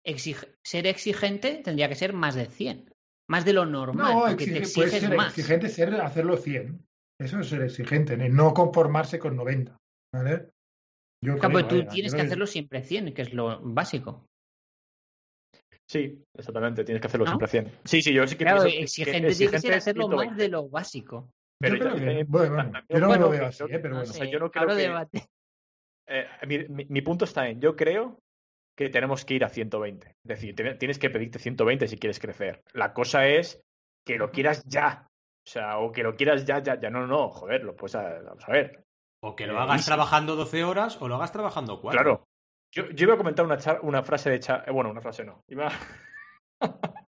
exig- 0.06 0.54
ser 0.62 0.86
exigente 0.86 1.62
tendría 1.64 1.88
que 1.88 1.94
ser 1.94 2.12
más 2.12 2.34
de 2.34 2.46
100. 2.46 2.90
Más 3.30 3.44
de 3.46 3.54
lo 3.54 3.64
normal, 3.64 4.12
No, 4.12 4.20
porque 4.28 4.44
te 4.44 4.58
exige- 4.62 4.74
puede 4.74 4.88
exiges 4.88 5.08
ser 5.08 5.16
más. 5.16 5.28
exigente 5.38 5.68
ser 5.70 5.94
hacerlo 5.94 6.36
100. 6.36 6.84
Eso 7.18 7.40
es 7.40 7.48
ser 7.48 7.62
exigente, 7.62 8.16
no 8.16 8.52
conformarse 8.52 9.18
con 9.18 9.36
90. 9.36 9.76
¿vale? 10.12 10.50
Yo 11.24 11.38
Claro, 11.38 11.38
creo, 11.38 11.50
pero 11.52 11.68
tú 11.68 11.76
vaya, 11.78 11.88
tienes 11.88 12.14
que 12.14 12.20
hacerlo 12.20 12.46
siempre 12.46 12.82
100, 12.82 13.14
que 13.14 13.22
es 13.22 13.32
lo 13.32 13.60
básico. 13.62 14.26
Sí, 15.90 16.22
exactamente, 16.36 16.84
tienes 16.84 17.00
que 17.00 17.06
hacerlo 17.06 17.24
¿No? 17.26 17.30
siempre 17.32 17.48
100. 17.48 17.72
Sí, 17.84 18.02
sí, 18.02 18.12
yo 18.12 18.26
sí 18.26 18.36
que 18.36 18.44
Claro, 18.44 18.62
pienso 18.62 18.72
que- 18.72 18.78
que 18.78 18.84
exigente 18.84 19.12
tiene 19.12 19.28
que 19.28 19.34
ser 19.34 19.44
exigente 19.54 19.76
hacerlo 19.78 20.08
más 20.08 20.16
120. 20.18 20.42
de 20.42 20.48
lo 20.48 20.68
básico. 20.68 21.30
Pero 21.60 21.76
Yo 21.76 21.80
creo 21.82 21.94
que- 21.96 22.24
bueno, 22.24 22.54
bueno, 22.54 22.72
también- 22.72 22.84
yo 22.88 22.98
no 23.00 23.06
bueno, 23.08 23.24
lo 23.26 23.30
veo 23.30 23.46
así, 23.46 23.62
¿eh? 23.64 23.66
pero 23.78 23.88
No 23.90 23.94
bueno. 23.96 24.10
o 24.10 24.12
sea, 24.14 24.24
sé, 24.24 24.30
yo 24.30 24.38
no 24.38 24.50
creo 24.50 24.68
que- 24.68 24.74
debate. 24.74 25.26
Eh, 26.06 26.26
mi, 26.46 26.58
mi- 26.68 26.86
mi 26.86 27.00
punto 27.02 27.24
está 27.24 27.48
en, 27.48 27.60
yo 27.60 27.76
creo 27.76 28.18
que 28.76 28.88
tenemos 28.90 29.24
que 29.24 29.34
ir 29.34 29.44
a 29.44 29.48
120. 29.48 30.08
Es 30.08 30.14
decir, 30.24 30.54
tiene- 30.54 30.74
tienes 30.74 30.98
que 30.98 31.08
pedirte 31.10 31.38
120 31.38 31.86
si 31.88 31.96
quieres 31.96 32.18
crecer. 32.18 32.62
La 32.72 32.92
cosa 32.92 33.26
es 33.26 33.62
que 34.04 34.18
lo 34.18 34.30
quieras 34.30 34.64
ya. 34.66 35.06
O 35.46 35.50
sea, 35.50 35.78
o 35.78 35.92
que 35.92 36.02
lo 36.02 36.16
quieras 36.16 36.44
ya, 36.44 36.62
ya, 36.62 36.78
ya. 36.78 36.90
No, 36.90 37.00
no, 37.00 37.06
no, 37.06 37.28
joder, 37.30 37.62
lo 37.64 37.76
pues 37.76 37.94
vamos 37.94 38.44
a 38.48 38.52
ver. 38.52 38.84
O 39.22 39.34
que 39.36 39.46
lo 39.46 39.54
Eh, 39.54 39.58
hagas 39.58 39.86
trabajando 39.86 40.36
12 40.36 40.64
horas 40.64 41.00
o 41.00 41.08
lo 41.08 41.14
hagas 41.14 41.32
trabajando 41.32 41.80
4. 41.80 42.02
Claro. 42.02 42.24
Yo, 42.74 42.90
yo 42.90 43.04
iba 43.04 43.14
a 43.14 43.18
comentar 43.18 43.44
una, 43.44 43.56
char- 43.56 43.78
una 43.82 44.02
frase 44.02 44.28
de... 44.30 44.40
Cha- 44.40 44.64
eh, 44.66 44.70
bueno, 44.72 44.90
una 44.90 45.00
frase 45.00 45.24
no. 45.24 45.40
Iba, 45.48 45.68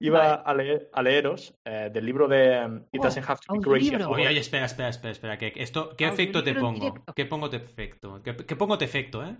iba 0.00 0.18
Vale. 0.18 0.42
a, 0.44 0.54
leer- 0.54 0.88
a 0.92 1.02
leeros 1.02 1.54
eh, 1.64 1.90
del 1.92 2.04
libro 2.06 2.28
de 2.28 2.64
um, 2.64 2.76
It 2.92 3.00
Oh, 3.00 3.04
Doesn't 3.04 3.28
Have 3.28 3.40
to 3.46 3.52
Be. 3.54 3.60
Crazy. 3.60 3.94
at 3.94 4.00
Oye, 4.02 4.06
Work. 4.06 4.20
oye, 4.30 4.38
espera, 4.40 4.64
espera, 4.66 4.88
espera, 4.88 5.12
espera. 5.12 5.38
que 5.38 5.52
esto, 5.56 5.94
¿Qué 5.96 6.06
efecto 6.06 6.42
te 6.42 6.54
pongo? 6.54 6.94
¿Qué 7.14 7.24
pongo 7.26 7.48
te 7.50 7.56
efecto? 7.58 8.22
¿Qué, 8.22 8.36
qué 8.36 8.56
pongo 8.56 8.78
te 8.78 8.84
efecto, 8.84 9.24
eh? 9.24 9.36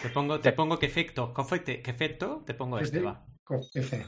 Te 0.00 0.08
pongo, 0.10 0.38
te 0.40 0.52
pongo 0.52 0.78
qué 0.78 0.86
efecto, 0.86 1.34
qué 1.34 1.42
efecto, 1.90 2.44
qué 2.44 2.44
te 2.46 2.54
pongo 2.54 2.78
este, 2.78 3.00
va. 3.00 3.24
F. 3.74 4.06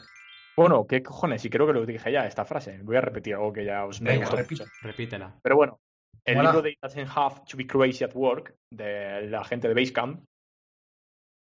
Bueno, 0.57 0.87
¿qué 0.87 1.03
cojones? 1.03 1.45
Y 1.45 1.51
creo 1.51 1.67
que 1.67 1.73
lo 1.73 1.85
dije 1.85 2.13
ya, 2.13 2.27
esta 2.27 2.45
frase. 2.45 2.79
Voy 2.83 2.95
a 2.97 3.01
repetir 3.01 3.35
algo 3.35 3.53
que 3.53 3.65
ya 3.65 3.85
os 3.85 4.01
Venga, 4.01 4.27
repite. 4.31 4.63
mucho. 4.63 4.73
Repítela. 4.83 5.35
Pero 5.43 5.57
bueno, 5.57 5.81
el 6.25 6.39
libro 6.39 6.63
de 6.63 6.71
It 6.71 6.79
Doesn't 6.81 7.09
Have 7.13 7.41
to 7.51 7.57
Be 7.57 7.67
Crazy 7.67 8.05
at 8.05 8.15
Work, 8.15 8.55
de 8.71 9.27
la 9.29 9.43
gente 9.45 9.67
de 9.67 9.75
Basecamp. 9.75 10.25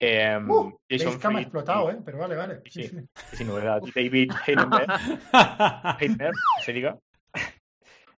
Eh, 0.05 0.37
Uh, 0.47 0.77
Jason 0.89 1.19
Fried 1.19 1.39
explotado, 1.39 1.89
y- 1.91 1.93
¿eh? 1.95 1.97
Pero 2.03 2.17
vale, 2.17 2.35
vale. 2.35 2.61
Sí, 2.65 2.83
Sí. 2.87 2.97
sí. 3.33 3.45
novedad, 3.45 3.81
David 3.95 4.31
Heinemberg, 4.47 4.87
Heitner, 5.99 6.31
se 6.65 6.73
diga. 6.73 6.97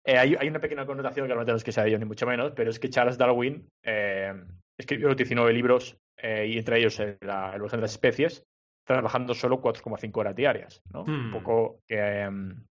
Eh, 0.06 0.18
hay, 0.18 0.36
hay 0.38 0.50
una 0.50 0.60
pequeña 0.60 0.86
connotación 0.86 1.30
que 1.30 1.34
no 1.34 1.46
tenemos 1.46 1.64
que 1.64 1.72
sea 1.72 1.84
de 1.84 1.90
ellos 1.92 2.00
ni 2.02 2.06
mucho 2.06 2.28
menos, 2.28 2.52
pero 2.54 2.70
es 2.70 2.78
que 2.78 2.90
Charles 2.90 3.18
Darwin 3.18 3.70
eh, 3.84 4.34
escribió 4.78 5.08
los 5.08 5.16
19 5.16 5.54
libros 5.54 5.98
eh, 6.18 6.46
y 6.46 6.58
entre 6.58 6.78
ellos 6.80 7.00
el, 7.00 7.18
la- 7.22 7.52
origen 7.52 7.78
de 7.80 7.84
las 7.84 7.92
especies, 7.94 8.44
trabajando 8.86 9.34
solo 9.34 9.62
4,5 9.62 10.18
horas 10.18 10.36
diarias. 10.36 10.82
¿no? 10.92 11.04
Un 11.04 11.30
Hmm. 11.30 11.32
poco 11.32 11.80
que, 11.88 11.98
em, 12.20 12.66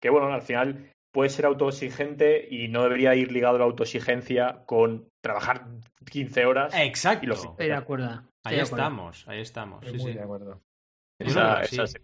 que, 0.00 0.08
bueno, 0.08 0.32
al 0.32 0.42
final 0.42 0.92
puede 1.12 1.30
ser 1.30 1.46
autoexigente 1.46 2.46
y 2.50 2.68
no 2.68 2.82
debería 2.84 3.14
ir 3.14 3.32
ligado 3.32 3.58
la 3.58 3.64
autoexigencia 3.64 4.62
con 4.66 5.08
trabajar 5.22 5.66
15 6.10 6.46
horas. 6.46 6.74
Exacto. 6.76 7.24
Y 7.24 7.28
lo- 7.28 7.34
Estoy 7.34 7.66
de 7.66 7.74
acuerdo. 7.74 8.06
Ahí 8.44 8.56
de 8.56 8.62
acuerdo. 8.62 8.76
estamos, 8.76 9.28
ahí 9.28 9.40
estamos. 9.40 9.82
Estoy 9.84 9.98
sí, 9.98 10.04
muy 10.04 10.12
sí. 10.12 10.18
de 10.18 10.24
acuerdo. 10.24 10.60
Esa- 11.20 11.60
que 11.62 11.66
sí. 11.68 11.80
esa- 11.80 11.98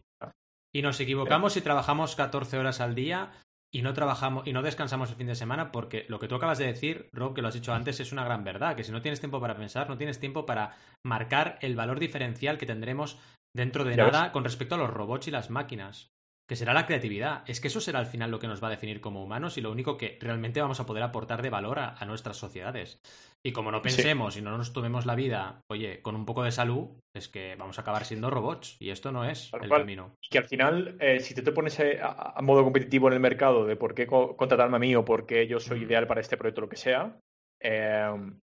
Y 0.74 0.82
nos 0.82 1.00
equivocamos 1.00 1.54
si 1.54 1.62
trabajamos 1.62 2.14
14 2.16 2.58
horas 2.58 2.80
al 2.80 2.94
día 2.94 3.30
y 3.72 3.82
no 3.82 3.94
trabajamos 3.94 4.46
y 4.46 4.52
no 4.52 4.62
descansamos 4.62 5.10
el 5.10 5.16
fin 5.16 5.26
de 5.26 5.34
semana 5.34 5.72
porque 5.72 6.04
lo 6.08 6.18
que 6.18 6.28
tú 6.28 6.34
acabas 6.34 6.58
de 6.58 6.66
decir, 6.66 7.08
Rob, 7.12 7.34
que 7.34 7.40
lo 7.42 7.48
has 7.48 7.54
dicho 7.54 7.72
antes, 7.72 7.98
es 8.00 8.12
una 8.12 8.24
gran 8.24 8.44
verdad, 8.44 8.76
que 8.76 8.84
si 8.84 8.92
no 8.92 9.00
tienes 9.02 9.20
tiempo 9.20 9.40
para 9.40 9.56
pensar, 9.56 9.88
no 9.88 9.96
tienes 9.96 10.20
tiempo 10.20 10.44
para 10.44 10.76
marcar 11.04 11.58
el 11.62 11.76
valor 11.76 11.98
diferencial 11.98 12.58
que 12.58 12.66
tendremos 12.66 13.18
dentro 13.54 13.84
de 13.84 13.96
Ya 13.96 14.04
ves. 14.04 14.12
nada 14.12 14.32
con 14.32 14.44
respecto 14.44 14.74
a 14.74 14.78
los 14.78 14.90
robots 14.90 15.28
y 15.28 15.30
las 15.30 15.48
máquinas, 15.50 16.10
que 16.48 16.56
será 16.56 16.72
la 16.74 16.86
creatividad. 16.86 17.42
Es 17.48 17.60
que 17.60 17.68
eso 17.68 17.80
será 17.80 17.98
al 17.98 18.06
final 18.06 18.30
lo 18.30 18.38
que 18.38 18.46
nos 18.46 18.62
va 18.62 18.68
a 18.68 18.70
definir 18.70 19.00
como 19.00 19.22
humanos 19.24 19.58
y 19.58 19.60
lo 19.60 19.70
único 19.72 19.96
que 19.96 20.16
realmente 20.20 20.60
vamos 20.60 20.78
a 20.80 20.86
poder 20.86 21.02
aportar 21.02 21.42
de 21.42 21.50
valor 21.50 21.78
a, 21.78 21.96
a 21.98 22.04
nuestras 22.04 22.36
sociedades. 22.36 22.98
Y 23.44 23.52
como 23.52 23.70
no 23.70 23.78
Sí. 23.78 23.82
pensemos 23.84 24.36
y 24.36 24.42
no 24.42 24.56
nos 24.56 24.72
tomemos 24.72 25.06
la 25.06 25.14
vida, 25.14 25.60
oye, 25.70 26.02
con 26.02 26.14
un 26.16 26.24
poco 26.26 26.42
de 26.44 26.52
salud, 26.52 26.88
es 27.14 27.28
que 27.28 27.54
vamos 27.56 27.78
a 27.78 27.82
acabar 27.82 28.04
siendo 28.04 28.30
robots 28.30 28.76
y 28.80 28.90
esto 28.90 29.12
no 29.12 29.24
es 29.24 29.52
el 29.54 29.68
cual. 29.68 29.82
camino. 29.82 30.14
que 30.30 30.38
al 30.38 30.44
final, 30.48 30.96
eh, 31.00 31.20
si 31.20 31.34
tú 31.34 31.42
te 31.42 31.52
pones 31.52 31.78
eh, 31.80 32.00
a, 32.00 32.34
a 32.36 32.42
modo 32.42 32.62
competitivo 32.64 33.08
en 33.08 33.14
el 33.14 33.20
mercado 33.20 33.66
de 33.66 33.76
por 33.76 33.94
qué 33.94 34.06
co- 34.06 34.36
contratarme 34.36 34.76
a 34.76 34.80
mí 34.80 34.94
o 34.96 35.04
por 35.04 35.26
qué 35.26 35.46
yo 35.46 35.60
soy 35.60 35.82
ideal 35.84 36.06
para 36.06 36.20
este 36.20 36.36
proyecto, 36.36 36.60
lo 36.62 36.68
que 36.68 36.76
sea, 36.76 37.18
eh, 37.62 38.10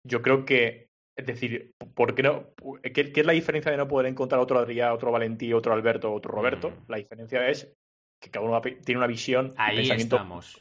yo 0.07 0.21
creo 0.21 0.45
que, 0.45 0.87
es 1.17 1.25
decir, 1.25 1.71
¿por 1.93 2.15
qué, 2.15 2.23
no, 2.23 2.47
qué, 2.83 3.11
qué 3.11 3.19
es 3.21 3.25
la 3.25 3.33
diferencia 3.33 3.71
de 3.71 3.77
no 3.77 3.87
poder 3.87 4.07
encontrar 4.07 4.41
otro 4.41 4.59
Adrián, 4.59 4.91
otro 4.91 5.11
Valentí, 5.11 5.53
otro 5.53 5.73
Alberto, 5.73 6.11
otro 6.13 6.31
Roberto? 6.31 6.73
La 6.87 6.97
diferencia 6.97 7.47
es 7.49 7.71
que 8.21 8.29
cada 8.29 8.45
uno 8.45 8.61
tiene 8.61 8.99
una 8.99 9.07
visión 9.07 9.53
Ahí 9.57 9.77
pensamiento. 9.77 10.15
estamos. 10.15 10.55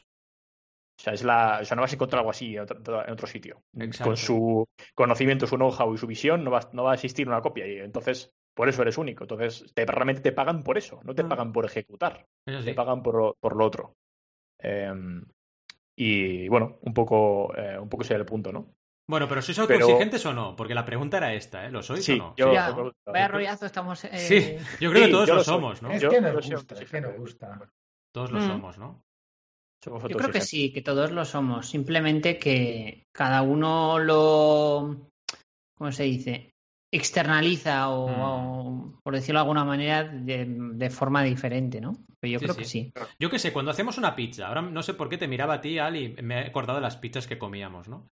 O 0.99 1.03
sea, 1.03 1.13
es 1.13 1.23
la, 1.23 1.59
o 1.61 1.65
sea, 1.65 1.75
no 1.75 1.81
vas 1.81 1.91
a 1.91 1.95
encontrar 1.95 2.19
algo 2.19 2.31
así 2.31 2.55
en 2.55 2.61
otro, 2.61 3.05
en 3.05 3.11
otro 3.11 3.27
sitio. 3.27 3.63
Exacto. 3.75 4.09
Con 4.09 4.17
su 4.17 4.65
conocimiento, 4.93 5.47
su 5.47 5.55
know-how 5.55 5.93
y 5.93 5.97
su 5.97 6.05
visión, 6.07 6.43
no 6.43 6.51
va, 6.51 6.69
no 6.73 6.83
va 6.83 6.91
a 6.91 6.95
existir 6.95 7.27
una 7.27 7.41
copia. 7.41 7.65
Y 7.67 7.77
entonces, 7.79 8.31
por 8.53 8.69
eso 8.69 8.81
eres 8.81 8.97
único. 8.97 9.23
Entonces, 9.23 9.71
te, 9.73 9.85
realmente 9.85 10.21
te 10.21 10.31
pagan 10.31 10.63
por 10.63 10.77
eso, 10.77 10.99
no 11.03 11.15
te 11.15 11.23
Mm. 11.23 11.29
pagan 11.29 11.53
por 11.53 11.65
ejecutar 11.65 12.27
sí. 12.45 12.65
te 12.65 12.73
pagan 12.73 13.01
por, 13.01 13.15
lo- 13.15 13.35
por 13.39 13.55
lo 13.55 13.65
otro. 13.65 13.95
Em, 14.59 15.23
y 15.95 16.47
bueno, 16.49 16.77
un 16.81 16.93
poco, 16.93 17.55
eh, 17.55 17.79
un 17.79 17.89
poco 17.89 18.03
ese 18.03 18.13
era 18.13 18.21
el 18.21 18.25
punto, 18.27 18.51
¿no? 18.51 18.75
Bueno, 19.11 19.27
pero 19.27 19.41
¿sois 19.41 19.57
Pero- 19.59 19.73
autoexigentes 19.85 20.25
o 20.25 20.33
no? 20.33 20.55
Porque 20.55 20.73
la 20.73 20.85
pregunta 20.85 21.17
era 21.17 21.33
esta, 21.33 21.65
¿eh? 21.65 21.69
¿Lo 21.69 21.83
sois 21.83 22.03
Sí, 22.03 22.13
o 22.13 22.17
no? 22.17 22.35
yo- 22.37 22.53
Ya, 22.53 22.69
yo- 22.75 22.93
vaya 23.05 23.27
rollazo 23.27 23.65
estamos. 23.65 24.03
eh, 24.05 24.17
Sí, 24.17 24.55
yo 24.79 24.89
creo 24.89 25.03
Sí, 25.03 25.07
que 25.07 25.11
todos 25.11 25.27
yo 25.27 25.35
lo 25.35 25.43
somos, 25.43 25.81
¿no? 25.81 25.91
Es 25.91 26.01
Yo- 26.01 26.09
que 26.09 26.15
yo 26.15 26.21
nos 26.21 26.49
gusta, 26.49 26.75
es 26.81 26.89
que 26.89 27.01
nos 27.01 27.17
gusta. 27.17 27.69
Todos 28.13 28.31
lo 28.31 28.39
Mm. 28.39 28.47
somos, 28.47 28.77
¿no? 28.77 29.01
Somos 29.83 30.03
Yo 30.07 30.15
creo 30.17 30.31
que 30.31 30.41
sí, 30.41 30.71
que 30.71 30.81
todos 30.81 31.11
lo 31.11 31.25
somos. 31.25 31.67
Simplemente 31.69 32.37
que 32.37 33.03
cada 33.13 33.41
uno 33.41 33.99
lo. 33.99 35.09
¿Cómo 35.77 35.91
se 35.91 36.03
dice? 36.03 36.47
externaliza 36.93 37.87
o, 37.89 38.07
Mm. 38.09 38.19
o, 38.19 38.99
por 39.01 39.13
decirlo 39.15 39.39
de 39.39 39.43
alguna 39.43 39.63
manera, 39.63 40.03
de, 40.03 40.45
de 40.45 40.89
forma 40.89 41.23
diferente, 41.23 41.79
¿no? 41.79 41.93
Pero 42.19 42.33
yo 42.33 42.39
Sí, 42.39 42.45
creo 42.45 42.53
sí. 42.53 42.59
que 42.59 42.65
sí. 42.67 42.93
Yo 43.17 43.29
qué 43.29 43.39
sé, 43.39 43.53
cuando 43.53 43.71
hacemos 43.71 43.97
una 43.97 44.13
pizza, 44.13 44.47
ahora 44.49 44.61
no 44.61 44.83
sé 44.83 44.93
por 44.93 45.07
qué 45.07 45.17
te 45.17 45.29
miraba 45.29 45.53
a 45.53 45.61
ti, 45.61 45.79
Al, 45.79 45.95
y 45.95 46.13
me 46.21 46.41
he 46.41 46.47
acordado 46.47 46.79
de 46.79 46.83
las 46.83 46.97
pizzas 46.97 47.27
que 47.27 47.37
comíamos, 47.39 47.87
¿no? 47.87 48.07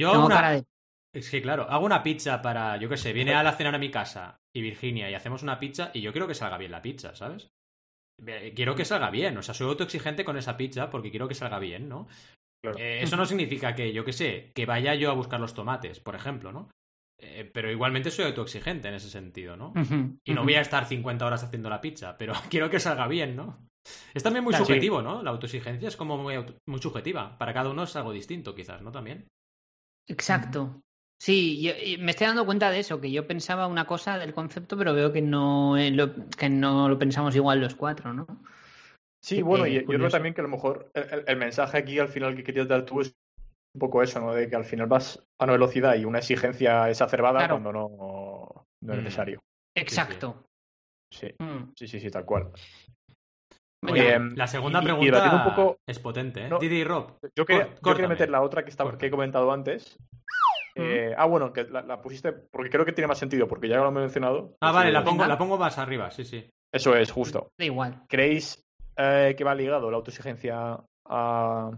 Yo 0.00 0.08
hago 0.08 0.14
Tengo 0.14 0.26
una... 0.26 0.34
cara 0.34 0.50
de... 0.52 0.64
Es 1.12 1.28
que 1.28 1.42
claro, 1.42 1.68
hago 1.68 1.84
una 1.84 2.02
pizza 2.02 2.40
para, 2.40 2.76
yo 2.76 2.88
qué 2.88 2.96
sé, 2.96 3.12
viene 3.12 3.34
a 3.34 3.52
cenar 3.52 3.74
a 3.74 3.78
mi 3.78 3.90
casa 3.90 4.36
y 4.54 4.62
Virginia 4.62 5.10
y 5.10 5.14
hacemos 5.14 5.42
una 5.42 5.58
pizza 5.58 5.90
y 5.92 6.00
yo 6.00 6.12
quiero 6.12 6.28
que 6.28 6.34
salga 6.34 6.56
bien 6.56 6.70
la 6.70 6.80
pizza, 6.82 7.14
¿sabes? 7.14 7.50
Quiero 8.54 8.74
que 8.76 8.84
salga 8.84 9.10
bien, 9.10 9.36
o 9.36 9.42
sea, 9.42 9.54
soy 9.54 9.66
autoexigente 9.68 10.24
con 10.24 10.36
esa 10.36 10.56
pizza 10.56 10.88
porque 10.88 11.10
quiero 11.10 11.26
que 11.26 11.34
salga 11.34 11.58
bien, 11.58 11.88
¿no? 11.88 12.06
Claro. 12.62 12.78
Eh, 12.78 13.02
eso 13.02 13.16
no 13.16 13.26
significa 13.26 13.74
que, 13.74 13.92
yo 13.92 14.04
qué 14.04 14.12
sé, 14.12 14.52
que 14.54 14.66
vaya 14.66 14.94
yo 14.94 15.10
a 15.10 15.14
buscar 15.14 15.40
los 15.40 15.54
tomates, 15.54 16.00
por 16.00 16.14
ejemplo, 16.14 16.52
¿no? 16.52 16.70
Eh, 17.18 17.50
pero 17.52 17.70
igualmente 17.70 18.10
soy 18.10 18.26
autoexigente 18.26 18.88
en 18.88 18.94
ese 18.94 19.10
sentido, 19.10 19.56
¿no? 19.56 19.72
Y 20.24 20.32
no 20.32 20.44
voy 20.44 20.54
a 20.54 20.62
estar 20.62 20.86
50 20.86 21.26
horas 21.26 21.42
haciendo 21.42 21.68
la 21.68 21.80
pizza, 21.80 22.16
pero 22.16 22.32
quiero 22.50 22.70
que 22.70 22.80
salga 22.80 23.06
bien, 23.08 23.36
¿no? 23.36 23.66
Es 24.14 24.22
también 24.22 24.44
muy 24.44 24.52
Claro, 24.52 24.64
sí. 24.64 24.72
subjetivo, 24.72 25.02
¿no? 25.02 25.22
La 25.22 25.30
autoexigencia 25.30 25.88
es 25.88 25.96
como 25.96 26.16
muy, 26.16 26.36
muy 26.68 26.80
subjetiva. 26.80 27.36
Para 27.36 27.52
cada 27.52 27.70
uno 27.70 27.82
es 27.82 27.96
algo 27.96 28.12
distinto, 28.12 28.54
quizás, 28.54 28.80
¿no? 28.82 28.92
También. 28.92 29.26
Exacto. 30.06 30.82
Sí, 31.20 31.60
yo, 31.60 31.72
me 32.02 32.12
estoy 32.12 32.28
dando 32.28 32.46
cuenta 32.46 32.70
de 32.70 32.78
eso, 32.80 33.00
que 33.00 33.10
yo 33.10 33.26
pensaba 33.26 33.66
una 33.66 33.86
cosa 33.86 34.18
del 34.18 34.32
concepto, 34.32 34.78
pero 34.78 34.94
veo 34.94 35.12
que 35.12 35.20
no, 35.20 35.76
eh, 35.76 35.90
lo, 35.90 36.14
que 36.28 36.48
no 36.48 36.88
lo 36.88 36.98
pensamos 36.98 37.36
igual 37.36 37.60
los 37.60 37.74
cuatro, 37.74 38.14
¿no? 38.14 38.26
Sí, 39.22 39.42
bueno, 39.42 39.66
Eh, 39.66 39.70
y 39.70 39.74
yo 39.80 39.86
creo 39.86 40.08
también 40.08 40.34
que 40.34 40.40
a 40.40 40.44
lo 40.44 40.48
mejor 40.48 40.90
el, 40.94 41.36
mensaje 41.36 41.76
aquí 41.76 41.98
al 41.98 42.08
final 42.08 42.34
que 42.34 42.42
querías 42.42 42.68
dar 42.68 42.86
tú 42.86 43.02
es 43.02 43.14
un 43.74 43.78
poco 43.78 44.02
eso, 44.02 44.18
¿no? 44.18 44.32
De 44.32 44.48
que 44.48 44.56
al 44.56 44.64
final 44.64 44.86
vas 44.86 45.22
a 45.38 45.44
una 45.44 45.52
velocidad 45.52 45.94
y 45.96 46.06
una 46.06 46.20
exigencia 46.20 46.88
exacerbada 46.88 47.40
Claro. 47.40 47.54
cuando 47.54 47.72
no, 47.72 48.66
no 48.82 48.92
es 48.94 48.98
Mm. 48.98 49.04
necesario. 49.04 49.40
Exacto. 49.76 50.46
Sí, 51.12 51.34
Mm. 51.38 51.72
sí, 51.76 51.86
sí, 51.86 52.00
sí, 52.00 52.10
tal 52.10 52.24
cual. 52.24 52.50
Oye, 53.88 54.12
em, 54.14 54.34
la 54.36 54.46
segunda 54.46 54.80
y- 54.80 54.84
pregunta 54.84 55.04
debatiendo 55.06 55.36
un 55.38 55.54
poco- 55.54 55.76
es 55.88 55.98
potente, 55.98 56.44
¿eh? 56.44 56.48
No, 56.48 56.58
Didi 56.58 56.76
y 56.80 56.84
Rob. 56.84 57.16
Yo 57.36 57.44
quería, 57.46 57.68
yo 57.82 58.08
meter 58.08 58.28
la 58.30 58.42
otra 58.42 58.62
que, 58.62 58.70
estaba, 58.70 58.96
que 58.98 59.06
he 59.06 59.10
comentado 59.10 59.50
antes. 59.52 59.96
Eh, 60.76 61.12
ah, 61.16 61.26
bueno, 61.26 61.52
que 61.52 61.64
la, 61.64 61.82
la 61.82 62.00
pusiste 62.00 62.32
porque 62.32 62.70
creo 62.70 62.84
que 62.84 62.92
tiene 62.92 63.08
más 63.08 63.18
sentido, 63.18 63.48
porque 63.48 63.68
ya 63.68 63.76
lo 63.78 63.88
he 63.88 63.92
mencionado. 63.92 64.54
Ah, 64.60 64.70
vale, 64.72 64.92
la 64.92 65.02
pongo, 65.02 65.26
la 65.26 65.36
pongo 65.38 65.58
más 65.58 65.78
arriba, 65.78 66.10
sí, 66.10 66.24
sí. 66.24 66.48
Eso 66.72 66.94
es, 66.94 67.10
justo. 67.10 67.48
Da 67.58 67.64
igual. 67.64 68.02
¿Creéis 68.08 68.62
eh, 68.96 69.34
que 69.36 69.44
va 69.44 69.54
ligado 69.54 69.90
la 69.90 69.96
autoexigencia 69.96 70.78
a- 71.08 71.70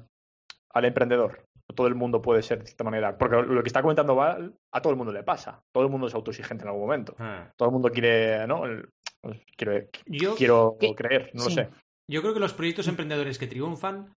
al 0.74 0.84
emprendedor? 0.84 1.44
Todo 1.74 1.86
el 1.86 1.94
mundo 1.94 2.20
puede 2.20 2.42
ser 2.42 2.58
de 2.58 2.66
cierta 2.66 2.84
manera. 2.84 3.16
Porque 3.16 3.36
lo 3.42 3.62
que 3.62 3.68
está 3.68 3.80
comentando 3.80 4.14
Val, 4.14 4.54
a 4.74 4.82
todo 4.82 4.90
el 4.92 4.98
mundo 4.98 5.12
le 5.12 5.22
pasa. 5.22 5.60
Todo 5.72 5.84
el 5.84 5.90
mundo 5.90 6.08
es 6.08 6.14
autoexigente 6.14 6.64
en 6.64 6.68
algún 6.68 6.82
momento. 6.82 7.14
Ah. 7.18 7.50
Todo 7.56 7.70
el 7.70 7.72
mundo 7.72 7.88
quiere, 7.90 8.46
¿no? 8.46 8.66
El- 8.66 8.88
pues, 9.22 9.40
quiero, 9.56 9.86
Yo, 10.06 10.34
quiero 10.34 10.76
creer, 10.96 11.30
no 11.32 11.42
Sí. 11.44 11.48
lo 11.48 11.54
sé. 11.62 11.70
Yo 12.10 12.20
creo 12.22 12.34
que 12.34 12.40
los 12.40 12.52
proyectos 12.54 12.88
emprendedores 12.88 13.38
que 13.38 13.46
triunfan, 13.46 14.12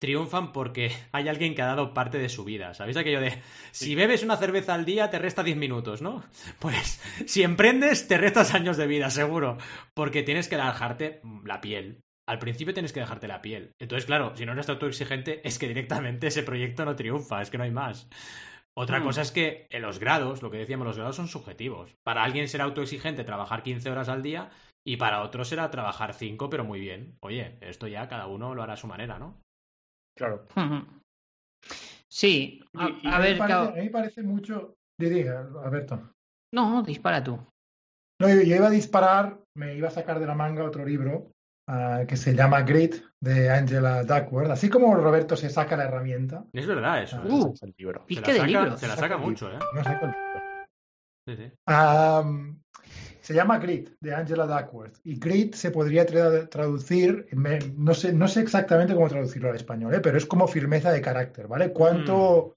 triunfan 0.00 0.52
porque 0.52 0.90
hay 1.12 1.28
alguien 1.28 1.54
que 1.54 1.62
ha 1.62 1.66
dado 1.66 1.94
parte 1.94 2.18
de 2.18 2.28
su 2.28 2.44
vida. 2.44 2.74
¿Sabéis 2.74 2.96
aquello 2.96 3.20
de 3.20 3.40
si 3.72 3.94
bebes 3.94 4.22
una 4.22 4.36
cerveza 4.36 4.74
al 4.74 4.84
día 4.84 5.10
te 5.10 5.18
resta 5.18 5.42
10 5.42 5.56
minutos, 5.56 6.02
¿no? 6.02 6.24
Pues 6.58 7.00
si 7.26 7.42
emprendes 7.42 8.08
te 8.08 8.18
restas 8.18 8.54
años 8.54 8.76
de 8.76 8.86
vida, 8.86 9.10
seguro. 9.10 9.58
Porque 9.94 10.22
tienes 10.22 10.48
que 10.48 10.56
dejarte 10.56 11.20
la 11.44 11.60
piel. 11.60 12.00
Al 12.28 12.40
principio 12.40 12.74
tienes 12.74 12.92
que 12.92 13.00
dejarte 13.00 13.28
la 13.28 13.40
piel. 13.40 13.72
Entonces, 13.78 14.04
claro, 14.04 14.34
si 14.36 14.44
no 14.44 14.52
eres 14.52 14.68
autoexigente, 14.68 15.40
es 15.48 15.58
que 15.58 15.68
directamente 15.68 16.26
ese 16.26 16.42
proyecto 16.42 16.84
no 16.84 16.96
triunfa, 16.96 17.40
es 17.40 17.50
que 17.50 17.58
no 17.58 17.64
hay 17.64 17.70
más. 17.70 18.08
Otra 18.78 19.00
Mm. 19.00 19.04
cosa 19.04 19.22
es 19.22 19.32
que 19.32 19.66
en 19.70 19.80
los 19.80 19.98
grados, 19.98 20.42
lo 20.42 20.50
que 20.50 20.58
decíamos, 20.58 20.86
los 20.86 20.96
grados 20.98 21.16
son 21.16 21.28
subjetivos. 21.28 21.94
Para 22.04 22.22
alguien 22.24 22.46
será 22.48 22.64
autoexigente 22.64 23.24
trabajar 23.24 23.62
15 23.62 23.88
horas 23.90 24.10
al 24.10 24.22
día 24.22 24.50
y 24.86 24.96
para 24.96 25.22
otro 25.22 25.44
será 25.44 25.70
trabajar 25.70 26.14
5, 26.14 26.48
pero 26.48 26.64
muy 26.64 26.80
bien. 26.80 27.16
Oye, 27.20 27.58
esto 27.60 27.86
ya 27.88 28.08
cada 28.08 28.26
uno 28.28 28.54
lo 28.54 28.62
hará 28.62 28.74
a 28.74 28.76
su 28.76 28.86
manera, 28.86 29.18
¿no? 29.18 29.40
Claro. 30.16 30.46
Sí, 32.08 32.60
a, 32.74 32.88
Y- 32.88 33.00
y 33.02 33.06
a 33.08 33.16
a 33.16 33.18
mí 33.18 33.24
ver, 33.24 33.32
me 33.32 33.38
parece, 33.38 33.46
claro. 33.46 33.68
a 33.70 33.82
mí 33.82 33.88
parece 33.90 34.22
mucho. 34.22 34.74
Didi, 34.98 35.26
Alberto. 35.28 36.12
No, 36.54 36.82
dispara 36.82 37.22
tú. 37.22 37.36
No, 38.20 38.28
yo, 38.28 38.36
yo 38.42 38.56
iba 38.56 38.68
a 38.68 38.70
disparar, 38.70 39.40
me 39.56 39.74
iba 39.74 39.88
a 39.88 39.90
sacar 39.90 40.18
de 40.20 40.26
la 40.26 40.34
manga 40.34 40.64
otro 40.64 40.84
libro 40.86 41.32
ah, 41.68 42.04
que 42.08 42.16
se 42.16 42.34
llama 42.34 42.62
Grit 42.62 42.94
de 43.20 43.50
Angela 43.50 44.04
Duckworth. 44.04 44.50
Así 44.50 44.70
como 44.70 44.94
Roberto 44.94 45.36
se 45.36 45.50
saca 45.50 45.76
la 45.76 45.84
herramienta, 45.84 46.44
Es 46.52 46.66
verdad 46.66 47.02
eso. 47.02 47.18
Ah. 47.22 47.26
¿eh? 47.26 47.30
Uh. 47.32 47.52
Es 47.52 47.62
el 47.62 47.74
libro. 47.76 48.06
se, 48.08 48.14
la 48.14 48.20
de 48.28 48.34
saca, 48.34 48.46
libros. 48.46 48.80
se 48.80 48.86
la 48.88 48.94
Saca 48.96 49.08
saca 49.08 49.18
mucho, 49.18 49.48
¿eh? 49.48 49.52
libro. 49.52 49.72
no 49.74 49.84
saco 49.84 50.04
el 50.06 50.12
libro. 50.12 50.42
Sí, 51.28 51.36
sí. 51.36 51.52
Am, 51.66 52.62
se 53.26 53.34
llama 53.34 53.58
Grit 53.58 53.90
de 54.00 54.14
Angela 54.14 54.46
Duckworth 54.46 55.00
y 55.02 55.18
Grit 55.18 55.54
se 55.54 55.72
podría 55.72 56.06
tra- 56.06 56.48
traducir, 56.48 57.26
me- 57.32 57.58
no 57.76 57.92
sé, 57.92 58.12
no 58.12 58.28
sé 58.28 58.40
exactamente 58.40 58.94
cómo 58.94 59.08
traducirlo 59.08 59.48
al 59.50 59.56
español, 59.56 59.92
¿eh? 59.94 60.00
pero 60.00 60.16
es 60.16 60.26
como 60.26 60.46
firmeza 60.46 60.92
de 60.92 61.00
carácter, 61.00 61.48
¿vale? 61.48 61.72
¿Cuánto, 61.72 62.54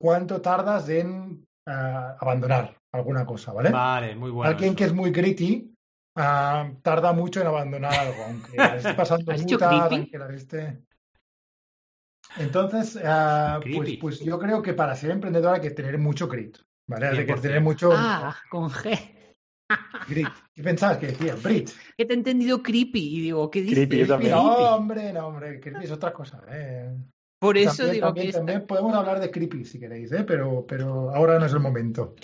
cuánto 0.00 0.40
tardas 0.40 0.88
en 0.88 1.44
ah, 1.68 2.16
abandonar 2.18 2.76
alguna 2.92 3.24
cosa, 3.24 3.52
¿vale? 3.52 3.70
Vale, 3.70 4.16
muy 4.16 4.32
bueno. 4.32 4.50
Alguien 4.50 4.70
eso. 4.70 4.78
que 4.78 4.84
es 4.86 4.92
muy 4.92 5.12
gritty 5.12 5.72
ah, 6.16 6.68
tarda 6.82 7.12
mucho 7.12 7.40
en 7.40 7.46
abandonar 7.46 7.92
algo, 7.92 8.24
aunque 8.24 8.56
la 8.56 8.76
esté 8.78 8.94
pasando 8.96 9.30
¿Has 9.30 9.38
dicho 9.38 9.56
putas, 9.56 9.70
creepy? 9.88 9.94
aunque 10.02 10.18
la 10.18 10.34
esté... 10.34 10.82
Entonces, 12.38 12.98
ah, 13.04 13.60
pues, 13.72 13.98
pues 14.00 14.18
yo 14.20 14.36
creo 14.40 14.62
que 14.62 14.72
para 14.72 14.96
ser 14.96 15.12
emprendedor 15.12 15.54
hay 15.54 15.60
que 15.60 15.70
tener 15.70 15.96
mucho 15.98 16.26
grit, 16.26 16.58
¿vale? 16.88 17.06
Hay 17.06 17.16
que 17.18 17.24
100%. 17.26 17.42
tener 17.42 17.60
mucho 17.60 17.90
Ah, 17.92 18.34
con 18.50 18.68
G. 18.68 19.21
grit. 20.08 20.28
¿Qué 20.54 20.62
pensabas 20.62 20.98
que 20.98 21.08
decía? 21.08 21.34
Brit. 21.42 21.70
Que 21.96 22.04
te 22.04 22.12
he 22.12 22.16
entendido 22.16 22.62
creepy 22.62 23.16
y 23.16 23.20
digo, 23.22 23.50
¿qué 23.50 23.62
dices? 23.62 23.86
Creepy, 23.86 23.98
yo 23.98 24.06
también. 24.06 24.32
No, 24.32 24.76
hombre, 24.76 25.12
no, 25.12 25.26
hombre, 25.28 25.60
creepy 25.60 25.84
es 25.84 25.90
otra 25.90 26.12
cosa. 26.12 26.42
¿eh? 26.50 26.94
Por 27.40 27.58
eso 27.58 27.70
también, 27.76 27.94
digo 27.94 28.06
también, 28.06 28.26
que 28.26 28.32
también 28.32 28.66
podemos 28.66 28.94
hablar 28.94 29.20
de 29.20 29.30
creepy 29.30 29.64
si 29.64 29.80
queréis, 29.80 30.12
¿eh? 30.12 30.24
pero, 30.24 30.64
pero 30.66 31.14
ahora 31.14 31.38
no 31.38 31.46
es 31.46 31.52
el 31.52 31.60
momento. 31.60 32.14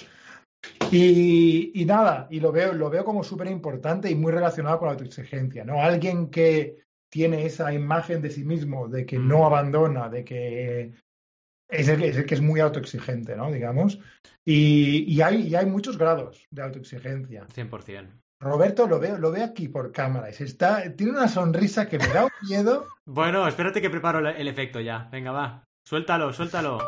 Y, 0.91 1.81
y 1.81 1.85
nada, 1.85 2.27
y 2.31 2.41
lo 2.41 2.51
veo, 2.51 2.73
lo 2.73 2.89
veo 2.91 3.05
como 3.05 3.23
súper 3.23 3.49
importante 3.49 4.11
y 4.11 4.15
muy 4.15 4.33
relacionado 4.33 4.79
con 4.79 4.87
la 4.87 4.93
autoexigencia, 4.93 5.65
¿no? 5.65 5.83
Alguien 5.83 6.31
que 6.31 6.77
tiene 7.11 7.45
esa 7.45 7.73
imagen 7.73 8.23
de 8.23 8.31
sí 8.31 8.45
mismo, 8.45 8.89
de 8.89 9.05
que 9.07 9.19
Mm. 9.19 9.29
no 9.29 9.47
abandona, 9.47 10.09
de 10.09 10.25
que 10.25 10.93
es 11.69 11.89
el, 11.89 11.99
que- 11.99 12.09
es 12.09 12.17
el 12.17 12.27
que 12.27 12.35
es 12.35 12.41
muy 12.41 12.61
autoexigente, 12.61 13.37
¿no? 13.37 13.51
Digamos. 13.51 13.99
Y, 14.45 15.05
y 15.13 15.21
hay, 15.23 15.43
y 15.49 15.55
hay 15.55 15.67
muchos 15.67 15.99
grados 15.99 16.47
de 16.51 16.63
autoexigencia. 16.63 17.47
100%. 17.55 18.09
Roberto 18.41 18.87
lo 18.87 19.01
veo, 19.01 19.19
lo 19.19 19.33
veo 19.33 19.45
aquí 19.45 19.69
por 19.69 19.91
cámara. 19.93 20.31
y 20.31 20.33
se 20.33 20.45
está, 20.45 20.95
tiene 20.95 21.13
una 21.13 21.27
sonrisa 21.29 21.89
que 21.89 21.99
me 21.99 22.07
da 22.09 22.25
un 22.25 22.49
miedo. 22.49 22.87
Bueno, 23.05 23.49
espérate 23.49 23.81
que 23.81 23.89
preparo 23.91 24.19
el- 24.19 24.37
el 24.37 24.49
efecto 24.49 24.81
ya. 24.81 25.09
Venga, 25.11 25.33
va. 25.33 25.65
Suéltalo, 25.87 26.33
suéltalo. 26.33 26.79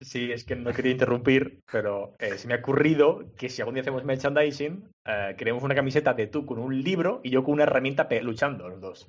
Sí, 0.00 0.32
es 0.32 0.44
que 0.44 0.56
no 0.56 0.72
quería 0.72 0.92
interrumpir, 0.92 1.60
pero 1.70 2.14
eh, 2.18 2.36
se 2.36 2.48
me 2.48 2.54
ha 2.54 2.58
ocurrido 2.58 3.24
que 3.36 3.48
si 3.48 3.62
algún 3.62 3.74
día 3.74 3.82
hacemos 3.82 4.04
merchandising, 4.04 4.88
eh, 5.06 5.34
queremos 5.38 5.62
una 5.62 5.76
camiseta 5.76 6.12
de 6.14 6.26
tú 6.26 6.44
con 6.44 6.58
un 6.58 6.82
libro 6.82 7.20
y 7.22 7.30
yo 7.30 7.44
con 7.44 7.54
una 7.54 7.62
herramienta 7.64 8.08
pe- 8.08 8.20
luchando, 8.22 8.68
los 8.68 8.80
dos. 8.80 9.08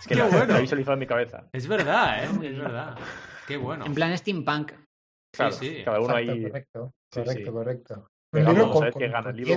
Es 0.00 0.06
que 0.06 0.14
Qué 0.14 0.20
la, 0.20 0.26
bueno. 0.26 0.56
he 0.56 0.60
visualizado 0.60 0.92
en 0.94 0.98
mi 1.00 1.06
cabeza. 1.06 1.46
Es 1.52 1.66
verdad, 1.66 2.24
¿eh? 2.24 2.28
Es 2.48 2.58
verdad. 2.58 2.94
Qué 3.46 3.56
bueno. 3.56 3.84
En 3.86 3.94
plan 3.94 4.16
steampunk. 4.16 4.72
Claro, 5.32 5.52
sí. 5.52 5.82
cada 5.84 5.98
uno 6.00 6.16
Exacto, 6.16 6.32
ahí. 6.32 6.42
correcto, 6.42 6.92
Sí, 7.12 7.20
correcto, 7.20 7.44
sí. 7.46 7.50
correcto. 7.52 8.10
Un 8.32 8.44
libro 8.44 8.54
vamos 8.54 8.70
a 8.70 8.72
con, 8.72 8.82
ver 8.84 8.92
con- 8.92 9.02
qué 9.02 9.08
gana 9.08 9.30
el 9.30 9.36
libro 9.36 9.54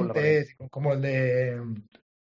como 0.69 0.93
el 0.93 1.01
de 1.01 1.61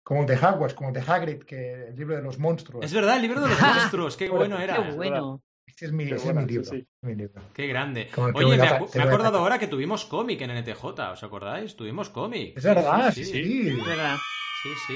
como 0.03 0.21
el 0.21 0.27
de 0.29 0.35
Hogwarts, 0.37 0.75
como 0.75 0.89
el 0.91 0.95
de 0.95 1.01
Hagrid, 1.01 1.43
que 1.43 1.89
el 1.89 1.97
libro 1.97 2.17
de 2.17 2.23
los 2.23 2.39
monstruos. 2.39 2.85
Es 2.85 2.93
verdad, 2.95 3.17
el 3.17 3.23
libro 3.23 3.41
de 3.41 3.49
los 3.49 3.59
monstruos. 3.61 4.17
Qué 4.17 4.29
bueno 4.29 4.59
era. 4.59 4.77
Qué 4.87 4.93
bueno. 4.93 5.43
Ese 5.67 5.87
es 5.87 5.93
mi, 5.93 6.05
ese 6.05 6.25
buena, 6.25 6.43
es 6.43 6.47
mi 6.47 6.53
sí, 6.53 6.59
libro. 6.59 6.71
sí. 6.71 6.77
es 6.79 7.09
mi 7.09 7.15
libro. 7.17 7.43
Qué 7.53 7.67
grande. 7.67 8.09
Como 8.15 8.29
Oye, 8.29 8.57
me, 8.57 8.65
he 8.65 9.03
acordado 9.03 9.39
ahora 9.39 9.59
que 9.59 9.67
tuvimos 9.67 10.05
cómic 10.07 10.41
en 10.43 10.51
NTJ. 10.53 10.85
¿Os 11.13 11.23
acordáis? 11.25 11.75
Tuvimos 11.77 12.09
cómic. 12.11 12.57
Es 12.57 12.65
verdad, 12.65 13.13
sí, 13.13 13.25
sí. 13.25 13.33
sí. 13.43 13.69
Es 13.69 13.85
verdad. 13.87 14.17
Sí, 14.63 14.69
sí. 14.87 14.95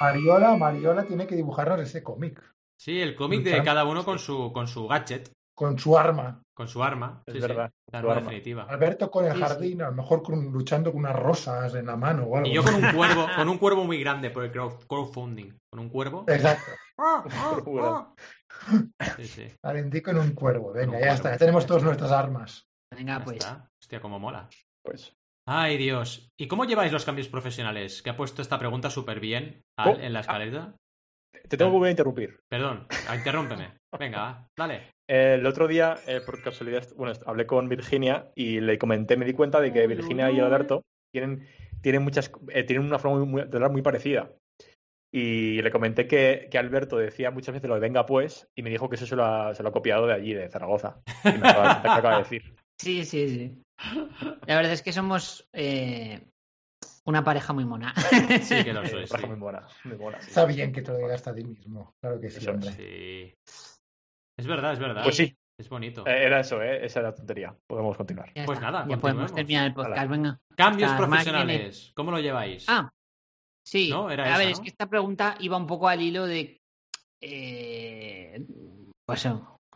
Mariola, 0.00 0.56
Mariola 0.56 1.04
tiene 1.04 1.26
que 1.26 1.34
dibujarnos 1.36 1.80
ese 1.80 2.02
cómic 2.02 2.40
Sí, 2.76 3.00
el 3.00 3.14
cómic 3.14 3.42
de 3.44 3.62
cada 3.62 3.84
uno 3.84 4.04
con 4.04 4.18
su, 4.18 4.52
con 4.52 4.66
su 4.66 4.88
gadget, 4.88 5.30
con 5.54 5.78
su 5.78 5.96
arma. 5.98 6.40
con 6.54 6.68
su 6.68 6.82
arma. 6.82 7.22
Es 7.26 7.34
Sí, 7.34 7.40
verdad, 7.40 7.70
sí. 7.70 7.90
La 7.92 7.98
arma 8.00 8.12
arma. 8.12 8.22
definitiva. 8.22 8.62
Alberto 8.64 9.10
con 9.10 9.24
el 9.24 9.32
Sí, 9.32 9.38
sí. 9.38 9.42
jardín, 9.44 9.82
a 9.82 9.86
lo 9.86 9.92
mejor 9.92 10.22
con- 10.22 10.52
luchando 10.52 10.92
con 10.92 11.00
unas 11.00 11.16
rosas 11.16 11.74
en 11.74 11.86
la 11.86 11.96
mano 11.96 12.24
o 12.24 12.36
algo. 12.36 12.48
Y 12.48 12.52
yo 12.54 12.62
con 12.62 12.74
un 12.74 12.80
cuervo, 12.96 13.26
con 13.34 13.48
un 13.48 13.58
cuervo 13.58 13.84
muy 13.84 13.98
grande 14.00 14.30
por 14.30 14.44
el 14.44 14.52
crowd- 14.52 14.86
crowdfunding. 14.86 15.56
Con 15.70 15.80
un 15.80 15.88
cuervo. 15.88 16.24
Exacto. 16.28 16.70
¡Ah, 16.98 17.24
ah, 17.30 17.58
ah! 17.80 18.74
Sí, 19.16 19.24
sí. 19.26 19.48
Con 20.02 20.18
un 20.18 20.32
cuervo. 20.34 20.72
Venga, 20.72 20.88
un 20.92 20.92
ya 20.92 20.98
cuervo. 21.00 21.14
está. 21.14 21.30
Ya 21.32 21.38
tenemos 21.38 21.66
todas 21.66 21.82
nuestras 21.82 22.12
armas. 22.12 22.64
Venga, 22.94 23.18
Ya 23.18 23.24
pues. 23.24 23.36
está. 23.38 23.68
Hostia, 23.82 24.00
cómo 24.00 24.18
mola. 24.20 24.48
Pues. 24.84 25.14
Ay, 25.48 25.76
Dios. 25.78 26.28
¿Y 26.38 26.46
cómo 26.46 26.64
lleváis 26.66 26.92
los 26.92 27.04
cambios 27.04 27.28
profesionales? 27.28 28.02
Que 28.02 28.10
ha 28.10 28.16
puesto 28.16 28.42
esta 28.42 28.58
pregunta 28.58 28.90
súper 28.90 29.18
bien 29.20 29.62
Al, 29.78 29.88
Oh, 29.94 29.98
en 29.98 30.12
la 30.12 30.20
escaleta. 30.20 30.76
Te 31.48 31.56
tengo 31.56 31.70
que 31.72 31.76
volver 31.76 31.88
a 31.88 31.90
interrumpir. 31.92 32.38
Perdón, 32.48 32.86
ah, 33.08 33.16
interrúmpeme. 33.16 33.78
Venga, 33.98 34.18
va, 34.20 34.46
dale. 34.56 34.91
El 35.08 35.46
otro 35.46 35.68
día, 35.68 35.98
eh, 36.06 36.20
por 36.24 36.42
casualidad, 36.42 36.86
bueno, 36.96 37.12
hablé 37.26 37.46
con 37.46 37.68
Virginia 37.68 38.30
y 38.34 38.60
le 38.60 38.78
comenté, 38.78 39.16
me 39.16 39.26
di 39.26 39.32
cuenta 39.32 39.60
de 39.60 39.72
que 39.72 39.86
Virginia 39.86 40.30
y 40.30 40.40
Alberto 40.40 40.82
tienen, 41.12 41.46
tienen 41.82 42.02
muchas, 42.02 42.30
eh, 42.48 42.64
tienen 42.64 42.86
una 42.86 42.98
forma 42.98 43.18
muy, 43.18 43.26
muy, 43.26 43.42
de 43.42 43.56
hablar 43.56 43.72
muy 43.72 43.82
parecida. 43.82 44.30
Y 45.14 45.60
le 45.60 45.70
comenté 45.70 46.06
que, 46.06 46.48
que, 46.50 46.56
Alberto 46.56 46.96
decía 46.96 47.30
muchas 47.30 47.52
veces 47.52 47.68
lo 47.68 47.74
de 47.74 47.80
venga 47.80 48.06
pues, 48.06 48.48
y 48.56 48.62
me 48.62 48.70
dijo 48.70 48.88
que 48.88 48.96
eso 48.96 49.06
se 49.06 49.14
lo 49.14 49.26
ha, 49.26 49.54
se 49.54 49.62
lo 49.62 49.68
ha 49.68 49.72
copiado 49.72 50.06
de 50.06 50.14
allí, 50.14 50.32
de 50.32 50.48
Zaragoza. 50.48 51.02
Y 51.24 51.38
me 51.38 51.48
acaba, 51.48 51.82
me 51.82 51.90
acaba 51.90 52.16
de 52.16 52.22
decir. 52.22 52.54
Sí, 52.80 53.04
sí, 53.04 53.28
sí. 53.28 53.62
La 54.44 54.56
verdad 54.56 54.72
es 54.72 54.82
que 54.82 54.92
somos 54.92 55.48
eh, 55.52 56.20
una 57.04 57.22
pareja 57.22 57.52
muy 57.52 57.64
mona. 57.64 57.94
Sí, 58.42 58.64
que 58.64 58.72
lo 58.72 58.84
sois. 58.86 59.08
Pareja 59.08 59.28
sí. 59.28 59.32
muy 59.32 59.38
buena, 59.38 59.68
muy 59.84 59.96
buena, 59.96 60.20
sí. 60.20 60.28
Está 60.28 60.46
bien 60.46 60.72
que 60.72 60.82
te 60.82 60.90
lo 60.90 60.96
digas 60.96 61.14
hasta 61.14 61.30
a 61.30 61.34
ti 61.34 61.44
mismo. 61.44 61.94
Claro 62.02 62.20
que 62.20 62.30
sí, 62.30 62.38
Eso 62.38 62.50
hombre. 62.50 62.72
Sí. 62.72 63.34
Es 64.42 64.48
verdad, 64.48 64.72
es 64.72 64.78
verdad. 64.80 65.02
Pues 65.04 65.16
sí, 65.16 65.36
Es 65.56 65.68
bonito. 65.68 66.04
eh, 66.06 66.24
era 66.26 66.40
eso, 66.40 66.60
¿eh? 66.60 66.84
esa 66.84 66.98
era 67.00 67.10
la 67.10 67.14
tontería. 67.14 67.56
Podemos 67.68 67.96
continuar. 67.96 68.32
Ya 68.34 68.44
Pues 68.44 68.58
está, 68.58 68.70
nada, 68.72 68.86
ya 68.88 68.96
podemos 68.96 69.32
terminar 69.32 69.66
el 69.66 69.74
podcast, 69.74 70.10
venga. 70.10 70.40
Cambios 70.56 70.90
hasta 70.90 71.06
profesionales. 71.06 71.92
¿Cómo 71.94 72.10
lo 72.10 72.18
lleváis? 72.18 72.64
Ah, 72.68 72.90
sí. 73.64 73.90
¿No? 73.90 74.10
Era 74.10 74.24
a 74.24 74.28
esa, 74.30 74.38
ver, 74.38 74.46
¿no? 74.48 74.52
es 74.54 74.60
que 74.60 74.68
esta 74.68 74.88
pregunta 74.88 75.36
iba 75.38 75.56
un 75.56 75.66
poco 75.68 75.88
al 75.88 76.00
hilo 76.02 76.26
de. 76.26 76.60
eh, 77.20 78.44
pues 79.06 79.26
eh, 79.26 79.34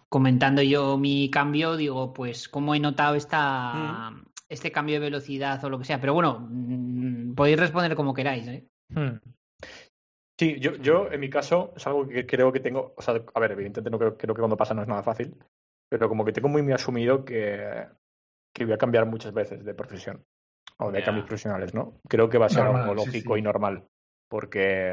comentando 0.08 0.62
yo 0.62 0.98
mi 0.98 1.30
cambio, 1.30 1.76
digo, 1.76 2.12
pues 2.12 2.48
cómo 2.48 2.74
he 2.74 2.80
notado 2.80 3.14
esta, 3.14 4.12
este 4.48 4.72
cambio 4.72 4.96
de 4.96 5.00
velocidad 5.00 5.62
o 5.64 5.70
lo 5.70 5.78
que 5.78 5.84
sea. 5.84 6.00
Pero 6.00 6.14
bueno, 6.14 6.46
mm, 6.50 7.34
podéis 7.34 7.58
responder 7.60 7.94
como 7.94 8.14
queráis. 8.14 8.46
¿eh? 8.48 8.66
Hmm. 8.90 9.18
Sí, 10.38 10.60
yo, 10.60 10.74
yo 10.76 11.10
en 11.10 11.20
mi 11.20 11.30
caso 11.30 11.72
es 11.76 11.86
algo 11.86 12.06
que 12.06 12.26
creo 12.26 12.52
que 12.52 12.60
tengo, 12.60 12.92
o 12.96 13.02
sea, 13.02 13.22
a 13.34 13.40
ver, 13.40 13.52
evidentemente 13.52 13.90
no 13.90 13.98
creo, 13.98 14.16
creo 14.18 14.34
que 14.34 14.40
cuando 14.40 14.56
pasa 14.56 14.74
no 14.74 14.82
es 14.82 14.88
nada 14.88 15.02
fácil, 15.02 15.34
pero 15.88 16.08
como 16.08 16.24
que 16.24 16.32
tengo 16.32 16.48
muy, 16.48 16.62
muy 16.62 16.72
asumido 16.74 17.24
que, 17.24 17.86
que 18.54 18.64
voy 18.64 18.74
a 18.74 18.78
cambiar 18.78 19.06
muchas 19.06 19.32
veces 19.32 19.64
de 19.64 19.74
profesión 19.74 20.22
o 20.78 20.90
de 20.92 20.98
Ya. 21.00 21.06
cambios 21.06 21.26
profesionales, 21.26 21.72
¿no? 21.74 21.98
Creo 22.06 22.28
que 22.28 22.36
va 22.36 22.46
a 22.46 22.50
ser 22.50 22.64
Normal, 22.64 22.82
algo 22.82 22.98
sí, 23.00 23.06
lógico 23.06 23.34
sí. 23.34 23.38
y 23.40 23.42
normal, 23.42 23.86
porque 24.28 24.92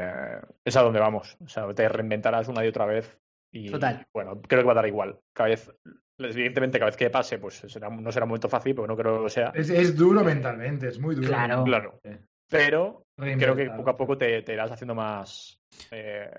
es 0.64 0.76
a 0.76 0.82
donde 0.82 1.00
vamos, 1.00 1.36
o 1.44 1.48
sea, 1.48 1.72
te 1.74 1.88
reinventarás 1.90 2.48
una 2.48 2.64
y 2.64 2.68
otra 2.68 2.86
vez 2.86 3.18
y 3.52 3.70
Total. 3.70 4.04
bueno, 4.14 4.40
creo 4.40 4.62
que 4.62 4.66
va 4.66 4.72
a 4.72 4.76
dar 4.76 4.86
igual. 4.88 5.20
Cada 5.34 5.50
vez, 5.50 5.70
evidentemente, 6.18 6.78
cada 6.78 6.88
vez 6.90 6.96
que 6.96 7.10
pase, 7.10 7.38
pues 7.38 7.56
será, 7.66 7.90
no 7.90 8.10
será 8.10 8.24
un 8.24 8.30
momento 8.30 8.48
fácil, 8.48 8.74
porque 8.74 8.88
no 8.88 8.96
creo 8.96 9.16
que 9.18 9.22
lo 9.24 9.28
sea, 9.28 9.52
Es, 9.54 9.68
es 9.68 9.94
duro 9.94 10.24
mentalmente, 10.24 10.88
es 10.88 10.98
muy 10.98 11.14
duro. 11.14 11.28
Claro. 11.28 11.64
claro, 11.64 12.00
pero 12.48 13.03
creo 13.16 13.54
que 13.54 13.70
poco 13.70 13.90
a 13.90 13.96
poco 13.96 14.18
te, 14.18 14.42
te 14.42 14.52
irás 14.52 14.70
haciendo 14.70 14.94
más 14.94 15.60
eh, 15.90 16.30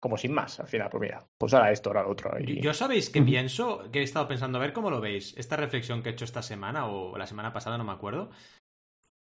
como 0.00 0.16
sin 0.16 0.32
más 0.32 0.60
al 0.60 0.66
final 0.68 0.88
pues 0.90 1.00
mira 1.00 1.26
pues 1.38 1.54
ahora 1.54 1.70
esto 1.70 1.90
ahora 1.90 2.02
lo 2.02 2.10
otro 2.10 2.38
y... 2.40 2.60
Yo 2.60 2.74
sabéis 2.74 3.10
que 3.10 3.22
pienso, 3.22 3.90
que 3.90 4.00
he 4.00 4.02
estado 4.02 4.28
pensando, 4.28 4.58
a 4.58 4.60
ver 4.60 4.72
cómo 4.72 4.90
lo 4.90 5.00
veis, 5.00 5.34
esta 5.36 5.56
reflexión 5.56 6.02
que 6.02 6.10
he 6.10 6.12
hecho 6.12 6.24
esta 6.24 6.42
semana 6.42 6.86
o 6.86 7.16
la 7.16 7.26
semana 7.26 7.52
pasada, 7.52 7.78
no 7.78 7.84
me 7.84 7.92
acuerdo, 7.92 8.30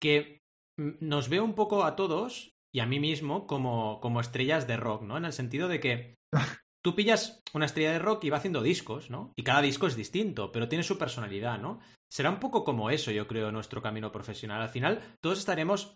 que 0.02 0.42
nos 0.78 1.30
veo 1.30 1.44
un 1.44 1.54
poco 1.54 1.84
a 1.84 1.96
todos 1.96 2.54
y 2.74 2.80
a 2.80 2.86
mí 2.86 3.00
mismo 3.00 3.48
como, 3.48 4.00
como 4.00 4.22
estrellas 4.22 4.68
de 4.68 4.78
rock, 4.78 5.04
¿no? 5.04 5.18
En 5.18 5.26
el 5.26 5.34
sentido 5.34 5.68
de 5.68 5.80
que 5.80 6.16
tú 6.84 6.96
pillas 6.96 7.42
una 7.54 7.66
estrella 7.66 7.92
de 7.92 8.00
rock 8.00 8.24
y 8.24 8.30
va 8.30 8.38
haciendo 8.38 8.62
discos, 8.62 9.10
¿no? 9.10 9.34
Y 9.36 9.44
cada 9.44 9.62
disco 9.62 9.88
es 9.88 9.96
distinto, 9.96 10.52
pero 10.52 10.70
tiene 10.70 10.84
su 10.84 10.98
personalidad, 10.98 11.60
¿no? 11.60 11.80
Será 12.10 12.30
un 12.30 12.40
poco 12.40 12.64
como 12.64 12.90
eso, 12.90 13.12
yo 13.12 13.28
creo, 13.28 13.52
nuestro 13.52 13.82
camino 13.82 14.12
profesional. 14.12 14.62
Al 14.62 14.70
final, 14.70 15.02
todos 15.22 15.40
estaremos 15.40 15.96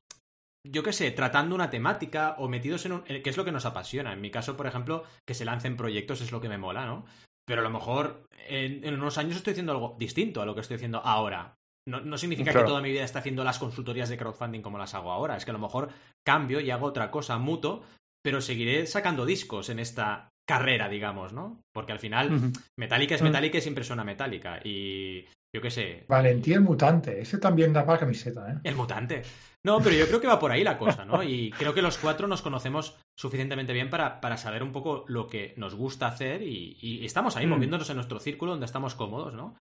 yo 0.71 0.83
qué 0.83 0.91
sé, 0.93 1.11
tratando 1.11 1.55
una 1.55 1.69
temática 1.69 2.35
o 2.39 2.47
metidos 2.47 2.85
en 2.85 2.93
un... 2.93 3.03
eh, 3.07 3.21
que 3.21 3.29
es 3.29 3.37
lo 3.37 3.45
que 3.45 3.51
nos 3.51 3.65
apasiona. 3.65 4.13
En 4.13 4.21
mi 4.21 4.31
caso, 4.31 4.57
por 4.57 4.67
ejemplo, 4.67 5.03
que 5.27 5.33
se 5.33 5.45
lancen 5.45 5.77
proyectos 5.77 6.21
es 6.21 6.31
lo 6.31 6.41
que 6.41 6.49
me 6.49 6.57
mola, 6.57 6.85
¿no? 6.85 7.05
Pero 7.47 7.61
a 7.61 7.63
lo 7.63 7.69
mejor 7.69 8.25
en, 8.47 8.83
en 8.83 8.95
unos 8.95 9.17
años 9.17 9.35
estoy 9.37 9.51
haciendo 9.51 9.71
algo 9.73 9.95
distinto 9.99 10.41
a 10.41 10.45
lo 10.45 10.55
que 10.55 10.61
estoy 10.61 10.75
haciendo 10.75 10.99
ahora. 11.05 11.55
No, 11.87 12.01
no 12.01 12.17
significa 12.17 12.51
Claro. 12.51 12.65
que 12.65 12.69
toda 12.71 12.81
mi 12.81 12.89
vida 12.91 13.03
esté 13.03 13.19
haciendo 13.19 13.43
las 13.43 13.59
consultorías 13.59 14.09
de 14.09 14.17
crowdfunding 14.17 14.61
como 14.61 14.79
las 14.79 14.95
hago 14.95 15.11
ahora. 15.11 15.37
Es 15.37 15.45
que 15.45 15.51
a 15.51 15.53
lo 15.53 15.59
mejor 15.59 15.89
cambio 16.25 16.59
y 16.59 16.71
hago 16.71 16.87
otra 16.87 17.11
cosa, 17.11 17.37
muto, 17.37 17.83
pero 18.23 18.41
seguiré 18.41 18.87
sacando 18.87 19.23
discos 19.25 19.69
en 19.69 19.77
esta 19.77 20.29
carrera, 20.49 20.89
digamos, 20.89 21.33
¿no? 21.33 21.59
Porque 21.73 21.91
al 21.91 21.99
final, 21.99 22.33
Ujú. 22.33 22.51
Metallica 22.79 23.13
es. 23.13 23.21
Metallica 23.21 23.59
y 23.59 23.61
siempre 23.61 23.83
suena 23.83 24.03
Metallica. 24.03 24.59
Y 24.63 25.25
yo 25.55 25.61
qué 25.61 25.71
sé, 25.71 26.05
Valentía 26.09 26.55
el 26.55 26.61
mutante, 26.61 27.21
ese 27.21 27.37
también 27.37 27.71
da 27.73 27.85
para 27.85 27.97
camiseta, 27.99 28.51
¿eh? 28.51 28.55
el 28.63 28.75
mutante. 28.75 29.21
No, 29.63 29.79
pero 29.81 29.95
yo 29.95 30.05
creo 30.07 30.19
que 30.21 30.27
va 30.27 30.37
por 30.37 30.51
ahí 30.51 30.63
la 30.63 30.77
cosa, 30.77 31.05
¿no? 31.05 31.23
Y 31.23 31.49
creo 31.51 31.73
que 31.73 31.81
los 31.81 31.97
cuatro 31.97 32.27
nos 32.27 32.41
conocemos 32.41 32.99
suficientemente 33.17 33.73
bien 33.73 33.89
para, 33.89 34.19
para 34.21 34.37
saber 34.37 34.61
un 34.61 34.71
poco 34.71 35.05
lo 35.07 35.27
que 35.27 35.53
nos 35.57 35.73
gusta 35.75 36.07
hacer 36.07 36.43
y, 36.43 36.77
y 36.81 37.05
estamos 37.05 37.35
ahí 37.37 37.47
Mm. 37.47 37.49
moviéndonos 37.51 37.89
en 37.89 37.95
nuestro 37.95 38.19
círculo 38.19 38.51
donde 38.51 38.65
estamos 38.67 38.93
cómodos, 38.95 39.33
¿no? 39.33 39.57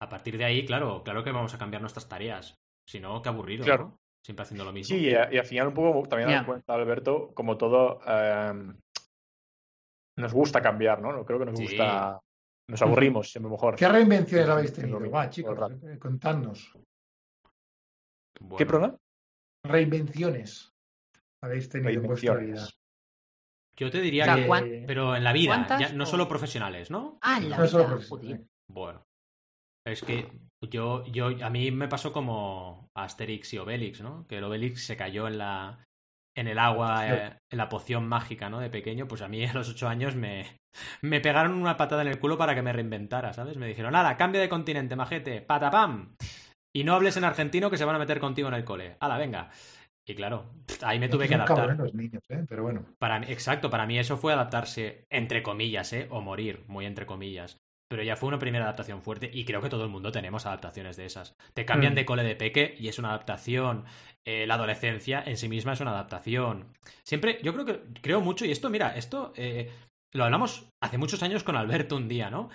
A 0.00 0.08
partir 0.08 0.38
de 0.38 0.44
ahí, 0.44 0.64
claro, 0.64 1.02
claro 1.02 1.22
que 1.24 1.32
vamos 1.32 1.52
a 1.52 1.58
cambiar 1.58 1.82
nuestras 1.82 2.08
tareas. 2.08 2.54
Si 2.88 3.00
no, 3.00 3.20
qué 3.20 3.28
aburrido, 3.28 3.64
Claro. 3.64 3.84
¿no? 3.84 3.96
Siempre 4.24 4.44
haciendo 4.44 4.64
lo 4.64 4.72
mismo. 4.72 4.96
sí 4.96 5.08
y, 5.08 5.14
a- 5.14 5.30
y 5.32 5.36
al 5.36 5.44
final 5.44 5.68
un 5.68 5.74
poco 5.74 6.08
también 6.08 6.30
Ya. 6.30 6.36
das 6.36 6.46
cuenta 6.46 6.72
Alberto 6.74 7.32
como 7.34 7.58
todo 7.58 8.00
eh, 8.06 8.72
nos 10.16 10.32
gusta 10.32 10.62
cambiar 10.62 11.02
no 11.02 11.12
No 11.12 11.24
creo 11.24 11.38
que 11.40 11.44
nos 11.46 11.58
Sí. 11.58 11.64
gusta 11.64 12.20
nos 12.68 12.80
aburrimos 12.82 13.30
siempre 13.30 13.50
mejor 13.50 13.76
¿Qué 13.76 13.88
reinvenciones 13.88 14.48
habéis 14.48 14.72
tenido? 14.72 15.10
Va, 15.10 15.28
chicos, 15.30 15.58
eh, 15.82 15.98
contadnos. 15.98 16.72
Bueno, 18.40 18.56
¿qué 18.56 18.66
problema? 18.66 18.96
Reinvenciones 19.64 20.72
habéis 21.42 21.68
tenido 21.68 22.00
en 22.00 22.06
vuestra 22.06 22.34
vida. 22.36 22.66
Yo 23.76 23.90
te 23.90 24.00
diría 24.00 24.22
O 24.22 24.26
sea, 24.26 24.36
que... 24.36 24.46
¿cuán- 24.46 24.84
Pero 24.86 25.16
en 25.16 25.24
la 25.24 25.32
vida, 25.32 25.54
¿Cuántas 25.54 25.80
ya- 25.80 25.92
no 25.92 26.04
o- 26.04 26.06
solo 26.06 26.28
profesionales, 26.28 26.90
¿no? 26.90 27.18
Ah, 27.22 27.38
en 27.38 27.50
la 27.50 27.58
No 27.58 28.18
vida. 28.18 28.40
Bueno. 28.68 29.02
Es 29.86 30.02
que 30.02 30.26
yo, 30.62 31.04
yo, 31.06 31.26
a 31.44 31.50
mí 31.50 31.70
me 31.70 31.88
pasó 31.88 32.12
como 32.12 32.88
Asterix 32.94 33.52
y 33.52 33.58
Obelix, 33.58 34.00
¿no? 34.00 34.26
Que 34.26 34.38
el 34.38 34.44
Obelix 34.44 34.86
se 34.86 34.96
cayó 34.96 35.28
en 35.28 35.36
la, 35.38 35.83
en 36.34 36.48
el 36.48 36.58
agua, 36.58 37.08
eh, 37.08 37.38
en 37.50 37.58
la 37.58 37.68
poción 37.68 38.08
mágica, 38.08 38.50
¿no? 38.50 38.60
De 38.60 38.70
pequeño, 38.70 39.06
pues 39.06 39.22
a 39.22 39.28
mí 39.28 39.44
a 39.46 39.52
los 39.54 39.68
ocho 39.68 39.88
años 39.88 40.16
me, 40.16 40.46
me 41.02 41.20
pegaron 41.20 41.52
una 41.54 41.76
patada 41.76 42.02
en 42.02 42.08
el 42.08 42.18
culo 42.18 42.36
para 42.38 42.54
que 42.54 42.62
me 42.62 42.72
reinventara, 42.72 43.32
¿sabes? 43.32 43.56
Me 43.56 43.66
dijeron, 43.66 43.92
nada, 43.92 44.16
cambia 44.16 44.40
de 44.40 44.48
continente, 44.48 44.96
majete, 44.96 45.40
patapam. 45.40 46.16
Y 46.76 46.82
no 46.82 46.94
hables 46.94 47.16
en 47.16 47.24
argentino 47.24 47.70
que 47.70 47.78
se 47.78 47.84
van 47.84 47.94
a 47.96 48.00
meter 48.00 48.18
contigo 48.18 48.48
en 48.48 48.54
el 48.54 48.64
cole. 48.64 48.96
Hala, 49.00 49.16
venga. 49.16 49.50
Y 50.06 50.14
claro, 50.14 50.50
ahí 50.82 50.98
me 50.98 51.08
tuve 51.08 51.24
que 51.28 51.34
Son 51.34 51.40
adaptar. 51.40 51.56
cabrones 51.56 51.78
los 51.78 51.94
niños, 51.94 52.22
¿eh? 52.28 52.44
Pero 52.48 52.62
bueno. 52.62 52.84
Para 52.98 53.20
mí, 53.20 53.26
exacto, 53.28 53.70
para 53.70 53.86
mí 53.86 53.98
eso 53.98 54.18
fue 54.18 54.32
adaptarse, 54.32 55.06
entre 55.08 55.42
comillas, 55.42 55.92
¿eh? 55.92 56.08
O 56.10 56.20
morir, 56.20 56.64
muy 56.66 56.84
entre 56.84 57.06
comillas. 57.06 57.58
Pero 57.88 58.02
ya 58.02 58.16
fue 58.16 58.28
una 58.28 58.38
primera 58.38 58.64
adaptación 58.64 59.02
fuerte 59.02 59.30
y 59.32 59.44
creo 59.44 59.60
que 59.60 59.68
todo 59.68 59.84
el 59.84 59.90
mundo 59.90 60.10
tenemos 60.10 60.46
adaptaciones 60.46 60.96
de 60.96 61.06
esas. 61.06 61.34
Te 61.52 61.64
cambian 61.64 61.92
Mm. 61.92 61.96
de 61.96 62.04
cole 62.06 62.22
de 62.24 62.34
peque 62.36 62.74
y 62.78 62.88
es 62.88 62.98
una 62.98 63.08
adaptación. 63.10 63.84
Eh, 64.24 64.46
la 64.46 64.54
adolescencia 64.54 65.22
en 65.24 65.36
sí 65.36 65.48
misma 65.48 65.74
es 65.74 65.80
una 65.80 65.90
adaptación. 65.90 66.72
Siempre, 67.04 67.38
yo 67.42 67.52
creo 67.52 67.66
que, 67.66 67.80
creo 68.00 68.20
mucho, 68.20 68.46
y 68.46 68.50
esto, 68.50 68.70
mira, 68.70 68.96
esto 68.96 69.32
eh, 69.36 69.70
lo 70.12 70.24
hablamos 70.24 70.66
hace 70.82 70.96
muchos 70.98 71.22
años 71.22 71.44
con 71.44 71.56
Alberto 71.56 71.96
un 71.96 72.08
día, 72.08 72.30
¿no? 72.30 72.48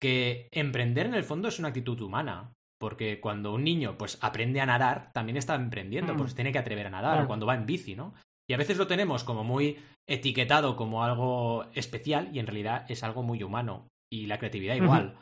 Que 0.00 0.48
emprender 0.52 1.06
en 1.06 1.14
el 1.14 1.24
fondo 1.24 1.48
es 1.48 1.58
una 1.58 1.68
actitud 1.68 2.00
humana. 2.00 2.52
Porque 2.78 3.20
cuando 3.20 3.54
un 3.54 3.64
niño 3.64 3.96
pues 3.96 4.18
aprende 4.20 4.60
a 4.60 4.66
nadar, 4.66 5.10
también 5.14 5.38
está 5.38 5.54
emprendiendo, 5.54 6.12
Mm. 6.12 6.16
pues 6.18 6.34
tiene 6.34 6.52
que 6.52 6.58
atrever 6.58 6.88
a 6.88 6.90
nadar, 6.90 7.22
o 7.22 7.26
cuando 7.26 7.46
va 7.46 7.54
en 7.54 7.64
bici, 7.64 7.94
¿no? 7.94 8.12
Y 8.50 8.52
a 8.52 8.58
veces 8.58 8.76
lo 8.76 8.86
tenemos 8.86 9.24
como 9.24 9.44
muy 9.44 9.78
etiquetado 10.06 10.76
como 10.76 11.02
algo 11.04 11.64
especial 11.72 12.28
y 12.34 12.40
en 12.40 12.46
realidad 12.46 12.84
es 12.90 13.02
algo 13.02 13.22
muy 13.22 13.42
humano. 13.42 13.88
Y 14.14 14.26
la 14.26 14.38
creatividad 14.38 14.76
igual. 14.76 15.16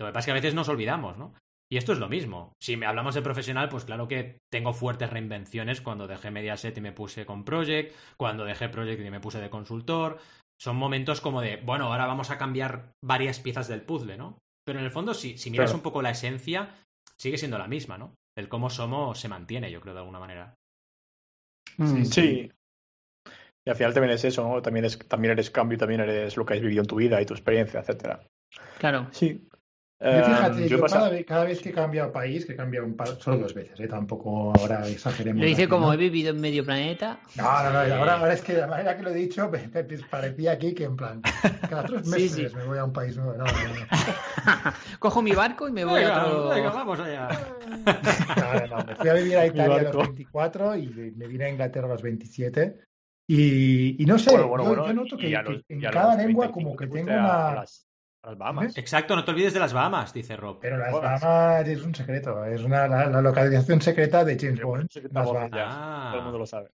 Lo 0.00 0.06
que 0.06 0.12
pasa 0.12 0.20
es 0.20 0.24
que 0.24 0.30
a 0.30 0.40
veces 0.40 0.54
nos 0.54 0.70
olvidamos, 0.70 1.18
¿no? 1.18 1.34
Y 1.70 1.76
esto 1.76 1.92
es 1.92 1.98
lo 1.98 2.08
mismo. 2.08 2.52
Si 2.60 2.76
me 2.76 2.86
hablamos 2.86 3.14
de 3.14 3.20
profesional, 3.22 3.68
pues 3.68 3.84
claro 3.84 4.08
que 4.08 4.38
tengo 4.50 4.72
fuertes 4.72 5.10
reinvenciones 5.10 5.82
cuando 5.82 6.06
dejé 6.08 6.30
Mediaset 6.30 6.76
y 6.78 6.80
me 6.80 6.92
puse 6.92 7.26
con 7.26 7.44
Project, 7.44 7.94
cuando 8.16 8.46
dejé 8.46 8.70
Project 8.70 9.04
y 9.04 9.10
me 9.10 9.20
puse 9.20 9.40
de 9.40 9.50
consultor. 9.50 10.18
Son 10.58 10.76
momentos 10.76 11.20
como 11.20 11.42
de, 11.42 11.58
bueno, 11.58 11.86
ahora 11.92 12.06
vamos 12.06 12.30
a 12.30 12.38
cambiar 12.38 12.92
varias 13.04 13.40
piezas 13.40 13.68
del 13.68 13.82
puzzle, 13.82 14.16
¿no? 14.16 14.38
Pero 14.66 14.78
en 14.78 14.86
el 14.86 14.90
fondo, 14.90 15.12
si, 15.12 15.36
si 15.36 15.50
miras 15.50 15.70
Claro. 15.70 15.78
un 15.78 15.82
poco 15.82 16.02
la 16.02 16.10
esencia, 16.10 16.74
sigue 17.18 17.36
siendo 17.38 17.58
la 17.58 17.68
misma, 17.68 17.98
¿no? 17.98 18.14
El 18.36 18.48
cómo 18.48 18.70
somos 18.70 19.20
se 19.20 19.28
mantiene, 19.28 19.70
yo 19.70 19.80
creo, 19.80 19.94
de 19.94 20.00
alguna 20.00 20.18
manera. 20.18 20.54
Sí, 21.76 22.04
Sí. 22.04 22.52
Y 23.70 23.72
al 23.72 23.76
final 23.76 23.94
también 23.94 24.14
es 24.14 24.24
eso, 24.24 24.42
¿no? 24.48 24.60
También, 24.60 24.84
es, 24.84 24.98
también 24.98 25.30
eres 25.30 25.48
cambio, 25.48 25.78
también 25.78 26.00
eres 26.00 26.36
lo 26.36 26.44
que 26.44 26.54
has 26.54 26.60
vivido 26.60 26.80
en 26.80 26.88
tu 26.88 26.96
vida 26.96 27.22
y 27.22 27.26
tu 27.26 27.34
experiencia, 27.34 27.78
etcétera. 27.78 28.20
Claro. 28.78 29.06
Sí. 29.12 29.46
Yo, 30.02 30.08
Eh, 30.08 30.22
fíjate, 30.24 30.62
yo 30.62 30.76
yo 30.76 30.80
pasa- 30.80 30.96
cada, 30.96 31.10
vez, 31.10 31.26
cada 31.26 31.44
vez 31.44 31.60
que 31.60 31.68
he 31.68 31.72
cambiado 31.72 32.10
país, 32.10 32.46
que 32.46 32.54
he 32.54 32.56
cambiado 32.56 32.86
un 32.86 32.96
par, 32.96 33.08
solo 33.20 33.36
dos 33.36 33.52
veces, 33.52 33.78
¿eh? 33.78 33.86
tampoco 33.86 34.50
ahora 34.58 34.88
exageremos. 34.88 35.40
Lo 35.42 35.46
dice 35.46 35.64
aquí, 35.64 35.68
como 35.70 35.88
¿no? 35.88 35.92
he 35.92 35.98
vivido 35.98 36.30
en 36.30 36.40
medio 36.40 36.64
planeta. 36.64 37.20
No, 37.36 37.62
no, 37.62 37.70
no, 37.70 37.84
Sí. 37.84 37.90
ahora, 37.92 38.14
ahora 38.18 38.32
es 38.32 38.40
que 38.40 38.54
de 38.54 38.60
la 38.62 38.66
manera 38.66 38.96
que 38.96 39.02
lo 39.02 39.10
he 39.10 39.14
dicho, 39.14 39.48
me, 39.50 39.68
me 39.68 39.84
parecía 40.10 40.52
aquí 40.52 40.74
que 40.74 40.84
en 40.84 40.96
plan, 40.96 41.20
cada 41.68 41.84
tres 41.84 42.06
meses 42.06 42.50
sí. 42.50 42.56
me 42.56 42.64
voy 42.64 42.78
a 42.78 42.84
un 42.84 42.94
país 42.94 43.14
nuevo. 43.18 43.34
No, 43.34 43.44
no, 43.44 43.52
no. 43.52 44.72
Cojo 44.98 45.20
mi 45.22 45.32
barco 45.32 45.68
y 45.68 45.72
me 45.72 45.84
voy 45.84 46.02
a 46.02 46.24
otro. 46.26 46.48
venga, 46.48 46.70
vamos 46.70 46.98
allá. 46.98 47.28
No, 47.68 48.66
no, 48.66 48.76
no, 48.78 48.84
Me 48.86 48.96
fui 48.96 49.08
a 49.10 49.14
vivir 49.14 49.36
a 49.36 49.46
Italia 49.48 49.64
a 49.64 49.68
los 49.82 49.84
barco. 49.84 49.98
24 49.98 50.76
y 50.76 50.86
me 51.14 51.26
vine 51.26 51.44
a 51.44 51.48
Inglaterra 51.50 51.86
a 51.86 51.90
los 51.90 52.02
27. 52.02 52.80
Y, 53.32 54.02
y 54.02 54.06
no 54.06 54.18
sé, 54.18 54.30
Bueno, 54.32 54.48
bueno, 54.48 54.64
yo, 54.64 54.68
bueno, 54.70 54.86
yo 54.88 54.92
noto 54.94 55.16
que, 55.16 55.32
en 55.68 55.80
cada 55.82 56.16
lengua 56.16 56.46
35 56.48 56.52
como 56.52 56.74
que 56.76 56.86
tengo 56.88 57.12
una... 57.12 57.50
a 57.50 57.54
las- 57.54 57.86
Las 58.24 58.36
Bahamas. 58.36 58.64
¿Ves? 58.66 58.78
Exacto, 58.78 59.14
no 59.14 59.24
te 59.24 59.30
olvides 59.30 59.54
de 59.54 59.60
las 59.60 59.72
Bahamas, 59.72 60.12
dice 60.12 60.34
Rob. 60.36 60.58
Pero 60.60 60.76
las. 60.78 60.92
Bahamas 60.92 61.68
es 61.68 61.80
un 61.82 61.94
secreto. 61.94 62.44
Es 62.44 62.62
una, 62.64 62.88
la, 62.88 63.06
la 63.06 63.22
localización 63.22 63.80
secreta 63.80 64.24
de 64.24 64.36
James 64.36 64.60
Bond. 64.60 64.88
Las 65.12 65.26
Bahamas. 65.32 65.50
ya. 65.52 65.66
Ah. 65.68 66.08
Todo 66.10 66.18
el 66.18 66.22
mundo 66.24 66.38
lo 66.40 66.46
sabe. 66.46 66.70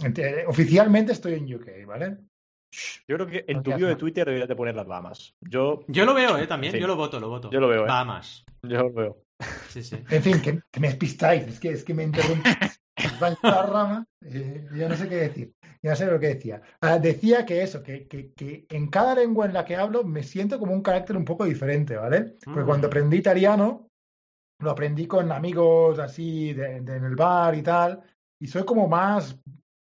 Ent- 0.00 0.44
Oficialmente 0.46 1.12
estoy 1.12 1.34
en 1.34 1.54
UK, 1.54 1.86
¿vale? 1.86 2.16
Yo 3.06 3.16
creo 3.16 3.26
que 3.26 3.44
en 3.46 3.58
No 3.58 3.62
tu 3.62 3.74
bio 3.74 3.86
de. 3.88 3.96
Twitter 3.96 4.24
deberías 4.24 4.48
de 4.48 4.56
poner 4.56 4.74
las 4.74 4.86
Bahamas. 4.86 5.34
Yo, 5.42 5.84
Yo 5.88 6.06
lo 6.06 6.14
veo, 6.14 6.38
¿eh? 6.38 6.46
También, 6.46 6.72
Sí. 6.72 6.80
yo 6.80 6.86
lo 6.86 6.96
voto, 6.96 7.20
lo 7.20 7.28
voto. 7.28 7.50
Yo 7.50 7.60
lo 7.60 7.68
veo, 7.68 7.84
¿eh? 7.84 7.86
Bahamas. 7.88 8.44
yo 8.62 8.78
lo 8.84 8.92
veo. 8.92 9.18
Sí, 9.68 9.82
sí. 9.82 9.96
En 10.08 10.22
fin, 10.22 10.40
que, 10.40 10.60
que 10.70 10.80
me 10.80 10.88
despistáis. 10.88 11.46
Es 11.46 11.60
que, 11.60 11.68
es 11.70 11.84
que 11.84 11.92
me 11.94 12.04
interrumpís. 12.04 12.56
Va 13.22 13.28
en 13.28 13.36
la 13.42 13.62
rama. 13.66 14.06
eh, 14.24 14.66
yo 14.74 14.88
no 14.88 14.96
sé 14.96 15.08
qué 15.08 15.16
decir. 15.16 15.54
Ya 15.82 15.90
no 15.90 15.96
sé 15.96 16.06
lo 16.06 16.20
que 16.20 16.34
decía. 16.34 16.60
Ah, 16.80 16.98
decía 16.98 17.46
que 17.46 17.62
eso, 17.62 17.82
que, 17.82 18.06
que, 18.06 18.32
que 18.32 18.66
en 18.68 18.88
cada 18.88 19.14
lengua 19.14 19.46
en 19.46 19.54
la 19.54 19.64
que 19.64 19.76
hablo 19.76 20.04
me 20.04 20.22
siento 20.22 20.58
como 20.58 20.72
un 20.74 20.82
carácter 20.82 21.16
un 21.16 21.24
poco 21.24 21.44
diferente, 21.44 21.96
¿vale? 21.96 22.36
Porque 22.44 22.60
Mm. 22.62 22.66
cuando 22.66 22.86
aprendí 22.88 23.16
italiano, 23.16 23.88
lo 24.62 24.70
aprendí 24.70 25.06
con 25.06 25.32
amigos 25.32 25.98
así 25.98 26.52
de, 26.52 26.80
de- 26.82 26.96
en 26.96 27.04
el 27.04 27.16
bar 27.16 27.54
y 27.54 27.62
tal, 27.62 28.02
y 28.38 28.46
soy 28.46 28.64
como 28.64 28.88
más 28.88 29.38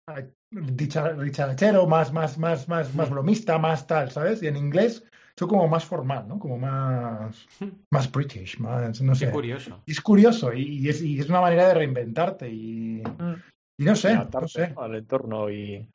ah, 0.09 0.23
dicha- 0.51 1.13
dicharachero, 1.13 1.87
más, 1.87 2.13
más, 2.13 2.39
más, 2.39 2.67
más, 2.69 2.95
más 2.95 3.11
Mm. 3.11 3.13
bromista, 3.15 3.59
más 3.59 3.87
tal, 3.87 4.11
¿sabes? 4.11 4.43
Y 4.43 4.47
en 4.47 4.57
inglés 4.57 5.05
soy 5.39 5.49
como 5.49 5.67
más 5.69 5.85
formal, 5.85 6.29
¿no? 6.29 6.39
Como 6.39 6.57
más, 6.59 7.47
más 7.91 8.11
British, 8.13 8.59
más, 8.59 9.01
no 9.03 9.15
sé. 9.15 9.27
Qué 9.27 9.33
curioso. 9.33 9.83
Y 9.87 9.93
es 9.93 10.01
curioso 10.01 10.53
y, 10.53 10.63
y 10.81 10.89
es, 10.89 11.03
y 11.03 11.19
es 11.19 11.29
una 11.29 11.41
manera 11.41 11.69
de 11.69 11.75
reinventarte 11.75 12.49
y, 12.51 13.03
y 13.79 13.85
no 13.85 13.97
sé, 13.97 14.13
Y 14.13 14.17
no 14.17 14.49
sé. 14.49 14.73
al 14.77 14.95
entorno 14.95 15.51
y. 15.51 15.89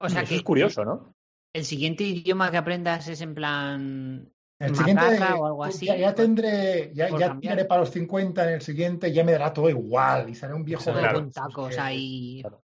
O 0.00 0.08
sea 0.10 0.20
eso 0.22 0.28
que 0.28 0.36
es 0.36 0.42
curioso, 0.42 0.84
¿no? 0.84 1.12
el 1.54 1.64
siguiente 1.64 2.04
idioma 2.04 2.50
que 2.50 2.58
aprendas 2.58 3.08
es 3.08 3.22
en 3.22 3.34
plan. 3.34 4.30
El 4.58 4.74
siguiente, 4.76 5.04
o 5.38 5.46
algo 5.46 5.64
así, 5.64 5.86
ya, 5.86 6.14
tendré, 6.14 6.90
ya, 6.94 7.08
ya 7.18 7.38
tendré 7.38 7.64
para 7.66 7.80
los 7.80 7.90
50 7.90 8.46
en 8.48 8.54
el 8.54 8.60
siguiente, 8.62 9.12
ya 9.12 9.22
me 9.24 9.32
dará 9.32 9.52
todo 9.52 9.68
igual 9.70 10.28
y 10.30 10.34
seré 10.34 10.52
un 10.54 10.64
viejo 10.64 10.84
Todo 10.84 11.12
con 11.12 11.30
tacos 11.30 11.74
que- 11.74 11.80
ahí. 11.80 12.38
Claro. 12.42 12.62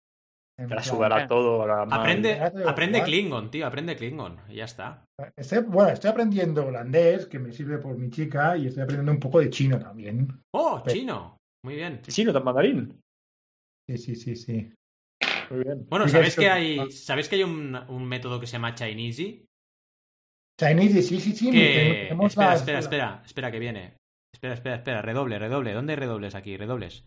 La 0.57 0.67
plan, 0.69 0.85
sudará 0.85 1.15
claro. 1.17 1.29
todo. 1.29 1.67
mal. 1.67 1.89
Aprende, 1.93 2.41
aprende. 2.41 3.03
Klingon, 3.03 3.51
tío, 3.51 3.67
aprende 3.67 3.97
Klingon. 3.97 4.39
Y 4.49 4.57
ya 4.57 4.65
está. 4.65 5.05
Estoy, 5.37 5.61
bueno, 5.65 5.91
estoy 5.91 6.11
aprendiendo 6.11 6.67
holandés, 6.67 7.27
que 7.27 7.39
me 7.39 7.53
sirve 7.53 7.79
por 7.79 7.97
mi 7.99 8.11
chica, 8.11 8.57
y 8.57 8.69
estoy 8.69 8.83
aprendiendo 8.85 9.13
un 9.13 9.21
poco 9.21 9.41
de 9.41 9.51
chino 9.51 9.79
también. 9.79 10.29
¡Oh, 10.55 10.83
chino! 10.87 11.37
Muy 11.65 11.77
bien. 11.77 12.01
Chino, 12.03 12.33
tan 12.33 12.45
mandarín. 12.45 13.01
Sí, 13.89 13.99
sí, 13.99 14.17
sí, 14.17 14.37
sí. 14.37 14.73
Muy 15.51 15.65
bien. 15.65 15.87
Bueno, 15.89 16.09
¿sabéis 16.09 16.37
que 16.37 16.49
hay, 16.49 16.91
¿sabéis 16.91 17.29
que 17.29 17.37
hay 17.37 17.43
un, 17.43 17.75
un 17.89 18.05
método 18.07 18.39
que 18.41 18.47
se 18.47 18.53
llama 18.55 18.75
Chinesey? 18.75 19.45
Chinese, 20.61 21.03
sí, 21.03 21.21
sí, 21.21 21.33
sí. 21.33 21.51
Que... 21.51 22.09
Espera, 22.09 22.47
la- 22.51 22.55
espera, 22.55 22.79
espera, 22.79 23.23
espera, 23.27 23.51
que 23.51 23.59
viene. 23.59 23.97
Espera, 24.33 24.55
espera, 24.55 24.77
espera, 24.77 25.03
redoble, 25.03 25.39
redoble. 25.39 25.73
¿Dónde 25.73 25.95
hay 25.95 25.99
redobles 25.99 26.35
aquí? 26.35 26.57
Redobles. 26.57 27.05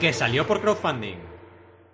Que 0.00 0.12
salió 0.12 0.46
por 0.46 0.60
crowdfunding. 0.60 1.16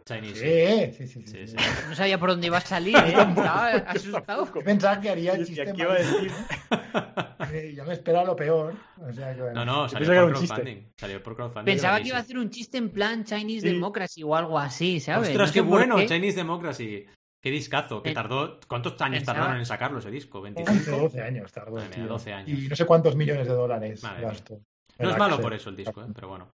Chinese. 0.06 0.92
Sí, 0.92 0.92
sí, 0.92 1.06
sí. 1.06 1.22
sí, 1.22 1.26
Sí, 1.26 1.46
sí. 1.48 1.56
sí. 1.58 1.64
No 1.88 1.94
sabía 1.94 2.18
por 2.18 2.28
dónde 2.28 2.46
iba 2.48 2.58
a 2.58 2.60
salir, 2.74 2.94
¿eh? 2.94 3.08
Estaba 3.08 3.68
asustado. 3.68 4.52
Yo 4.54 4.60
pensaba 4.62 5.00
que 5.00 5.08
haría 5.08 5.32
el 5.32 5.42
Y 5.42 5.46
chiste 5.46 5.62
aquí 5.62 5.80
iba 5.80 5.94
a 5.94 5.96
decir. 5.96 6.30
eh, 7.52 7.72
ya 7.74 7.84
me 7.84 7.94
esperaba 7.94 8.24
lo 8.26 8.36
peor. 8.36 8.74
O 9.00 9.10
sea 9.12 9.30
que, 9.32 9.38
No, 9.38 9.44
bueno. 9.44 9.64
no, 9.64 9.82
Yo 9.86 9.88
salió 9.88 10.06
pensaba 10.06 10.06
que 10.06 10.12
era 10.12 10.26
por 10.26 10.32
crowdfunding. 10.46 10.92
Salió 10.98 11.22
por 11.22 11.36
crowdfunding. 11.36 11.64
Pensaba 11.72 12.00
que 12.02 12.08
iba 12.08 12.18
a 12.18 12.20
hacer 12.20 12.36
un 12.38 12.50
chiste 12.50 12.76
en 12.76 12.90
plan 12.90 13.24
Chinese 13.24 13.66
Sí. 13.66 13.72
Democracy 13.72 14.22
o 14.22 14.36
algo 14.36 14.58
así, 14.58 15.00
¿sabes? 15.00 15.30
Ostras, 15.30 15.48
No 15.48 15.52
qué 15.54 15.58
sé 15.60 15.62
por 15.62 15.70
bueno, 15.78 15.96
qué. 15.96 16.06
Chinese 16.06 16.36
Democracy. 16.36 17.06
Qué 17.42 17.50
discazo, 17.50 18.02
que 18.02 18.08
Pen- 18.10 18.14
tardó. 18.14 18.60
¿Cuántos 18.68 19.00
años 19.00 19.20
pensaba- 19.20 19.38
tardaron 19.38 19.58
en 19.60 19.66
sacarlo 19.66 19.98
ese 20.00 20.10
disco? 20.10 20.40
11, 20.40 20.64
¿25? 20.64 21.00
12 21.00 21.22
años 21.22 21.50
tardó. 21.52 21.72
Madre 21.76 21.88
mía, 21.88 21.96
tío. 21.96 22.06
12 22.08 22.32
años. 22.34 22.58
Y 22.58 22.68
no 22.68 22.76
sé 22.76 22.84
cuántos 22.84 23.16
millones 23.16 23.46
de 23.46 23.54
dólares 23.54 24.02
mía. 24.02 24.16
gastó. 24.20 24.60
No 24.98 25.10
es 25.10 25.16
malo 25.18 25.34
Axel. 25.34 25.42
por 25.42 25.54
eso 25.54 25.70
el 25.70 25.76
disco, 25.76 26.02
¿eh? 26.02 26.06
pero 26.14 26.28
bueno. 26.28 26.50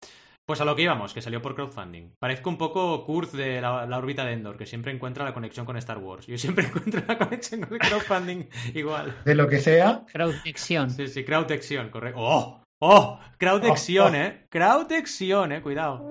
Pues 0.48 0.62
a 0.62 0.64
lo 0.64 0.74
que 0.74 0.80
íbamos, 0.80 1.12
que 1.12 1.20
salió 1.20 1.42
por 1.42 1.54
crowdfunding. 1.54 2.14
Parezco 2.18 2.48
un 2.48 2.56
poco 2.56 3.04
Kurz 3.04 3.32
de 3.32 3.60
la, 3.60 3.84
la 3.84 3.98
órbita 3.98 4.24
de 4.24 4.32
Endor, 4.32 4.56
que 4.56 4.64
siempre 4.64 4.90
encuentra 4.90 5.22
la 5.26 5.34
conexión 5.34 5.66
con 5.66 5.76
Star 5.76 5.98
Wars. 5.98 6.26
Yo 6.26 6.38
siempre 6.38 6.64
encuentro 6.68 7.02
la 7.06 7.18
conexión 7.18 7.60
con 7.60 7.74
el 7.74 7.78
crowdfunding 7.80 8.44
igual. 8.74 9.14
De 9.26 9.34
lo 9.34 9.46
que 9.46 9.60
sea, 9.60 10.06
Crowdnexion. 10.10 10.88
Sí, 10.90 11.06
sí, 11.08 11.22
crowdexión, 11.22 11.90
correcto. 11.90 12.18
¡Oh! 12.22 12.62
¡Oh! 12.80 13.20
Crowdexión, 13.36 14.14
Oh, 14.14 14.18
oh. 14.18 14.20
¿eh? 14.22 14.46
Crowdexión, 14.48 15.52
¿eh? 15.52 15.60
Cuidado. 15.60 16.02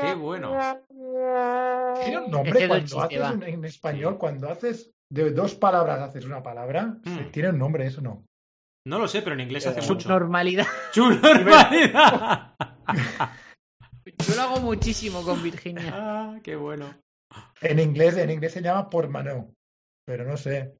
¡Qué 0.00 0.14
bueno! 0.14 0.56
tiene 2.02 2.18
un 2.18 2.30
nombre 2.30 2.66
cuando 2.66 2.86
chiste, 2.86 3.18
haces 3.22 3.34
un- 3.36 3.42
en 3.42 3.64
español, 3.66 4.16
cuando 4.16 4.48
haces 4.48 4.90
de 5.12 5.32
dos 5.32 5.54
palabras 5.54 6.00
haces 6.00 6.24
una 6.24 6.42
palabra, 6.42 6.96
Mm. 7.04 7.30
tiene 7.30 7.50
un 7.50 7.58
nombre, 7.58 7.84
eso 7.84 8.00
no. 8.00 8.24
No 8.86 8.98
lo 8.98 9.06
sé, 9.06 9.20
pero 9.20 9.34
en 9.34 9.40
inglés 9.40 9.66
hace 9.66 9.80
Eh, 9.80 9.82
mucho. 9.86 10.00
Subnormalidad. 10.00 10.66
¡Subnormalidad! 10.92 12.54
Yo 14.26 14.34
lo 14.36 14.42
hago 14.42 14.60
muchísimo 14.60 15.22
con 15.22 15.42
Virginia. 15.42 15.90
ah, 15.94 16.38
¡Qué 16.42 16.56
bueno! 16.56 16.94
En 17.60 17.78
inglés, 17.78 18.16
en 18.16 18.30
inglés 18.30 18.52
se 18.52 18.62
llama 18.62 18.88
pormano, 18.90 19.54
pero 20.04 20.24
no 20.24 20.36
sé. 20.36 20.74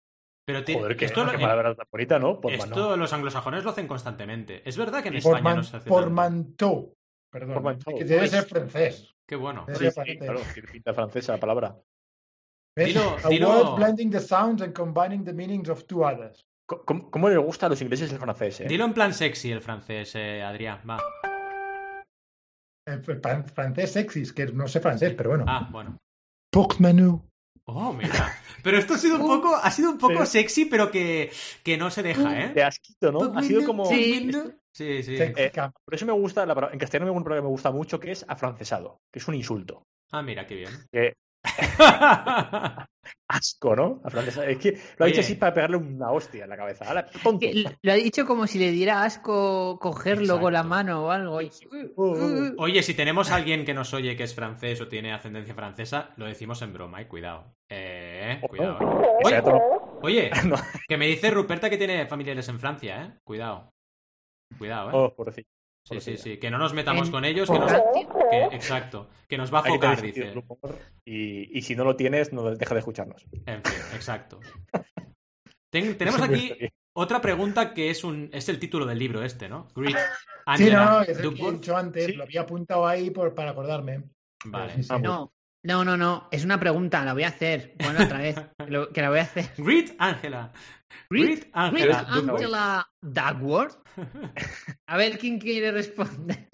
Pero 0.46 0.62
Joder, 0.66 0.96
qué, 0.96 1.04
esto, 1.04 1.24
lo- 1.24 1.30
qué 1.30 1.38
palabra 1.38 1.74
tan 1.76 1.86
bonita, 1.92 2.18
¿no? 2.18 2.40
Por 2.40 2.52
esto 2.52 2.96
los 2.96 3.12
anglosajones 3.12 3.62
lo 3.62 3.70
hacen 3.70 3.86
constantemente. 3.86 4.68
Es 4.68 4.76
verdad 4.76 5.02
que 5.02 5.08
en 5.08 5.16
España 5.16 5.38
Porman- 5.42 5.56
no 5.56 5.62
se 5.62 5.76
hace 5.76 5.84
tanto. 5.88 5.94
pormanteau, 5.94 6.94
perdón, 7.30 7.54
Portmanteau. 7.54 7.98
que 7.98 8.04
debe 8.04 8.26
ser 8.26 8.44
francés. 8.44 9.14
Qué 9.28 9.36
bueno. 9.36 9.64
Debe 9.68 9.92
Sí, 9.92 10.00
sí, 10.04 10.18
claro, 10.18 10.40
tiene 10.52 10.68
pinta 10.72 10.92
francesa 10.92 11.32
la 11.34 11.38
palabra. 11.40 11.76
¿Ves? 12.76 12.88
Dilo- 12.96 13.16
A 13.24 13.28
dilo- 13.28 13.48
word 13.48 13.76
blending 13.76 14.10
the 14.10 14.18
sounds 14.20 14.60
and 14.62 14.72
combining 14.74 15.24
the 15.24 15.32
meanings 15.32 15.68
of 15.68 15.84
two 15.86 16.04
others. 16.04 16.44
¿Cómo, 16.66 17.10
cómo 17.10 17.28
les 17.28 17.38
gusta 17.38 17.66
a 17.66 17.68
los 17.68 17.80
ingleses 17.82 18.10
el 18.12 18.18
francés? 18.18 18.60
eh? 18.60 18.66
Dilo 18.68 18.84
en 18.84 18.94
plan 18.94 19.12
sexy 19.14 19.52
el 19.52 19.60
francés, 19.60 20.14
eh, 20.16 20.42
Adrián. 20.42 20.80
Va. 20.88 20.98
Fran- 22.98 23.44
francés 23.46 23.92
sexy, 23.92 24.32
que 24.34 24.46
no 24.46 24.66
sé 24.68 24.80
francés, 24.80 25.14
pero 25.16 25.30
bueno. 25.30 25.44
Ah, 25.48 25.68
bueno. 25.70 25.96
Portmanteau. 26.50 27.22
Oh, 27.66 27.92
mira. 27.92 28.32
Pero 28.62 28.78
esto 28.78 28.94
ha 28.94 28.98
sido 28.98 29.16
un 29.16 29.26
poco, 29.26 29.54
ha 29.54 29.70
sido 29.70 29.90
un 29.92 29.98
poco 29.98 30.14
Pero- 30.14 30.26
sexy, 30.26 30.64
pero 30.64 30.90
que, 30.90 31.30
que 31.62 31.76
no 31.78 31.90
se 31.90 32.02
deja, 32.02 32.40
¿eh? 32.44 32.52
De 32.52 32.62
asquito, 32.64 33.12
¿no? 33.12 33.32
Ha 33.38 33.42
sido 33.42 33.64
como. 33.64 33.86
Sí. 33.86 34.30
Sí, 34.72 35.02
Eh. 35.08 35.52
Por 35.84 35.94
eso 35.94 36.06
me 36.06 36.12
gusta, 36.12 36.46
la 36.46 36.54
palabra- 36.54 36.72
en 36.72 36.78
castellano 36.78 37.12
un 37.12 37.24
palabra 37.24 37.40
que 37.42 37.46
me 37.46 37.50
gusta 37.50 37.70
mucho 37.72 37.98
que 37.98 38.12
es 38.12 38.24
afrancesado, 38.28 38.98
que 39.12 39.18
es 39.18 39.26
un 39.28 39.34
insulto. 39.34 39.82
Ah, 40.12 40.22
mira, 40.22 40.46
qué 40.46 40.54
bien. 40.56 40.70
Que- 40.92 41.14
Asco, 43.28 43.76
¿no? 43.76 44.02
Es 44.04 44.58
que 44.58 44.72
lo 44.72 45.04
ha 45.04 45.04
Oye. 45.04 45.12
dicho 45.12 45.20
así 45.20 45.34
para 45.36 45.54
pegarle 45.54 45.76
una 45.76 46.10
hostia 46.10 46.44
en 46.44 46.50
la 46.50 46.56
cabeza. 46.56 46.84
¡Hala, 46.88 47.06
tonto! 47.06 47.38
Que 47.38 47.64
Lo 47.82 47.92
ha 47.92 47.94
dicho 47.94 48.26
como 48.26 48.46
si 48.48 48.58
le 48.58 48.72
diera 48.72 49.04
asco 49.04 49.78
cogerlo 49.80 50.40
con 50.40 50.52
la 50.52 50.64
mano 50.64 51.06
o 51.06 51.10
algo. 51.10 51.40
Y- 51.40 51.50
Uh, 51.96 52.12
uh. 52.12 52.54
Oye, 52.58 52.82
si 52.82 52.94
tenemos 52.94 53.30
a 53.30 53.36
alguien 53.36 53.64
que 53.64 53.72
nos 53.74 53.94
oye 53.94 54.16
que 54.16 54.24
es 54.24 54.34
francés 54.34 54.80
o 54.80 54.88
tiene 54.88 55.12
ascendencia 55.12 55.54
francesa, 55.54 56.10
lo 56.16 56.26
decimos 56.26 56.60
en 56.62 56.72
broma, 56.72 57.00
eh, 57.00 57.06
cuidado. 57.06 57.54
Eh, 57.68 58.40
cuidado. 58.48 58.78
O 59.22 59.28
sea, 59.28 59.42
Oye, 60.02 60.30
que 60.88 60.96
me 60.96 61.06
dice 61.06 61.30
Ruperta 61.30 61.70
que 61.70 61.78
tiene 61.78 62.06
familiares 62.06 62.48
en 62.48 62.58
Francia, 62.58 63.04
eh. 63.04 63.18
Cuidado. 63.24 63.70
Cuidado, 64.58 64.88
eh. 64.88 64.92
Oh, 64.94 65.14
pobrecito. 65.14 65.48
Sí, 65.84 66.00
sí, 66.00 66.16
sí. 66.16 66.36
Que 66.38 66.50
no 66.50 66.58
nos 66.58 66.72
metamos 66.72 67.06
En- 67.08 67.12
con 67.12 67.24
ellos, 67.24 67.50
que 67.50 67.58
nos... 67.58 67.72
Que- 68.30 68.48
exacto. 68.56 69.08
Que 69.28 69.36
nos 69.38 69.52
va 69.52 69.60
a 69.60 69.64
focar, 69.64 70.00
dice. 70.00 70.32
Y, 71.04 71.58
y 71.58 71.62
si 71.62 71.74
no 71.74 71.84
lo 71.84 71.96
tienes, 71.96 72.32
no 72.32 72.54
deja 72.54 72.74
de 72.74 72.78
escucharnos. 72.80 73.26
En 73.46 73.62
fin, 73.62 73.78
exacto. 73.94 74.40
Ten- 75.70 75.96
tenemos 75.96 76.20
aquí 76.20 76.52
otra 76.92 77.20
pregunta 77.20 77.72
que 77.72 77.90
es 77.90 78.02
un 78.04 78.28
es 78.32 78.48
el 78.48 78.58
título 78.58 78.84
del 78.86 78.98
libro 78.98 79.22
este, 79.22 79.48
¿no? 79.48 79.68
Greet 79.74 79.96
Sí, 79.96 80.02
Angela 80.46 80.84
no, 80.84 80.90
no, 80.90 81.00
es 81.02 81.08
el 81.20 81.34
que 81.34 81.42
he 81.46 81.52
dicho 81.52 81.76
antes, 81.76 82.06
Sí. 82.06 82.12
lo 82.14 82.24
había 82.24 82.40
apuntado 82.40 82.86
ahí 82.86 83.10
por, 83.10 83.34
para 83.34 83.52
acordarme. 83.52 84.02
Vale. 84.46 84.74
Sí, 84.74 84.82
sí. 84.82 84.92
No, 85.00 85.32
no, 85.62 85.84
no, 85.84 85.96
no. 85.96 86.28
Es 86.30 86.44
una 86.44 86.58
pregunta, 86.58 87.04
la 87.04 87.12
voy 87.12 87.24
a 87.24 87.28
hacer. 87.28 87.74
Bueno, 87.82 88.04
otra 88.04 88.18
vez. 88.18 88.36
Que, 88.58 88.66
lo- 88.70 88.90
que 88.90 89.02
la 89.02 89.10
voy 89.10 89.18
a 89.18 89.22
hacer. 89.22 89.50
Greet 89.58 89.94
Angela. 89.98 90.52
Greet, 91.08 91.50
Angela. 91.52 92.06
Angela 92.08 92.88
Duckworth. 93.00 93.78
A 94.88 94.96
ver 94.96 95.18
quién 95.18 95.38
quiere 95.38 95.70
responder. 95.72 96.48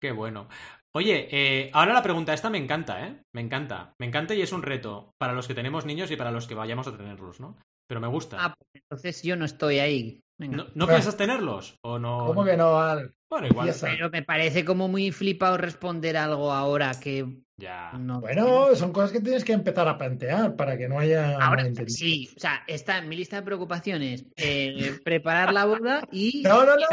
Qué 0.00 0.12
bueno. 0.12 0.48
Oye, 0.94 1.28
eh, 1.30 1.70
ahora 1.72 1.94
la 1.94 2.02
pregunta 2.02 2.34
esta 2.34 2.50
me 2.50 2.58
encanta, 2.58 3.06
¿eh? 3.06 3.22
Me 3.34 3.40
encanta. 3.40 3.94
Me 3.98 4.06
encanta 4.06 4.34
y 4.34 4.42
es 4.42 4.52
un 4.52 4.62
reto 4.62 5.14
para 5.18 5.32
los 5.32 5.48
que 5.48 5.54
tenemos 5.54 5.86
niños 5.86 6.10
y 6.10 6.16
para 6.16 6.30
los 6.30 6.46
que 6.46 6.54
vayamos 6.54 6.86
a 6.86 6.96
tenerlos, 6.96 7.40
¿no? 7.40 7.56
Pero 7.88 8.00
me 8.00 8.08
gusta. 8.08 8.36
Ah, 8.40 8.54
pues 8.56 8.82
entonces 8.82 9.22
yo 9.22 9.36
no 9.36 9.44
estoy 9.44 9.78
ahí. 9.78 10.20
Venga. 10.38 10.56
¿No, 10.56 10.66
no 10.74 10.86
piensas 10.86 11.16
tenerlos? 11.16 11.76
¿O 11.82 11.98
no? 11.98 12.26
¿Cómo 12.26 12.44
que 12.44 12.56
no, 12.56 12.78
Al? 12.80 13.14
Bueno, 13.30 13.46
igual. 13.46 13.72
Pero 13.80 14.10
me 14.10 14.22
parece 14.22 14.64
como 14.64 14.88
muy 14.88 15.12
flipado 15.12 15.56
responder 15.56 16.16
algo 16.16 16.52
ahora 16.52 16.92
que 17.00 17.42
Ya. 17.62 17.92
no. 17.96 18.20
Bueno, 18.20 18.74
son 18.74 18.92
cosas 18.92 19.12
que 19.12 19.20
tienes 19.20 19.44
que 19.44 19.52
empezar 19.52 19.86
a 19.86 19.96
plantear 19.96 20.56
para 20.56 20.76
que 20.76 20.88
no 20.88 20.98
haya 20.98 21.36
Ahora 21.38 21.64
sí, 21.86 22.28
o 22.36 22.40
sea, 22.40 22.64
está 22.66 22.98
en 22.98 23.08
mi 23.08 23.16
lista 23.16 23.36
de 23.36 23.42
preocupaciones 23.42 24.24
eh, 24.36 24.98
preparar 25.04 25.52
la 25.52 25.64
boda 25.64 26.02
y 26.10 26.42
No, 26.44 26.64
no, 26.64 26.74
no. 26.74 26.86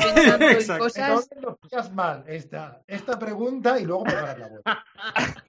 en 0.47 0.77
cosas. 0.77 1.27
Lo 1.41 1.57
pillas 1.57 1.91
mal 1.91 2.23
esta, 2.27 2.81
esta 2.85 3.17
pregunta 3.17 3.79
y 3.79 3.85
luego 3.85 4.03
preparar 4.03 4.39
la 4.39 4.47
boda. 4.47 4.85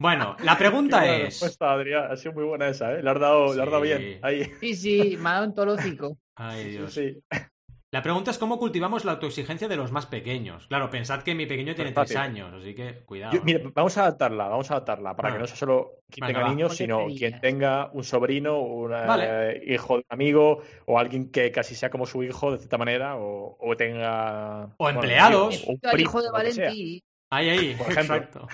Bueno, 0.00 0.36
la 0.44 0.56
pregunta 0.56 1.02
Qué 1.02 1.16
es. 1.16 1.22
respuesta, 1.24 1.72
Adrián. 1.72 2.12
Ha 2.12 2.16
sido 2.16 2.32
muy 2.32 2.44
buena 2.44 2.68
esa, 2.68 2.92
¿eh? 2.92 3.02
Le 3.02 3.10
has 3.10 3.18
dado, 3.18 3.52
le 3.52 3.60
has 3.62 3.68
dado 3.68 3.80
bien. 3.82 4.20
Ahí. 4.22 4.44
Sí, 4.60 4.74
sí, 4.76 5.16
me 5.20 5.28
ha 5.28 5.32
dado 5.32 5.46
un 5.48 5.54
tolócico. 5.56 6.16
Ay, 6.36 6.62
Sí, 6.62 6.70
Dios. 6.70 6.94
sí. 6.94 7.18
La 7.90 8.02
pregunta 8.02 8.30
es 8.30 8.36
cómo 8.36 8.58
cultivamos 8.58 9.06
la 9.06 9.12
autoexigencia 9.12 9.66
de 9.66 9.76
los 9.76 9.92
más 9.92 10.04
pequeños. 10.04 10.66
Claro, 10.66 10.90
pensad 10.90 11.22
que 11.22 11.34
mi 11.34 11.46
pequeño 11.46 11.74
tiene 11.74 11.92
Pues 11.92 12.08
tres 12.08 12.18
años, 12.18 12.52
así 12.52 12.74
que 12.74 12.96
cuidado. 13.06 13.32
Yo- 13.32 13.42
mira, 13.44 13.60
vamos 13.74 13.96
a 13.96 14.02
adaptarla, 14.02 14.46
vamos 14.48 14.70
a 14.70 14.74
adaptarla 14.74 15.16
para 15.16 15.30
Ah. 15.30 15.32
que 15.32 15.38
no 15.38 15.46
sea 15.46 15.56
solo 15.56 15.92
quien 16.10 16.26
Venga, 16.26 16.38
tenga 16.40 16.48
va. 16.48 16.54
niños, 16.54 16.76
sino 16.76 17.06
quien 17.06 17.40
tenga 17.40 17.90
un 17.94 18.04
sobrino, 18.04 18.58
un 18.60 18.92
eh, 18.94 19.62
hijo 19.68 19.94
de 19.94 19.98
un 20.00 20.04
amigo 20.10 20.62
o 20.84 20.98
alguien 20.98 21.30
que 21.30 21.50
casi 21.50 21.74
sea 21.74 21.88
como 21.88 22.04
su 22.04 22.22
hijo 22.22 22.52
de 22.52 22.58
cierta 22.58 22.76
manera 22.76 23.16
o, 23.16 23.56
o 23.58 23.76
tenga 23.76 24.68
O 24.76 24.90
empleados. 24.90 25.64
o 25.66 25.70
un 25.70 25.78
El 25.82 25.90
primo, 25.90 26.10
hijo 26.10 26.20
de 26.22 26.28
lo 26.28 26.34
que 26.44 26.52
sea. 26.52 26.64
Valentí. 26.66 27.02
Ahí, 27.30 27.48
ahí, 27.48 27.74
Por 27.78 27.90
ejemplo. 27.90 28.16
exacto. 28.16 28.48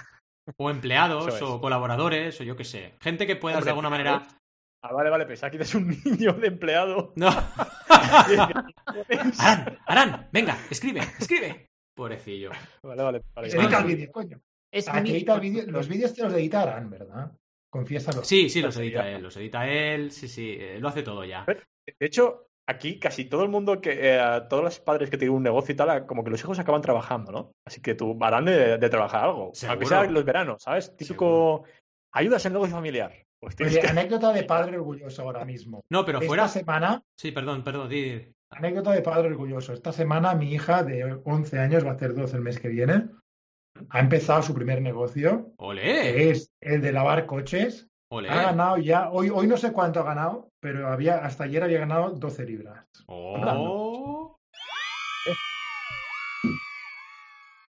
O 0.59 0.71
empleados, 0.71 1.35
es. 1.35 1.43
o 1.43 1.61
colaboradores, 1.61 2.41
o 2.41 2.45
yo 2.45 2.55
qué 2.55 2.65
sé. 2.65 2.95
Gente 3.01 3.27
que 3.27 3.35
puedas 3.35 3.57
Hombre, 3.57 3.65
de 3.65 3.71
alguna 3.71 3.91
manera. 3.91 4.23
Ah, 4.87 4.93
vale, 4.93 5.09
vale, 5.09 5.25
pensaba 5.25 5.51
que 5.51 5.57
eres 5.57 5.75
un 5.75 5.89
niño 6.05 6.35
de 6.35 6.47
empleado. 6.47 7.13
No. 7.17 7.29
Arán, 9.39 9.79
Arán, 9.87 10.29
venga, 10.33 10.57
escribe, 10.71 11.01
escribe. 11.19 11.67
Pobrecillo. 11.97 12.51
Vale, 12.83 13.03
vale. 13.03 13.23
vale. 13.35 13.49
Edita 13.49 13.63
Vale. 13.65 13.79
el 13.79 13.85
vídeo, 13.87 14.13
coño. 14.13 14.41
Es 14.71 14.89
Ah, 14.89 14.95
que 14.95 15.01
mi- 15.03 15.11
edita 15.13 15.35
el 15.35 15.41
vídeo- 15.41 15.65
los 15.69 15.89
vídeos 15.89 16.13
te 16.13 16.23
los 16.23 16.35
editarán, 16.35 16.91
¿verdad? 16.91 17.33
Confiésalo. 17.71 18.25
Sí, 18.25 18.49
sí, 18.51 18.61
los 18.61 18.77
edita 18.77 19.09
él, 19.09 19.23
los 19.23 19.37
edita 19.37 19.67
él, 19.69 20.11
sí, 20.11 20.29
sí, 20.29 20.57
eh, 20.59 20.79
lo 20.81 20.89
hace 20.89 21.03
todo 21.03 21.25
ya. 21.25 21.45
De 21.47 22.07
hecho, 22.07 22.47
aquí 22.69 22.99
casi 22.99 23.25
todo 23.27 23.43
el 23.43 23.49
mundo 23.49 23.81
que, 23.81 23.91
eh, 24.17 24.41
todos 24.51 24.63
los 24.65 24.81
padres 24.81 25.09
que 25.11 25.17
tienen 25.19 25.37
un 25.37 25.43
negocio 25.43 25.73
y 25.73 25.77
tal, 25.77 26.05
como 26.07 26.23
que 26.25 26.31
los 26.31 26.41
hijos 26.41 26.59
acaban 26.59 26.83
trabajando, 26.83 27.33
¿no? 27.33 27.53
Así 27.67 27.81
que 27.81 27.95
tú 27.95 28.17
harán 28.21 28.45
de, 28.45 28.79
de 28.79 28.89
trabajar 28.91 29.25
algo. 29.25 29.51
Seguro. 29.55 29.73
Aunque 29.73 29.87
sea 29.87 30.05
los 30.05 30.25
veranos, 30.25 30.63
¿sabes? 30.63 30.95
Típico. 30.97 31.65
Ayudas 32.13 32.45
en 32.45 32.51
el 32.51 32.55
negocio 32.55 32.77
familiar. 32.77 33.24
Pues 33.45 33.57
tienes 33.57 33.75
Oye, 33.75 33.83
que- 33.83 33.89
anécdota 33.89 34.33
de 34.33 34.45
padre 34.45 34.77
orgulloso 34.79 35.23
ahora 35.23 35.45
mismo. 35.45 35.85
No, 35.91 36.05
pero 36.05 36.19
Esta 36.19 36.27
fuera. 36.29 36.49
semana, 36.49 37.03
Sí, 37.17 37.31
perdón, 37.33 37.63
perdón, 37.63 37.89
di. 37.89 38.27
anécdota 38.51 38.93
de 38.93 39.03
padre 39.03 39.29
orgulloso. 39.29 39.73
Esta 39.73 39.93
semana 39.93 40.35
mi 40.35 40.53
hija 40.53 40.83
de 40.83 41.21
11 41.25 41.59
años, 41.59 41.85
va 41.85 41.91
a 41.91 41.95
hacer 41.95 42.15
12 42.15 42.37
el 42.37 42.43
mes 42.43 42.59
que 42.59 42.69
viene, 42.69 43.09
ha 43.91 44.01
empezado 44.01 44.43
su 44.43 44.55
primer 44.55 44.81
negocio, 44.81 45.53
¡Olé! 45.59 45.83
que 46.15 46.31
es 46.31 46.51
el 46.61 46.81
de 46.81 46.93
lavar 46.93 47.27
coches. 47.27 47.89
¡Olé! 48.11 48.29
Ha 48.31 48.43
ganado 48.43 48.79
ya, 48.79 49.11
hoy, 49.11 49.29
hoy 49.31 49.47
no 49.49 49.57
sé 49.57 49.73
cuánto 49.73 50.01
ha 50.01 50.05
ganado, 50.05 50.49
pero 50.61 50.89
había, 50.89 51.17
hasta 51.25 51.45
ayer 51.45 51.63
había 51.65 51.81
ganado 51.81 52.11
12 52.11 52.45
libras. 52.47 52.87
¡Oh! 53.09 54.39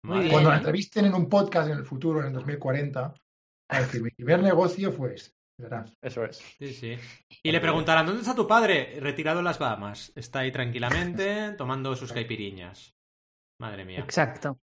Bien, 0.06 0.30
Cuando 0.30 0.50
la 0.50 0.58
entrevisten 0.58 1.06
en 1.06 1.14
un 1.14 1.30
podcast 1.30 1.70
en 1.70 1.78
el 1.78 1.86
futuro, 1.86 2.20
en 2.20 2.28
el 2.28 2.34
2040, 2.34 3.02
va 3.02 3.14
a 3.70 3.80
decir, 3.80 4.02
mi 4.04 4.10
primer 4.12 4.44
negocio 4.44 4.92
fue 4.92 5.16
este. 5.16 5.34
Eso 6.02 6.26
es. 6.26 6.38
Sí, 6.60 6.74
sí. 6.74 6.98
Y 7.44 7.52
le 7.52 7.60
preguntarán, 7.60 8.06
¿dónde 8.06 8.22
está 8.22 8.36
tu 8.36 8.48
padre? 8.48 8.98
Retirado 9.00 9.40
en 9.40 9.46
las 9.46 9.60
Bahamas. 9.60 10.12
Está 10.16 10.40
ahí 10.40 10.52
tranquilamente 10.52 11.52
tomando 11.58 11.96
sus 11.96 12.12
caipiriñas. 12.12 12.94
Madre 13.60 13.86
mía. 13.86 14.00
Exacto. 14.00 14.58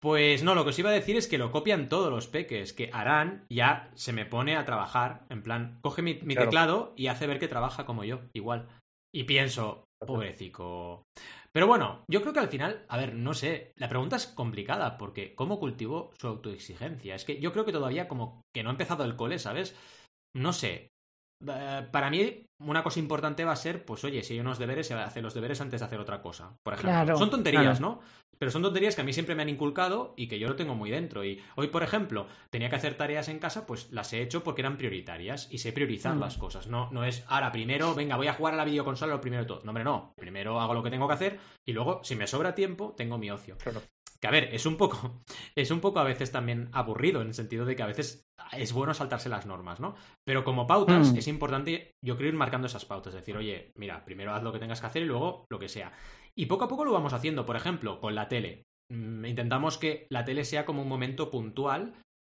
Pues 0.00 0.42
no, 0.42 0.54
lo 0.54 0.62
que 0.64 0.70
os 0.70 0.78
iba 0.78 0.90
a 0.90 0.94
decir 0.94 1.16
es 1.16 1.26
que 1.26 1.38
lo 1.38 1.50
copian 1.50 1.88
todos 1.88 2.10
los 2.10 2.28
peques, 2.28 2.72
que 2.72 2.90
Arán 2.92 3.46
ya 3.48 3.90
se 3.94 4.12
me 4.12 4.26
pone 4.26 4.56
a 4.56 4.64
trabajar, 4.64 5.24
en 5.30 5.42
plan, 5.42 5.78
coge 5.80 6.02
mi, 6.02 6.14
mi 6.22 6.34
Claro. 6.34 6.50
teclado 6.50 6.94
y 6.96 7.06
hace 7.06 7.26
ver 7.26 7.38
que 7.38 7.48
trabaja 7.48 7.86
como 7.86 8.04
yo, 8.04 8.20
igual. 8.34 8.68
Y 9.12 9.24
pienso, 9.24 9.84
pobrecico. 10.06 11.02
Pero 11.50 11.66
bueno, 11.66 12.04
yo 12.08 12.20
creo 12.20 12.34
que 12.34 12.40
al 12.40 12.50
final, 12.50 12.84
a 12.88 12.98
ver, 12.98 13.14
no 13.14 13.32
sé, 13.32 13.72
la 13.76 13.88
pregunta 13.88 14.16
es 14.16 14.26
complicada, 14.26 14.98
porque 14.98 15.34
¿cómo 15.34 15.58
cultivó 15.58 16.12
su 16.20 16.26
autoexigencia? 16.28 17.14
Es 17.14 17.24
que 17.24 17.40
yo 17.40 17.50
creo 17.52 17.64
que 17.64 17.72
todavía 17.72 18.06
como 18.06 18.42
que 18.54 18.62
no 18.62 18.68
ha 18.68 18.72
empezado 18.72 19.04
el 19.04 19.16
cole, 19.16 19.38
¿sabes? 19.38 19.74
No 20.36 20.52
sé. 20.52 20.90
Eh, 21.46 21.86
Para 21.92 22.10
mí, 22.10 22.44
una 22.62 22.82
cosa 22.82 22.98
importante 22.98 23.44
va 23.44 23.52
a 23.52 23.56
ser, 23.56 23.84
pues 23.84 24.04
oye, 24.04 24.22
si 24.22 24.34
hay 24.34 24.40
unos 24.40 24.58
deberes, 24.58 24.86
se 24.86 24.94
hacer 24.94 25.22
los 25.22 25.34
deberes 25.34 25.60
antes 25.60 25.80
de 25.80 25.86
hacer 25.86 26.00
otra 26.00 26.22
cosa. 26.22 26.56
Por 26.62 26.74
ejemplo, 26.74 26.90
Claro, 26.92 27.16
son 27.18 27.30
tonterías, 27.30 27.78
claro. 27.78 27.80
¿no? 27.80 28.00
Pero 28.38 28.50
son 28.50 28.60
tonterías 28.62 28.94
que 28.94 29.00
a 29.00 29.04
mí 29.04 29.12
siempre 29.14 29.34
me 29.34 29.42
han 29.42 29.48
inculcado 29.48 30.12
y 30.16 30.28
que 30.28 30.38
yo 30.38 30.46
lo 30.48 30.56
tengo 30.56 30.74
muy 30.74 30.90
dentro. 30.90 31.24
Y 31.24 31.42
hoy, 31.56 31.68
por 31.68 31.82
ejemplo, 31.82 32.26
tenía 32.50 32.68
que 32.68 32.76
hacer 32.76 32.94
tareas 32.96 33.28
en 33.28 33.38
casa, 33.38 33.66
pues 33.66 33.90
las 33.92 34.12
he 34.12 34.20
hecho 34.20 34.44
porque 34.44 34.60
eran 34.62 34.76
prioritarias 34.76 35.48
y 35.50 35.58
sé 35.58 35.72
priorizar 35.72 36.14
Mm. 36.16 36.20
las 36.20 36.36
cosas. 36.36 36.66
No, 36.66 36.90
no 36.90 37.04
es, 37.04 37.24
ahora, 37.28 37.50
primero, 37.52 37.94
venga, 37.94 38.16
voy 38.16 38.26
a 38.28 38.34
jugar 38.34 38.52
a 38.54 38.58
la 38.58 38.64
videoconsola 38.66 39.14
lo 39.14 39.20
primero 39.22 39.42
de 39.42 39.48
todo. 39.48 39.60
No, 39.64 39.70
hombre, 39.70 39.84
no. 39.84 40.12
Primero 40.18 40.60
hago 40.60 40.74
lo 40.74 40.82
que 40.82 40.90
tengo 40.90 41.08
que 41.08 41.14
hacer 41.14 41.38
y 41.66 41.72
luego, 41.72 42.02
si 42.04 42.14
me 42.14 42.26
sobra 42.26 42.54
tiempo, 42.54 42.94
tengo 42.96 43.16
mi 43.16 43.30
ocio. 43.30 43.56
Claro. 43.58 43.80
Que 44.20 44.28
a 44.28 44.30
ver, 44.30 44.54
es 44.54 44.64
un 44.66 44.76
poco, 44.76 45.22
es 45.56 45.70
un 45.70 45.80
poco 45.80 45.98
a 46.00 46.04
veces 46.04 46.32
también 46.32 46.68
aburrido, 46.72 47.20
en 47.20 47.28
el 47.28 47.34
sentido 47.34 47.64
de 47.64 47.76
que 47.76 47.82
a 47.82 47.86
veces 47.86 48.24
es 48.52 48.72
bueno 48.72 48.94
saltarse 48.94 49.28
las 49.28 49.46
normas, 49.46 49.80
¿no? 49.80 49.94
Pero 50.26 50.44
como 50.44 50.66
pautas, 50.66 51.12
Mm. 51.12 51.16
es 51.18 51.28
importante, 51.28 51.90
yo 52.04 52.16
creo, 52.16 52.28
ir 52.28 52.34
marcando 52.36 52.66
esas 52.66 52.84
pautas. 52.84 53.14
Es 53.14 53.20
decir, 53.20 53.36
oye, 53.36 53.70
mira, 53.76 54.04
primero 54.04 54.32
haz 54.34 54.42
lo 54.42 54.52
que 54.52 54.58
tengas 54.58 54.80
que 54.80 54.86
hacer 54.86 55.02
y 55.02 55.06
luego 55.06 55.46
lo 55.50 55.58
que 55.58 55.68
sea. 55.68 55.92
Y 56.36 56.46
poco 56.46 56.64
a 56.64 56.68
poco 56.68 56.84
lo 56.84 56.92
vamos 56.92 57.12
haciendo, 57.12 57.44
por 57.46 57.56
ejemplo, 57.56 58.00
con 58.00 58.14
la 58.14 58.28
tele. 58.28 58.64
Mm, 58.92 59.24
Intentamos 59.24 59.78
que 59.78 60.06
la 60.10 60.24
tele 60.24 60.44
sea 60.44 60.64
como 60.64 60.82
un 60.82 60.88
momento 60.88 61.30
puntual. 61.30 61.94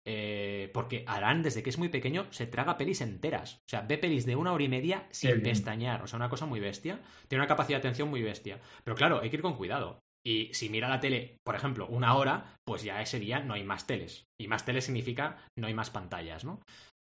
eh, 0.09 0.71
porque 0.73 1.03
Arán, 1.05 1.43
desde 1.43 1.61
que 1.61 1.69
es 1.69 1.77
muy 1.77 1.89
pequeño, 1.89 2.27
se 2.31 2.47
traga 2.47 2.77
pelis 2.77 3.01
enteras. 3.01 3.55
O 3.55 3.69
sea, 3.69 3.81
ve 3.81 3.97
pelis 3.97 4.25
de 4.25 4.37
una 4.37 4.53
hora 4.53 4.63
y 4.63 4.69
media 4.69 5.05
sin 5.11 5.31
pestañear. 5.43 6.01
O 6.01 6.07
sea, 6.07 6.15
una 6.15 6.29
cosa 6.29 6.45
muy 6.45 6.61
bestia. 6.61 7.01
Tiene 7.27 7.41
una 7.41 7.47
capacidad 7.49 7.75
de 7.77 7.81
atención 7.81 8.07
muy 8.09 8.21
bestia. 8.21 8.61
Pero 8.85 8.95
claro, 8.95 9.19
hay 9.21 9.29
que 9.29 9.35
ir 9.35 9.41
con 9.41 9.57
cuidado. 9.57 9.99
Y 10.27 10.53
si 10.53 10.69
mira 10.69 10.89
la 10.89 10.99
tele, 10.99 11.37
por 11.45 11.55
ejemplo, 11.55 11.87
una 11.87 12.15
hora, 12.15 12.55
pues 12.67 12.83
ya 12.83 13.01
ese 13.01 13.19
día 13.19 13.39
no 13.39 13.53
hay 13.53 13.63
más 13.63 13.87
teles. 13.87 14.25
Y 14.39 14.47
más 14.49 14.65
teles 14.65 14.83
significa 14.83 15.37
no 15.57 15.67
hay 15.67 15.73
más 15.73 15.89
pantallas, 15.89 16.43
¿no? 16.43 16.59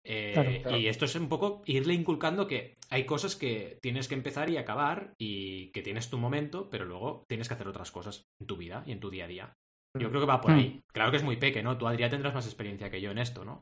Eh, 0.04 0.32
Claro, 0.34 0.52
claro. 0.64 0.78
Y 0.78 0.88
esto 0.88 1.06
es 1.06 1.16
un 1.16 1.30
poco 1.30 1.62
irle 1.66 1.94
inculcando 1.94 2.48
que 2.48 2.78
hay 2.90 3.06
cosas 3.06 3.36
que 3.36 3.78
tienes 3.84 4.08
que 4.08 4.16
empezar 4.16 4.50
y 4.50 4.58
acabar 4.58 5.14
y 5.20 5.68
que 5.72 5.84
tienes 5.84 6.10
tu 6.10 6.18
momento, 6.18 6.70
pero 6.72 6.86
luego 6.86 7.24
tienes 7.30 7.48
que 7.48 7.54
hacer 7.54 7.68
otras 7.68 7.92
cosas 7.92 8.24
en 8.40 8.48
tu 8.48 8.58
vida 8.58 8.82
y 8.88 8.92
en 8.92 9.00
tu 9.00 9.12
día 9.12 9.26
a 9.26 9.28
día. 9.28 9.54
Yo 10.00 10.10
creo 10.10 10.22
que 10.22 10.28
va 10.28 10.42
por 10.42 10.52
Mm. 10.52 10.56
ahí. 10.56 10.82
Claro 10.92 11.12
que 11.12 11.18
es 11.18 11.24
muy 11.24 11.38
peque, 11.38 11.62
¿no? 11.62 11.78
Tú, 11.78 11.88
Adrián, 11.88 12.10
tendrás 12.10 12.34
más 12.34 12.48
experiencia 12.48 12.90
que 12.90 13.02
yo 13.02 13.12
en 13.12 13.20
esto, 13.20 13.46
¿no? 13.46 13.62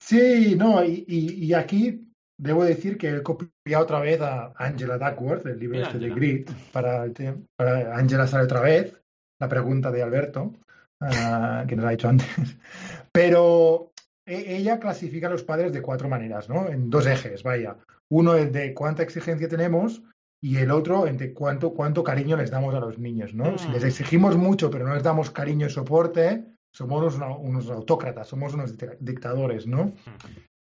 Sí, 0.00 0.54
no, 0.56 0.84
y, 0.84 1.04
y- 1.08 1.44
y 1.46 1.54
aquí 1.54 2.06
debo 2.38 2.64
decir 2.64 2.96
que 2.96 3.08
he 3.16 3.22
copiado 3.22 3.84
otra 3.84 4.00
vez 4.00 4.20
a 4.20 4.52
Angela 4.56 4.96
Duckworth, 4.98 5.46
el 5.46 5.58
libro 5.58 5.76
Mira, 5.76 5.88
este 5.88 5.98
de. 5.98 6.10
Grit, 6.10 6.50
para, 6.72 7.06
para 7.56 7.96
Angela 7.96 8.26
sale 8.26 8.44
otra 8.44 8.60
vez, 8.60 8.99
la 9.40 9.48
pregunta 9.48 9.90
de 9.90 10.02
Alberto, 10.02 10.52
ah, 11.00 11.64
que 11.66 11.74
nos 11.76 11.84
ha 11.86 11.90
dicho 11.90 12.08
antes. 12.08 12.26
Pero 13.12 13.90
e- 14.26 14.56
ella 14.56 14.78
clasifica 14.78 15.26
a 15.26 15.30
los 15.30 15.42
padres 15.42 15.72
de 15.72 15.82
cuatro 15.82 16.08
maneras, 16.08 16.48
¿no? 16.48 16.68
En 16.68 16.90
dos 16.90 17.06
ejes, 17.06 17.42
vaya. 17.42 17.76
Uno 18.10 18.34
es 18.34 18.52
de 18.52 18.74
cuánta 18.74 19.02
exigencia 19.02 19.48
tenemos 19.48 20.02
y 20.42 20.56
el 20.56 20.70
otro 20.70 21.06
entre 21.06 21.32
cuánto, 21.32 21.72
cuánto 21.74 22.02
cariño 22.04 22.36
les 22.36 22.50
damos 22.50 22.74
a 22.74 22.80
los 22.80 22.98
niños, 22.98 23.34
¿no? 23.34 23.58
Si 23.58 23.68
les 23.68 23.82
Mm. 23.82 23.86
exigimos 23.86 24.36
mucho 24.36 24.70
pero 24.70 24.86
no 24.86 24.94
les 24.94 25.02
damos 25.02 25.30
cariño 25.30 25.66
y 25.66 25.70
soporte, 25.70 26.44
somos 26.72 27.14
unos, 27.16 27.36
unos 27.40 27.70
autócratas, 27.70 28.28
somos 28.28 28.54
unos 28.54 28.76
dicta- 28.76 28.96
dictadores, 29.00 29.66
¿no? 29.66 29.92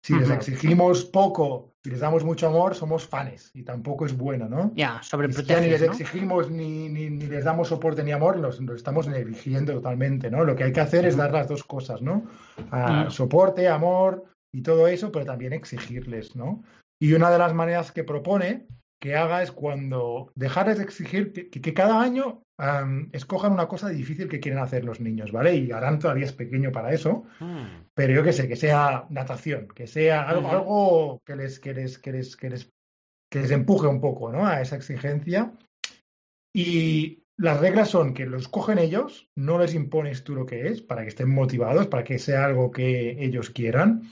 Si 0.02 0.14
les 0.16 0.30
exigimos 0.30 1.06
poco 1.06 1.74
y 1.84 1.90
les 1.90 2.00
damos 2.00 2.24
mucho 2.24 2.48
amor, 2.48 2.74
somos 2.74 3.06
fanes 3.08 3.52
y 3.54 3.64
tampoco 3.64 4.06
es 4.06 4.16
bueno, 4.16 4.48
¿no? 4.48 4.72
Ya, 4.76 5.02
Y 5.30 5.34
si 5.34 5.44
ya 5.44 5.60
ni 5.60 5.68
les 5.70 5.82
exigimos 5.82 6.50
ni, 6.50 6.90
ni, 6.90 7.10
ni 7.10 7.26
les 7.28 7.44
damos 7.44 7.68
soporte 7.68 8.04
ni 8.04 8.12
amor, 8.12 8.38
los, 8.38 8.60
los 8.62 8.78
estamos 8.78 9.08
negligiendo 9.08 9.74
totalmente, 9.74 10.32
¿no? 10.32 10.44
Lo 10.46 10.56
que 10.56 10.64
hay 10.64 10.72
que 10.72 10.82
hacer 10.82 11.06
es 11.06 11.18
dar 11.18 11.32
las 11.34 11.48
dos 11.48 11.64
cosas, 11.64 12.02
¿no? 12.02 12.24
Ah, 12.72 13.06
Mm. 13.08 13.12
Soporte, 13.12 13.68
amor 13.68 14.24
y 14.54 14.62
todo 14.62 14.88
eso, 14.88 15.12
pero 15.12 15.26
también 15.26 15.54
exigirles, 15.54 16.36
¿no? 16.36 16.64
Y 17.02 17.14
una 17.14 17.30
de 17.30 17.38
las 17.38 17.54
maneras 17.54 17.92
que 17.92 18.04
propone 18.04 18.68
que 19.02 19.16
haga 19.16 19.42
es 19.42 19.52
cuando 19.52 20.32
dejarles 20.36 20.78
de 20.78 20.84
exigir 20.84 21.32
que, 21.32 21.50
que- 21.50 21.62
que 21.62 21.74
cada 21.74 22.02
año 22.02 22.44
am, 22.58 23.10
escojan 23.14 23.54
una 23.54 23.68
cosa 23.70 23.88
difícil 23.90 24.28
que 24.28 24.40
quieren 24.42 24.60
hacer 24.62 24.84
los 24.84 25.00
niños, 25.00 25.32
¿vale? 25.32 25.56
Y 25.56 25.72
Arán 25.72 26.00
todavía 26.00 26.26
es 26.26 26.34
pequeño 26.34 26.72
para 26.74 26.92
eso, 26.94 27.24
Mm. 27.40 27.86
pero 27.94 28.14
yo 28.14 28.24
qué 28.24 28.34
sé, 28.34 28.48
que 28.50 28.58
sea 28.58 29.06
natación, 29.10 29.70
que 29.74 29.88
sea 29.88 30.28
algo, 30.28 30.48
Ujú. 30.48 30.56
algo 30.58 31.22
que 31.26 31.36
les, 31.38 31.60
que 31.62 31.74
les, 31.74 31.98
que 31.98 32.12
les, 32.12 32.36
que 32.36 32.50
les, 32.50 32.70
que 33.32 33.40
les 33.40 33.52
empuje 33.52 33.88
un 33.88 34.02
poco, 34.02 34.32
¿no? 34.32 34.46
A 34.46 34.60
esa 34.62 34.76
exigencia. 34.76 35.54
Y 36.54 37.24
las 37.38 37.60
reglas 37.62 37.90
son 37.90 38.14
que 38.14 38.26
los 38.26 38.48
cogen 38.50 38.80
ellos, 38.80 39.30
no 39.36 39.60
les 39.60 39.74
impones 39.76 40.24
tú 40.24 40.36
lo 40.36 40.46
que 40.46 40.68
es, 40.68 40.82
para 40.82 41.04
que 41.04 41.10
estén 41.10 41.30
motivados, 41.30 41.88
para 41.88 42.04
que 42.04 42.20
sea 42.20 42.46
algo 42.46 42.72
que 42.72 43.12
ellos 43.24 43.50
quieran, 43.52 44.04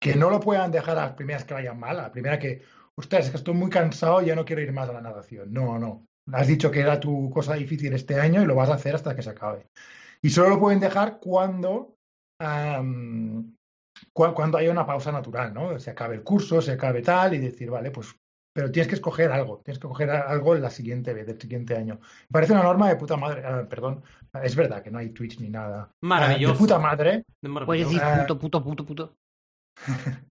que 0.00 0.16
no 0.16 0.30
lo 0.30 0.40
puedan 0.40 0.72
dejar 0.72 0.98
a 0.98 1.02
las 1.04 1.12
primeras 1.12 1.44
que 1.44 1.54
vayan 1.54 1.78
mal, 1.78 2.00
a 2.00 2.04
la 2.04 2.12
primera 2.12 2.38
que, 2.40 2.62
ostras, 2.98 3.24
es 3.26 3.30
que 3.30 3.36
estoy 3.38 3.54
muy 3.54 3.70
cansado 3.70 4.22
y 4.22 4.26
ya 4.26 4.34
no 4.34 4.44
quiero 4.44 4.62
ir 4.62 4.72
más 4.72 4.88
a 4.88 4.92
la 4.92 5.00
natación. 5.00 5.52
No, 5.52 5.78
no. 5.78 6.04
Has 6.32 6.46
dicho 6.46 6.70
que 6.70 6.80
era 6.80 7.00
tu 7.00 7.30
cosa 7.30 7.54
difícil 7.54 7.92
este 7.94 8.20
año 8.20 8.42
y 8.42 8.46
lo 8.46 8.54
vas 8.54 8.70
a 8.70 8.74
hacer 8.74 8.94
hasta 8.94 9.14
que 9.16 9.22
se 9.22 9.30
acabe. 9.30 9.66
Y 10.22 10.30
solo 10.30 10.50
lo 10.50 10.60
pueden 10.60 10.78
dejar 10.80 11.18
cuando, 11.18 11.96
cuando 14.12 14.58
haya 14.58 14.70
una 14.70 14.86
pausa 14.86 15.10
natural, 15.10 15.52
¿no? 15.52 15.78
Se 15.80 15.90
acabe 15.90 16.14
el 16.16 16.22
curso, 16.22 16.62
se 16.62 16.72
acabe 16.72 17.02
tal 17.02 17.34
y 17.34 17.38
decir, 17.38 17.70
vale, 17.70 17.90
pues, 17.90 18.14
pero 18.54 18.70
tienes 18.70 18.86
que 18.88 18.94
escoger 18.94 19.32
algo, 19.32 19.60
tienes 19.64 19.78
que 19.80 19.86
escoger 19.86 20.10
algo 20.10 20.54
la 20.54 20.70
siguiente 20.70 21.12
vez, 21.12 21.26
del 21.26 21.40
siguiente 21.40 21.74
año. 21.74 21.94
Me 22.28 22.32
parece 22.34 22.52
una 22.52 22.62
norma 22.62 22.88
de 22.88 22.96
puta 22.96 23.16
madre, 23.16 23.42
ah, 23.44 23.66
perdón, 23.68 24.02
es 24.42 24.54
verdad 24.54 24.82
que 24.82 24.90
no 24.90 24.98
hay 24.98 25.10
Twitch 25.10 25.40
ni 25.40 25.48
nada. 25.48 25.88
Ah, 25.90 25.94
Maravilloso. 26.02 26.52
de 26.54 26.58
puta 26.58 26.78
madre, 26.78 27.24
De 27.42 27.48
Puedes 27.64 27.86
decir 27.86 28.00
Ah. 28.02 28.20
puto, 28.20 28.38
puto, 28.38 28.62
puto, 28.62 28.86
puto. 28.86 29.14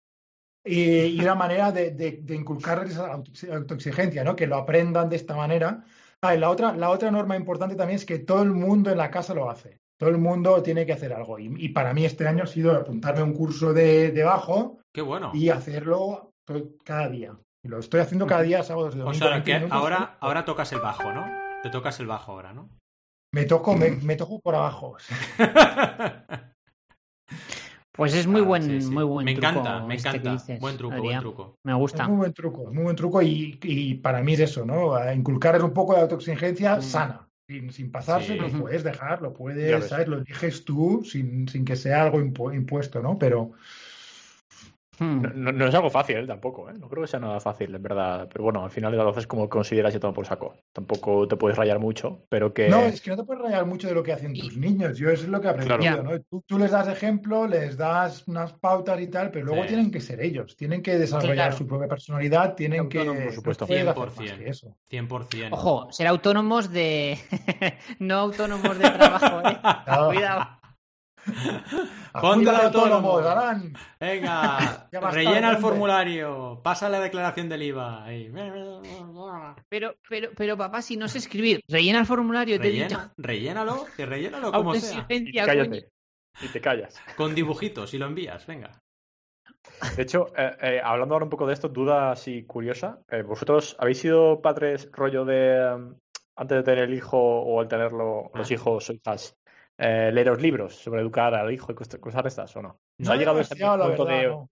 y, 0.63 1.05
y 1.05 1.19
una 1.21 1.35
manera 1.35 1.71
de, 1.71 1.91
de, 1.91 2.19
de 2.21 2.35
inculcarles 2.35 2.97
autoexigencia, 2.97 4.23
¿no? 4.23 4.35
Que 4.35 4.47
lo 4.47 4.57
aprendan 4.57 5.09
de 5.09 5.15
esta 5.15 5.35
manera. 5.35 5.83
Ah, 6.21 6.35
y 6.35 6.39
la 6.39 6.49
otra, 6.49 6.75
la 6.75 6.89
otra 6.89 7.11
norma 7.11 7.35
importante 7.37 7.75
también 7.75 7.95
es 7.97 8.05
que 8.05 8.19
todo 8.19 8.43
el 8.43 8.51
mundo 8.51 8.91
en 8.91 8.97
la 8.97 9.09
casa 9.11 9.33
lo 9.33 9.49
hace. 9.49 9.79
Todo 9.97 10.09
el 10.09 10.17
mundo 10.17 10.61
tiene 10.63 10.85
que 10.85 10.93
hacer 10.93 11.13
algo. 11.13 11.39
Y, 11.39 11.53
y 11.57 11.69
para 11.69 11.93
mí 11.93 12.05
este 12.05 12.27
año 12.27 12.43
ha 12.43 12.47
sido 12.47 12.71
apuntarme 12.73 13.21
a 13.21 13.25
un 13.25 13.33
curso 13.33 13.73
de, 13.73 14.11
de 14.11 14.23
bajo 14.23 14.79
Qué 14.93 15.01
bueno. 15.01 15.31
y 15.33 15.49
hacerlo 15.49 16.31
cada 16.83 17.09
día. 17.09 17.37
Y 17.63 17.67
lo 17.67 17.79
estoy 17.79 17.99
haciendo 18.01 18.25
cada 18.25 18.41
día, 18.41 18.63
sábados 18.63 18.95
y 18.95 18.99
O 18.99 19.03
domingos. 19.03 19.17
sea, 19.17 19.29
20 19.31 19.45
que 19.45 19.57
minutos. 19.57 19.77
ahora, 19.77 20.17
ahora 20.21 20.45
tocas 20.45 20.71
el 20.71 20.79
bajo, 20.79 21.11
¿no? 21.11 21.25
Te 21.63 21.69
tocas 21.69 21.99
el 21.99 22.07
bajo 22.07 22.31
ahora, 22.31 22.53
¿no? 22.53 22.69
Me 23.33 23.43
toco, 23.45 23.75
me, 23.75 23.91
me 23.91 24.15
toco 24.15 24.39
por 24.39 24.55
abajo. 24.55 24.95
Pues 27.99 28.13
es 28.15 28.27
muy 28.27 28.39
Ah, 28.41 28.45
buen, 28.45 28.63
sí, 28.63 28.81
sí. 28.81 28.89
muy 28.91 29.03
buen 29.03 29.25
Me 29.25 29.33
truco 29.33 29.49
encanta, 29.49 29.85
me 29.85 29.95
este 29.95 30.07
encanta. 30.07 30.31
dices, 30.31 30.59
buen 30.61 30.77
truco, 30.77 30.95
Adrián. 30.95 31.21
buen 31.21 31.35
truco. 31.35 31.59
Me 31.63 31.71
Es 31.73 31.77
gusta. 31.77 32.07
muy 32.07 32.17
buen 32.17 32.33
truco, 32.33 32.63
es 32.69 32.73
muy 32.73 32.83
buen 32.85 32.95
truco 32.95 33.21
y, 33.21 33.59
y 33.61 33.95
para 33.95 34.23
mí 34.23 34.33
es 34.33 34.39
eso, 34.39 34.65
¿no? 34.65 34.95
A 34.95 35.13
Inculcar 35.13 35.61
un 35.61 35.73
poco 35.73 35.93
de 35.95 36.01
autoexigencia 36.01 36.77
Mm. 36.77 36.81
sana. 36.81 37.27
Sin, 37.45 37.71
sin 37.73 37.91
pasarse, 37.91 38.33
Sí. 38.35 38.39
lo 38.39 38.47
puedes 38.49 38.83
dejar, 38.85 39.21
lo 39.21 39.33
puedes. 39.33 39.87
¿sabes? 39.89 40.07
Lo 40.07 40.19
eliges 40.19 40.63
tú 40.63 41.03
sin, 41.03 41.47
sin 41.49 41.65
que 41.65 41.75
sea 41.75 42.03
algo 42.03 42.19
impu- 42.21 42.55
impuesto, 42.55 43.01
¿no? 43.01 43.17
Pero 43.19 43.51
Hmm. 44.99 45.21
No, 45.35 45.51
no- 45.51 45.67
es 45.67 45.75
algo 45.75 45.89
fácil, 45.89 46.17
¿eh? 46.17 46.27
tampoco, 46.27 46.69
¿eh? 46.69 46.73
No 46.77 46.89
creo 46.89 47.03
que 47.03 47.07
sea 47.07 47.19
nada 47.19 47.39
fácil, 47.39 47.73
en 47.73 47.81
verdad. 47.81 48.27
Pero 48.31 48.43
bueno, 48.43 48.63
al 48.63 48.71
final 48.71 48.95
lo 48.95 49.09
haces 49.09 49.27
como 49.27 49.47
consideras 49.49 49.95
y 49.95 49.99
todo 49.99 50.13
por 50.13 50.25
saco. 50.25 50.55
Tampoco 50.73 51.27
te 51.27 51.35
puedes 51.37 51.57
rayar 51.57 51.79
mucho, 51.79 52.25
pero 52.29 52.53
que... 52.53 52.69
no, 52.69 52.79
es 52.81 53.01
que 53.01 53.09
no 53.11 53.17
te 53.17 53.23
puedes 53.23 53.41
rayar 53.41 53.65
mucho 53.65 53.87
de 53.87 53.93
lo 53.93 54.03
que 54.03 54.13
hacen 54.13 54.33
tus 54.33 54.57
niños. 54.57 54.97
Yo 54.97 55.09
eso 55.09 55.23
es 55.23 55.29
lo 55.29 55.39
que 55.41 55.47
he 55.47 55.51
aprendido, 55.51 55.77
Claro. 55.79 56.03
¿no? 56.03 56.19
Tú, 56.29 56.43
tú 56.45 56.57
les 56.59 56.71
das 56.71 56.87
ejemplo, 56.87 57.47
les 57.47 57.77
das 57.77 58.27
unas 58.27 58.53
pautas 58.53 58.99
y 59.01 59.07
tal, 59.07 59.31
pero 59.31 59.45
luego 59.45 59.61
Sí. 59.63 59.69
tienen 59.69 59.91
que 59.91 60.01
ser 60.01 60.21
ellos, 60.21 60.55
tienen 60.55 60.81
que 60.81 60.97
desarrollar 60.97 61.35
Claro. 61.35 61.57
su 61.57 61.67
propia 61.67 61.87
personalidad, 61.87 62.55
tienen 62.55 62.89
que... 62.89 62.99
Por 63.05 63.31
supuesto. 63.33 63.65
no 63.65 63.67
puedes 63.67 63.87
hacer 63.87 63.95
más 63.95 63.95
100%. 64.17 64.37
que 64.37 64.49
eso. 64.49 64.75
100%. 64.91 65.47
Ojo, 65.51 65.91
ser 65.91 66.07
autónomos 66.07 66.71
de. 66.71 67.17
no 67.99 68.15
autónomos 68.15 68.77
de 68.77 68.89
trabajo, 68.89 69.41
¿eh? 69.49 69.57
Cuidado. 70.13 70.58
Ponte 72.21 72.49
autónomo. 72.49 73.21
Venga, 73.99 74.87
rellena 75.11 75.51
el 75.51 75.57
formulario, 75.57 76.59
pasa 76.63 76.89
la 76.89 76.99
declaración 76.99 77.49
del 77.49 77.63
IVA. 77.63 78.03
ahí. 78.03 78.31
Pero, 79.69 79.95
pero, 80.09 80.29
pero, 80.35 80.57
papá, 80.57 80.81
si 80.81 80.97
no 80.97 81.07
sé 81.07 81.19
escribir, 81.19 81.61
rellena 81.67 81.99
el 81.99 82.05
formulario, 82.05 82.59
te 82.59 82.67
he 82.67 82.71
dicho. 82.71 82.97
Rellena, 83.17 83.63
rellénalo, 83.63 83.85
que 83.95 84.05
rellénalo 84.05 84.51
como 84.51 84.73
sea. 84.75 85.05
Y 85.09 85.33
cállate. 85.33 85.89
Y 86.41 86.47
te 86.47 86.61
callas. 86.61 86.99
Con 87.17 87.35
dibujitos 87.35 87.93
y 87.93 87.97
lo 87.97 88.05
envías, 88.05 88.45
venga. 88.47 88.71
De 89.95 90.03
hecho, 90.03 90.27
eh, 90.37 90.55
eh, 90.61 90.81
hablando 90.83 91.15
ahora 91.15 91.25
un 91.25 91.29
poco 91.29 91.45
de 91.45 91.53
esto, 91.53 91.67
duda 91.67 92.11
así 92.11 92.43
curiosa. 92.45 93.01
eh, 93.09 93.23
¿Vosotros 93.23 93.75
habéis 93.79 93.99
sido 93.99 94.41
padres 94.41 94.89
rollo 94.93 95.25
de 95.25 95.73
um, 95.75 95.95
antes 96.37 96.57
de 96.57 96.63
tener 96.63 96.85
el 96.85 96.93
hijo 96.93 97.17
o 97.19 97.59
al 97.59 97.67
tenerlo, 97.67 98.31
los 98.33 98.49
Ah. 98.49 98.53
hijos 98.53 98.89
o 98.89 98.93
hijas, 98.93 99.35
eh, 99.79 100.11
leeros 100.11 100.41
libros 100.41 100.75
sobre 100.75 101.01
educar 101.01 101.33
al 101.33 101.51
hijo 101.51 101.71
y 101.71 101.75
cosas 101.75 102.23
de 102.23 102.27
estas 102.27 102.55
o 102.55 102.61
no? 102.61 102.69
¿Os 102.69 103.07
No 103.07 103.13
ha 103.13 103.15
llegado 103.15 103.39
ese 103.39 103.55
demasiado, 103.55 103.77
la 103.77 103.87
punto 103.87 104.05
verdad, 104.05 104.21
de... 104.21 104.27
no. 104.27 104.49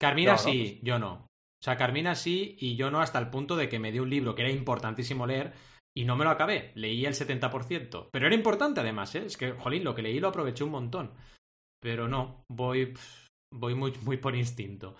Carmina 0.00 0.32
No, 0.32 0.36
no, 0.36 0.42
sí, 0.42 0.80
yo 0.82 0.98
no. 0.98 1.12
O 1.60 1.64
sea, 1.64 1.76
Carmina 1.76 2.14
sí 2.14 2.56
y 2.60 2.76
yo 2.76 2.90
no 2.90 3.00
hasta 3.00 3.18
el 3.18 3.30
punto 3.30 3.56
de 3.56 3.68
que 3.68 3.80
me 3.80 3.90
dio 3.90 4.04
un 4.04 4.10
libro 4.10 4.34
que 4.34 4.42
era 4.42 4.52
importantísimo 4.52 5.26
leer 5.26 5.52
y 5.96 6.04
no 6.04 6.14
me 6.14 6.24
lo 6.24 6.30
acabé. 6.30 6.70
Leí 6.76 7.04
el 7.04 7.14
70%. 7.14 8.10
Pero 8.12 8.26
era 8.26 8.34
importante 8.34 8.80
además, 8.80 9.14
¿eh? 9.16 9.24
Es 9.26 9.36
que, 9.36 9.52
jolín, 9.52 9.82
lo 9.82 9.94
que 9.96 10.02
leí 10.02 10.20
lo 10.20 10.28
aproveché 10.28 10.62
un 10.62 10.70
montón. 10.70 11.12
Pero 11.80 12.06
no, 12.06 12.44
voy, 12.48 12.94
voy 13.52 13.74
muy, 13.74 13.92
muy 14.02 14.18
por 14.18 14.36
instinto. 14.36 14.94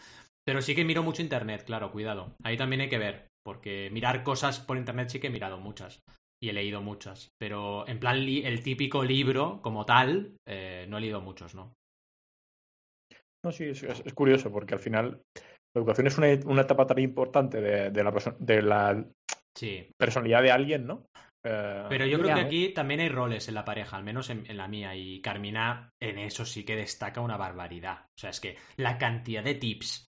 Pero 0.45 0.61
sí 0.61 0.75
que 0.75 0.85
miro 0.85 1.05
mucho 1.05 1.23
internet, 1.23 1.63
claro, 1.65 1.93
cuidado. 1.93 2.35
Ahí 2.43 2.57
también 2.57 2.81
hay 2.81 2.89
que 2.89 2.99
ver, 2.99 3.29
porque 3.45 3.91
mirar 3.93 4.25
cosas 4.25 4.59
por 4.59 4.77
internet 4.77 5.11
sí 5.11 5.21
que 5.21 5.29
he 5.29 5.31
mirado 5.31 5.59
muchas. 5.59 6.01
Y 6.41 6.49
he 6.49 6.53
leído 6.53 6.81
muchas. 6.81 7.31
Pero 7.39 7.87
en 7.89 7.99
plan, 7.99 8.25
li- 8.25 8.45
el 8.45 8.63
típico 8.63 9.03
libro 9.05 9.61
como 9.63 9.85
tal, 9.85 10.37
eh, 10.47 10.87
no 10.89 10.99
he 10.99 11.01
leído 11.01 11.21
muchos, 11.21 11.55
¿no? 11.55 11.75
No, 13.45 13.53
sí, 13.53 13.65
es, 13.65 13.83
es- 13.83 14.15
curioso 14.15 14.51
porque 14.51 14.75
al 14.75 14.81
final 14.81 15.23
la 15.35 15.81
educación 15.81 16.07
es 16.07 16.19
una, 16.19 16.29
una 16.47 16.63
etapa 16.63 16.87
tan 16.87 16.99
importante 16.99 17.61
de, 17.61 17.91
de 17.91 18.05
la, 18.05 18.13
de 18.39 18.63
la 18.63 19.07
Sí. 19.55 19.91
personalidad 19.97 20.43
de 20.43 20.51
alguien, 20.53 20.87
¿no? 20.87 21.07
Eh, 21.45 21.87
Pero 21.89 22.07
yo 22.07 22.19
creo 22.19 22.35
que 22.35 22.41
aquí 22.41 22.69
también 22.71 23.01
hay 23.01 23.09
roles 23.09 23.49
en 23.49 23.55
la 23.55 23.65
pareja, 23.65 23.97
al 23.97 24.05
menos 24.05 24.31
en, 24.31 24.45
en 24.51 24.57
la 24.57 24.69
mía. 24.69 24.95
Y 24.95 25.21
Carmina 25.21 25.91
en 26.01 26.19
eso 26.19 26.45
sí 26.45 26.65
que 26.65 26.77
destaca 26.77 27.21
una 27.21 27.37
barbaridad. 27.37 28.07
O 28.17 28.19
sea, 28.21 28.31
es 28.31 28.41
que 28.41 28.57
la 28.77 28.99
cantidad 28.99 29.43
de 29.43 29.55
tips 29.55 30.07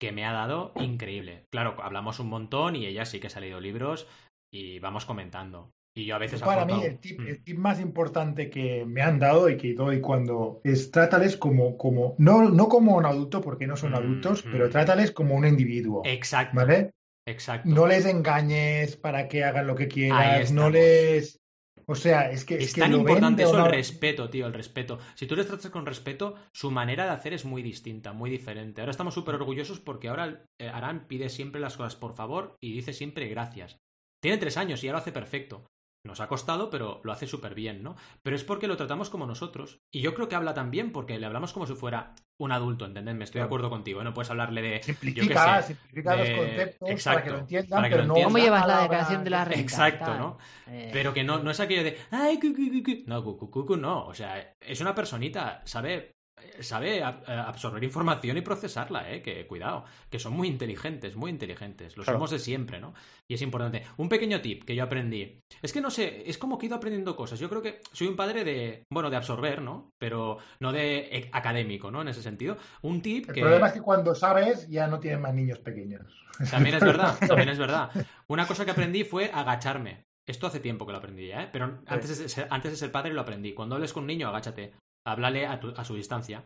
que 0.00 0.12
me 0.12 0.24
ha 0.24 0.32
dado, 0.32 0.72
increíble. 0.76 1.44
Claro, 1.50 1.76
hablamos 1.82 2.20
un 2.20 2.28
montón 2.28 2.76
y 2.76 2.86
ella 2.86 3.04
sí 3.04 3.18
que 3.20 3.28
se 3.28 3.38
ha 3.38 3.40
leído 3.40 3.60
libros 3.60 4.06
y 4.52 4.78
vamos 4.78 5.04
comentando. 5.04 5.70
Y 5.94 6.04
yo 6.04 6.14
a 6.14 6.18
veces 6.18 6.40
Para 6.40 6.64
mí, 6.64 6.84
el 6.84 6.98
tip, 6.98 7.18
Mm. 7.18 7.26
el 7.26 7.42
tip 7.42 7.58
más 7.58 7.80
importante 7.80 8.48
que 8.50 8.84
me 8.86 9.02
han 9.02 9.18
dado 9.18 9.48
y 9.48 9.56
que 9.56 9.74
doy 9.74 10.00
cuando 10.00 10.60
es 10.62 10.92
trátales 10.92 11.36
como, 11.36 11.76
como 11.76 12.14
no, 12.18 12.48
no 12.50 12.68
como 12.68 12.96
un 12.96 13.04
adulto, 13.04 13.40
porque 13.40 13.66
no 13.66 13.76
son 13.76 13.92
Mm, 13.92 13.96
adultos, 13.96 14.46
mm. 14.46 14.52
pero 14.52 14.70
trátales 14.70 15.10
como 15.10 15.34
un 15.34 15.44
individuo. 15.44 16.02
Exacto. 16.04 16.56
¿Vale? 16.56 16.92
Exacto. 17.26 17.68
No 17.68 17.86
les 17.86 18.06
engañes 18.06 18.96
para 18.96 19.28
que 19.28 19.42
hagan 19.44 19.66
lo 19.66 19.74
que 19.74 19.88
quieras, 19.88 20.52
no 20.52 20.70
les. 20.70 21.40
O 21.86 21.94
sea, 21.94 22.30
es 22.30 22.44
que. 22.44 22.56
Es, 22.56 22.64
Es, 22.64 22.74
que 22.74 22.80
tan 22.82 22.92
importante 22.94 23.42
eso 23.42 23.58
el 23.64 23.70
respeto, 23.70 24.30
tío, 24.30 24.46
el 24.46 24.54
respeto. 24.54 24.98
Si 25.14 25.26
tú 25.26 25.34
les 25.34 25.46
tratas 25.46 25.70
con 25.70 25.84
respeto, 25.84 26.36
su 26.52 26.70
manera 26.70 27.04
de 27.04 27.10
hacer 27.10 27.32
es 27.32 27.44
muy 27.44 27.62
distinta, 27.62 28.12
muy 28.12 28.30
diferente. 28.30 28.80
Ahora 28.80 28.92
estamos 28.92 29.14
súper 29.14 29.34
orgullosos 29.34 29.80
porque 29.80 30.08
ahora 30.08 30.44
eh, 30.60 30.68
Aran 30.68 31.06
pide 31.08 31.28
siempre 31.28 31.60
las 31.60 31.76
cosas 31.76 31.96
por 31.96 32.14
favor 32.14 32.56
y 32.60 32.72
dice 32.72 32.92
siempre 32.92 33.26
gracias. 33.28 33.78
Tiene 34.20 34.38
tres 34.38 34.56
años 34.56 34.82
y 34.82 34.86
ya 34.86 34.92
lo 34.92 34.98
hace 34.98 35.12
perfecto. 35.12 35.66
Nos 36.06 36.20
ha 36.20 36.28
costado, 36.28 36.70
pero 36.70 37.00
lo 37.02 37.12
hace 37.12 37.26
súper 37.26 37.54
bien, 37.54 37.82
¿no? 37.82 37.96
Pero 38.22 38.36
es 38.36 38.44
porque 38.44 38.68
lo 38.68 38.76
tratamos 38.76 39.10
como 39.10 39.26
nosotros. 39.26 39.80
Y 39.92 40.00
yo 40.00 40.14
creo 40.14 40.28
que 40.28 40.36
habla 40.36 40.54
también 40.54 40.92
porque 40.92 41.18
le 41.18 41.26
hablamos 41.26 41.52
como 41.52 41.66
si 41.66 41.74
fuera 41.74 42.14
un 42.40 42.52
adulto, 42.52 42.86
¿entendedme? 42.86 43.24
Estoy 43.24 43.40
de 43.40 43.46
acuerdo 43.46 43.68
contigo, 43.68 44.00
¿eh? 44.00 44.04
No 44.04 44.14
puedes 44.14 44.30
hablarle 44.30 44.62
de... 44.62 44.82
Simplifica, 44.82 45.60
sé, 45.62 45.74
simplifica 45.74 46.16
los 46.16 46.30
conceptos 46.30 46.88
exacto, 46.88 47.16
para 47.18 47.24
que 47.24 47.30
lo 47.30 47.38
entiendan, 47.38 47.76
para 47.76 47.88
que 47.88 47.94
pero 47.96 48.02
lo 48.02 48.08
no. 48.08 48.14
entiendan. 48.14 48.32
¿Cómo 48.32 48.44
llevas 48.44 48.66
la 48.66 48.82
declaración 48.82 49.24
de 49.24 49.30
la 49.30 49.44
renta? 49.44 49.60
Exacto, 49.60 50.04
Tal. 50.04 50.18
¿no? 50.18 50.38
Eh, 50.68 50.90
Pero 50.92 51.12
que 51.12 51.24
no, 51.24 51.40
no 51.42 51.50
es 51.50 51.60
aquello 51.60 51.82
de 51.82 51.98
ay, 52.12 52.38
cu, 52.38 52.54
cu, 52.54 52.62
cu, 52.72 52.82
cu". 52.84 53.02
no, 53.06 53.24
cu, 53.24 53.36
cu, 53.36 53.50
cu, 53.50 53.66
cu, 53.66 53.76
no, 53.76 54.06
o 54.06 54.14
sea, 54.14 54.54
es 54.60 54.80
una 54.80 54.94
personita, 54.94 55.62
sabe 55.64 56.12
sabe 56.60 57.02
ab- 57.02 57.22
absorber 57.28 57.82
información 57.84 58.36
y 58.36 58.40
procesarla, 58.40 59.10
eh, 59.12 59.22
que 59.22 59.46
cuidado, 59.46 59.84
que 60.10 60.18
son 60.18 60.32
muy 60.32 60.48
inteligentes, 60.48 61.16
muy 61.16 61.30
inteligentes, 61.30 61.96
lo 61.96 62.04
Claro. 62.04 62.18
somos 62.18 62.30
de 62.30 62.38
siempre, 62.38 62.80
¿no? 62.80 62.94
Y 63.28 63.34
es 63.34 63.42
importante. 63.42 63.84
Un 63.96 64.08
pequeño 64.08 64.40
tip 64.40 64.64
que 64.64 64.74
yo 64.74 64.84
aprendí. 64.84 65.38
Es 65.62 65.72
que 65.72 65.80
no 65.80 65.90
sé, 65.90 66.24
es 66.28 66.38
como 66.38 66.58
que 66.58 66.66
he 66.66 66.68
ido 66.68 66.76
aprendiendo 66.76 67.14
cosas. 67.16 67.38
Yo 67.38 67.48
creo 67.48 67.62
que 67.62 67.80
soy 67.92 68.06
un 68.06 68.16
padre 68.16 68.44
de, 68.44 68.82
bueno, 68.92 69.10
de 69.10 69.16
absorber, 69.16 69.60
¿no? 69.62 69.90
Pero 69.98 70.38
no 70.60 70.72
de 70.72 70.98
eh, 71.16 71.30
académico, 71.32 71.90
¿no? 71.90 72.02
En 72.02 72.08
ese 72.08 72.22
sentido. 72.22 72.56
Un 72.82 73.02
tip 73.02 73.28
El 73.28 73.34
que 73.34 73.40
problema 73.42 73.68
es 73.68 73.72
que 73.74 73.82
cuando 73.82 74.14
sabes 74.14 74.68
ya 74.68 74.86
no 74.86 74.98
tienen 75.00 75.20
más 75.20 75.34
niños 75.34 75.58
pequeños. 75.58 76.24
también 76.50 76.76
es 76.76 76.84
verdad, 76.84 77.16
también 77.28 77.48
es 77.50 77.58
verdad. 77.58 77.90
Una 78.28 78.46
cosa 78.46 78.64
que 78.64 78.70
aprendí 78.70 79.04
fue 79.04 79.30
agacharme. 79.32 80.02
Esto 80.26 80.46
hace 80.46 80.60
tiempo 80.60 80.84
que 80.84 80.92
lo 80.92 80.98
aprendí, 80.98 81.26
ya, 81.28 81.44
¿eh? 81.44 81.48
Pero 81.50 81.80
antes 81.86 82.18
de, 82.18 82.28
ser, 82.28 82.46
antes 82.50 82.70
de 82.72 82.76
ser 82.76 82.92
padre 82.92 83.14
lo 83.14 83.22
aprendí. 83.22 83.54
Cuando 83.54 83.76
hables 83.76 83.94
con 83.94 84.02
un 84.02 84.08
niño, 84.08 84.28
agáchate. 84.28 84.72
Háblale 85.10 85.46
a, 85.46 85.58
tu- 85.60 85.74
a 85.76 85.84
su 85.84 85.94
distancia. 85.94 86.44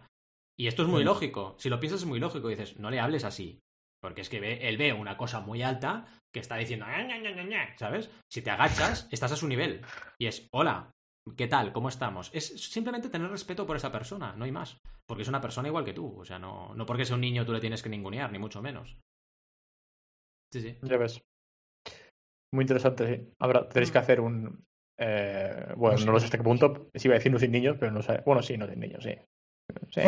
Y 0.59 0.67
esto 0.67 0.83
es 0.83 0.89
muy 0.89 1.01
Sí. 1.01 1.05
lógico. 1.05 1.57
Si 1.59 1.69
lo 1.69 1.81
piensas 1.81 2.03
es 2.03 2.07
muy 2.07 2.21
lógico. 2.21 2.49
Dices, 2.49 2.79
no 2.79 2.91
le 2.91 3.01
hables 3.01 3.25
así. 3.25 3.59
Porque 4.03 4.21
es 4.23 4.29
que 4.29 4.41
ve, 4.41 4.69
él 4.69 4.77
ve 4.77 4.93
una 4.93 5.17
cosa 5.17 5.41
muy 5.41 5.63
alta 5.63 6.07
que 6.35 6.41
está 6.41 6.57
diciendo, 6.57 6.87
"Ña, 6.87 7.07
Ña, 7.07 7.19
Ña, 7.19 7.31
Ña, 7.31 7.45
Ña", 7.45 7.77
¿sabes? 7.79 8.11
Si 8.31 8.43
te 8.43 8.51
agachas, 8.51 9.09
estás 9.13 9.33
a 9.33 9.37
su 9.37 9.47
nivel. 9.47 9.81
Y 10.19 10.27
es, 10.27 10.49
hola, 10.53 10.91
¿qué 11.37 11.47
tal? 11.47 11.73
¿Cómo 11.73 11.89
estamos? 11.89 12.31
Es 12.35 12.49
simplemente 12.71 13.09
tener 13.11 13.31
respeto 13.31 13.65
por 13.67 13.77
esa 13.77 13.93
persona, 13.93 14.35
no 14.35 14.45
hay 14.45 14.51
más. 14.53 14.77
Porque 15.07 15.23
es 15.23 15.29
una 15.29 15.41
persona 15.41 15.69
igual 15.69 15.85
que 15.85 15.93
tú. 15.93 16.19
O 16.21 16.25
sea, 16.25 16.39
no, 16.39 16.75
no 16.75 16.85
porque 16.85 17.05
sea 17.05 17.15
un 17.15 17.21
niño 17.21 17.45
tú 17.47 17.53
le 17.53 17.61
tienes 17.61 17.83
que 17.83 17.89
ningunear, 17.89 18.31
ni 18.33 18.39
mucho 18.39 18.61
menos. 18.61 18.97
Sí, 20.53 20.61
sí. 20.61 20.77
Ya 20.83 20.97
ves. 20.99 21.21
Muy 22.55 22.63
interesante, 22.65 23.07
sí. 23.17 23.33
Habrá, 23.41 23.69
tenéis 23.69 23.91
que 23.91 23.99
hacer 23.99 24.21
un. 24.21 24.65
Eh, 25.05 25.67
bueno, 25.77 25.99
No 25.99 26.07
no, 26.07 26.13
lo 26.13 26.19
sé 26.21 26.27
hasta 26.27 26.39
qué 26.39 26.45
punto. 26.45 26.91
Si 26.95 27.09
iba 27.09 27.15
a 27.15 27.19
decir 27.19 27.33
no 27.33 27.39
sin 27.39 27.51
niños, 27.53 27.77
pero 27.81 27.91
no 27.93 28.03
sé. 28.03 28.23
Bueno, 28.25 28.43
sí, 28.43 28.57
no 28.57 28.67
sin 28.69 28.81
niños, 28.81 29.03
sí. 29.03 29.15
Sí, 29.91 30.01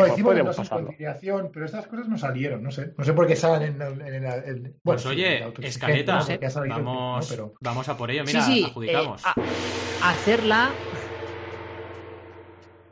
pasarlo. 0.57 0.87
conciliación, 0.87 1.49
pero 1.51 1.65
estas 1.65 1.87
cosas 1.87 2.07
no 2.07 2.17
salieron, 2.17 2.61
no 2.61 2.71
sé. 2.71 2.93
No 2.97 3.03
sé 3.03 3.13
por 3.13 3.25
qué 3.25 3.35
salen 3.35 3.75
en, 3.75 3.81
el- 3.81 4.01
en 4.01 4.25
el- 4.25 4.43
el- 4.43 4.61
bueno, 4.61 4.79
Pues 4.83 5.01
sí, 5.01 5.07
oye, 5.09 5.53
escaleta, 5.61 6.15
¿no? 6.17 6.21
Salido, 6.49 6.75
vamos, 6.75 7.25
¿no? 7.29 7.35
Pero 7.35 7.53
vamos 7.61 7.89
a 7.89 7.97
por 7.97 8.11
ello. 8.11 8.23
Mira, 8.25 8.41
sí, 8.41 8.63
adjudicamos. 8.65 9.21
eh, 9.23 9.27
a- 10.01 10.09
hacerla, 10.11 10.71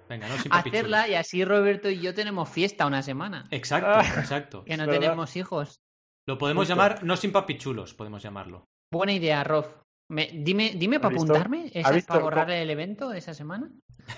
Venga, 0.09 0.27
no 0.27 0.35
hacerla 0.51 1.07
y 1.07 1.15
así 1.15 1.43
Roberto 1.45 1.89
y 1.89 1.99
yo 1.99 2.13
tenemos 2.13 2.49
fiesta 2.49 2.85
una 2.85 3.01
semana. 3.01 3.47
Exacto, 3.51 3.89
Ah. 3.89 4.05
exacto. 4.19 4.63
Que 4.65 4.77
no 4.77 4.87
tenemos 4.87 5.35
hijos. 5.35 5.79
Lo 6.27 6.37
podemos 6.37 6.61
Justo. 6.63 6.75
llamar 6.75 7.03
no 7.03 7.17
sin 7.17 7.31
papichulos, 7.31 7.93
podemos 7.93 8.21
llamarlo. 8.23 8.65
Buena 8.91 9.13
idea, 9.13 9.43
Rob. 9.43 9.65
Me- 10.09 10.29
dime 10.33 10.73
dime 10.75 10.97
¿Has 10.97 11.01
para 11.01 11.13
visto? 11.13 11.33
apuntarme, 11.33 11.71
esa- 11.73 12.07
para 12.07 12.19
borrar 12.23 12.51
el 12.51 12.69
evento 12.69 13.09
de 13.09 13.19
esa 13.19 13.33
semana. 13.33 13.69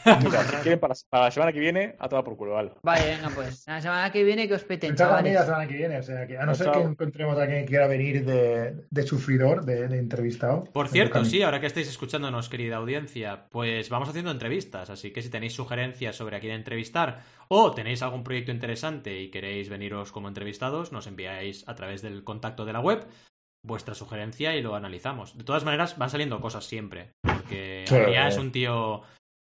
Mira, 0.05 0.43
si 0.49 0.55
quieren 0.63 0.79
para, 0.79 0.95
la- 0.95 0.99
para 1.09 1.23
la 1.25 1.31
semana 1.31 1.53
que 1.53 1.59
viene, 1.59 1.95
a 1.99 2.09
toda 2.09 2.23
por 2.23 2.35
culo, 2.35 2.53
vale. 2.53 2.71
Vale, 2.81 3.05
venga, 3.05 3.29
pues 3.29 3.63
la 3.67 3.79
semana 3.79 4.11
que 4.11 4.23
viene 4.23 4.47
que 4.47 4.55
os 4.55 4.63
peten, 4.63 4.95
chavales. 4.95 5.35
la 5.35 5.45
semana 5.45 5.67
que 5.67 5.75
viene, 5.75 5.99
o 5.99 6.03
sea, 6.03 6.25
que 6.25 6.37
a 6.39 6.45
no 6.45 6.55
ser 6.55 6.65
Chao. 6.71 6.81
que 6.81 6.89
encontremos 6.89 7.37
a 7.37 7.43
alguien 7.43 7.61
que 7.61 7.67
quiera 7.67 7.85
venir 7.85 8.25
de, 8.25 8.83
de 8.89 9.03
sufridor, 9.03 9.63
de, 9.63 9.87
de 9.87 9.99
entrevistado. 9.99 10.63
Por 10.73 10.87
cierto, 10.87 11.23
sí, 11.23 11.43
ahora 11.43 11.59
que 11.61 11.67
estáis 11.67 11.87
escuchándonos, 11.87 12.49
querida 12.49 12.77
audiencia, 12.77 13.45
pues 13.51 13.89
vamos 13.89 14.09
haciendo 14.09 14.31
entrevistas, 14.31 14.89
así 14.89 15.11
que 15.11 15.21
si 15.21 15.29
tenéis 15.29 15.53
sugerencias 15.53 16.15
sobre 16.15 16.37
a 16.37 16.39
quién 16.39 16.53
entrevistar 16.53 17.21
o 17.47 17.71
tenéis 17.75 18.01
algún 18.01 18.23
proyecto 18.23 18.51
interesante 18.51 19.21
y 19.21 19.29
queréis 19.29 19.69
veniros 19.69 20.11
como 20.11 20.27
entrevistados, 20.29 20.91
nos 20.91 21.05
enviáis 21.05 21.63
a 21.67 21.75
través 21.75 22.01
del 22.01 22.23
contacto 22.23 22.65
de 22.65 22.73
la 22.73 22.79
web 22.79 23.05
vuestra 23.65 23.95
sugerencia 23.95 24.55
y 24.55 24.61
lo 24.61 24.75
analizamos. 24.75 25.37
De 25.37 25.43
todas 25.43 25.65
maneras, 25.65 25.97
van 25.97 26.09
saliendo 26.09 26.39
cosas 26.41 26.65
siempre, 26.65 27.11
porque 27.21 27.85
Sí. 27.87 27.95
Adrián 27.95 28.27
es 28.27 28.37
un 28.37 28.51
tío 28.51 29.01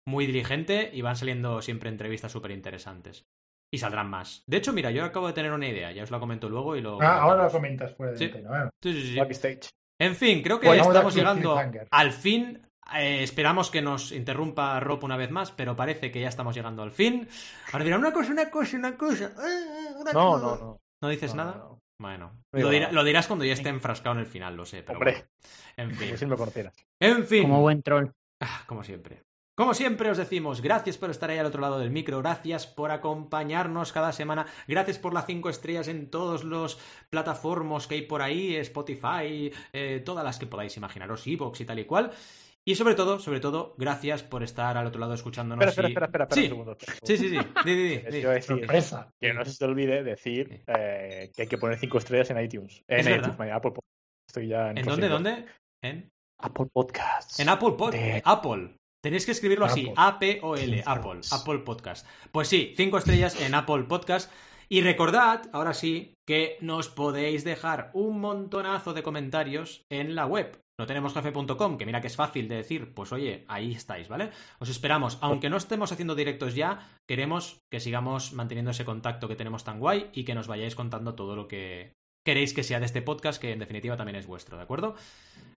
muy 0.08 0.26
diligente 0.26 0.90
y 0.92 1.02
van 1.02 1.16
saliendo 1.16 1.62
siempre 1.62 1.88
entrevistas 1.90 2.32
súper 2.32 2.50
interesantes. 2.52 3.24
Y 3.72 3.78
saldrán 3.78 4.10
más. 4.10 4.42
De 4.48 4.56
hecho, 4.56 4.72
mira, 4.72 4.90
yo 4.90 5.04
acabo 5.04 5.28
de 5.28 5.32
tener 5.32 5.52
una 5.52 5.68
idea, 5.68 5.92
ya 5.92 6.02
os 6.02 6.10
la 6.10 6.18
comento 6.18 6.48
luego 6.48 6.74
y 6.76 6.80
lo... 6.80 7.00
Ah, 7.00 7.20
ahora 7.20 7.44
lo 7.44 7.50
comentas 7.52 7.94
fuera 7.94 8.12
de 8.12 8.18
Sí. 8.18 8.24
antena, 8.24 8.48
bueno. 8.48 8.70
Sí, 8.82 8.92
sí, 8.92 9.02
sí. 9.12 9.16
Backstage. 9.18 9.68
En 10.00 10.16
fin, 10.16 10.42
creo 10.42 10.58
que 10.58 10.68
a 10.68 10.74
estamos 10.76 11.14
llegando 11.14 11.56
al 11.90 12.12
fin. 12.12 12.66
Eh, 12.96 13.22
esperamos 13.22 13.70
que 13.70 13.82
nos 13.82 14.10
interrumpa 14.10 14.80
Rob 14.80 15.04
una 15.04 15.16
vez 15.16 15.30
más, 15.30 15.52
pero 15.52 15.76
parece 15.76 16.10
que 16.10 16.20
ya 16.20 16.28
estamos 16.28 16.56
llegando 16.56 16.82
al 16.82 16.90
fin. 16.90 17.28
Ahora 17.72 17.84
dirán 17.84 18.00
una 18.00 18.12
cosa, 18.12 18.32
una 18.32 18.50
cosa, 18.50 18.76
una 18.78 18.96
cosa. 18.96 19.26
eh, 19.26 19.94
una 20.00 20.12
No, 20.12 20.32
cosa". 20.32 20.44
no, 20.46 20.56
no. 20.56 20.76
¿No 21.02 21.08
dices 21.08 21.34
No, 21.34 21.44
nada? 21.44 21.56
no. 21.58 21.78
Bueno, 22.00 22.32
lo, 22.52 22.70
dirá- 22.70 22.80
nada. 22.86 22.92
lo 22.94 23.04
dirás 23.04 23.26
cuando 23.26 23.44
ya 23.44 23.52
esté 23.52 23.68
enfrascado 23.68 24.14
en 24.14 24.20
el 24.20 24.26
final, 24.26 24.56
lo 24.56 24.64
sé. 24.64 24.82
Pero 24.82 24.98
Hombre, 24.98 25.12
bueno. 25.12 25.28
En 25.76 25.90
fin. 25.96 26.06
como 26.08 26.16
si 26.18 26.26
me 26.26 26.36
conocieras. 26.36 26.74
En 26.98 27.26
fin. 27.26 27.42
Como 27.42 27.60
buen 27.60 27.82
troll. 27.82 28.06
Ah, 28.40 28.62
como 28.66 28.82
siempre. 28.82 29.22
Como 29.54 29.74
siempre 29.74 30.08
os 30.10 30.16
decimos, 30.16 30.62
gracias 30.62 30.96
por 30.96 31.10
estar 31.10 31.28
ahí 31.28 31.36
al 31.36 31.44
otro 31.44 31.60
lado 31.60 31.78
del 31.78 31.90
micro, 31.90 32.16
gracias 32.20 32.66
por 32.66 32.90
acompañarnos 32.90 33.92
cada 33.92 34.10
semana, 34.12 34.46
gracias 34.66 34.98
por 34.98 35.12
las 35.12 35.26
cinco 35.26 35.50
estrellas 35.50 35.88
en 35.88 36.08
todos 36.08 36.44
los 36.44 36.78
plataformas 37.10 37.86
que 37.86 37.96
hay 37.96 38.02
por 38.02 38.22
ahí, 38.22 38.56
Spotify, 38.56 39.52
eh, 39.74 40.00
todas 40.02 40.24
las 40.24 40.38
que 40.38 40.46
podáis 40.46 40.74
imaginaros, 40.78 41.26
Evox 41.26 41.60
y 41.60 41.66
tal 41.66 41.78
y 41.78 41.84
cual. 41.84 42.10
Y 42.66 42.74
sobre 42.74 42.94
todo, 42.94 43.18
sobre 43.18 43.40
todo, 43.40 43.74
gracias 43.78 44.22
por 44.22 44.42
estar 44.42 44.76
al 44.76 44.86
otro 44.86 45.00
lado 45.00 45.14
escuchándonos. 45.14 45.64
Espera, 45.66 45.88
espera, 45.88 45.88
y- 45.88 45.92
espera, 45.92 46.06
espera, 46.06 46.24
espera 46.24 46.40
Sí, 46.40 46.42
un 46.42 46.48
segundo. 46.50 46.72
espera 46.72 46.92
un 47.00 47.06
sí, 47.06 47.16
segundo. 47.16 47.42
sí, 47.42 47.54
sí. 47.64 47.70
Di, 47.70 47.74
di, 47.74 47.88
di, 47.88 47.94
Eso 47.94 48.10
di. 48.10 48.18
iba 48.18 48.30
a 48.30 48.34
decir, 48.34 48.58
Sorpresa. 48.58 49.10
que 49.20 49.32
no 49.32 49.44
se 49.44 49.58
te 49.58 49.64
olvide 49.64 50.02
decir 50.04 50.62
eh, 50.66 51.30
que 51.34 51.42
hay 51.42 51.48
que 51.48 51.58
poner 51.58 51.78
cinco 51.78 51.98
estrellas 51.98 52.30
en 52.30 52.40
iTunes. 52.44 52.82
En 52.88 53.00
Es 53.00 53.06
iTunes, 53.06 53.22
verdad. 53.22 53.38
vaya, 53.38 53.54
Apple 53.56 53.70
Podcast. 53.70 53.90
Estoy 54.28 54.48
ya 54.48 54.70
en 54.70 54.78
¿En 54.78 54.84
dónde, 54.86 55.08
dónde? 55.08 55.46
En, 55.82 56.08
Apple 56.42 56.66
Podcasts. 56.72 57.40
en 57.40 57.48
Apple 57.48 57.72
Pod. 57.76 57.92
De- 57.92 58.22
Apple. 58.24 58.76
Tenéis 59.02 59.24
que 59.24 59.32
escribirlo 59.32 59.64
así. 59.64 59.90
A-P-O-L, 59.96 60.76
Sí, 60.76 60.82
Apple, 60.86 61.22
sí. 61.22 61.34
Apple 61.34 61.58
Podcast. 61.60 62.06
Pues 62.30 62.48
sí, 62.48 62.74
cinco 62.76 62.98
estrellas 62.98 63.40
en 63.40 63.54
Apple 63.54 63.84
Podcast. 63.84 64.30
Y 64.68 64.82
recordad, 64.82 65.48
ahora 65.52 65.72
sí, 65.74 66.14
que 66.28 66.56
nos 66.60 66.88
podéis 66.90 67.42
dejar 67.42 67.90
un 67.94 68.20
montonazo 68.20 68.92
de 68.92 69.02
comentarios 69.02 69.82
en 69.90 70.14
la 70.14 70.26
web. 70.26 70.56
No 70.80 70.86
tenemos 70.86 71.12
jefe.com, 71.12 71.76
que 71.76 71.84
mira 71.84 72.00
que 72.00 72.06
es 72.06 72.16
fácil 72.16 72.48
de 72.48 72.54
decir, 72.54 72.94
pues 72.94 73.12
oye, 73.12 73.44
ahí 73.48 73.72
estáis, 73.72 74.08
¿vale? 74.08 74.30
Os 74.60 74.70
esperamos. 74.70 75.18
Aunque 75.20 75.50
no 75.50 75.58
estemos 75.58 75.92
haciendo 75.92 76.14
directos 76.14 76.54
ya, 76.54 76.88
queremos 77.06 77.58
que 77.70 77.80
sigamos 77.80 78.32
manteniendo 78.32 78.70
ese 78.70 78.86
contacto 78.86 79.28
que 79.28 79.36
tenemos 79.36 79.62
tan 79.62 79.78
guay 79.78 80.08
y 80.14 80.24
que 80.24 80.34
nos 80.34 80.46
vayáis 80.46 80.74
contando 80.74 81.14
todo 81.14 81.36
lo 81.36 81.48
que 81.48 81.92
queréis 82.26 82.54
que 82.54 82.62
sea 82.62 82.80
de 82.80 82.86
este 82.86 83.02
podcast, 83.02 83.42
que 83.42 83.52
en 83.52 83.58
definitiva 83.58 83.98
también 83.98 84.16
es 84.16 84.26
vuestro, 84.26 84.56
¿de 84.56 84.62
acuerdo? 84.62 84.94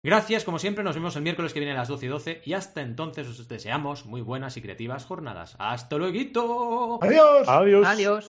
Gracias, 0.04 0.44
como 0.44 0.60
siempre, 0.60 0.84
nos 0.84 0.96
vemos 0.96 1.16
el 1.16 1.24
miércoles 1.24 1.54
que 1.54 1.62
viene 1.62 1.72
a 1.72 1.78
las 1.78 1.88
12 1.88 2.06
y 2.06 2.10
12 2.10 2.42
y 2.44 2.52
hasta 2.52 2.82
entonces 2.82 3.26
os 3.26 3.48
deseamos 3.48 4.06
muy 4.06 4.20
buenas 4.20 4.58
y 4.58 4.62
creativas 4.62 5.06
jornadas. 5.06 5.56
¡Hasta 5.58 5.96
luego! 5.96 7.00
Adiós. 7.02 7.48
Adiós. 7.48 7.88
Adiós. 7.88 8.33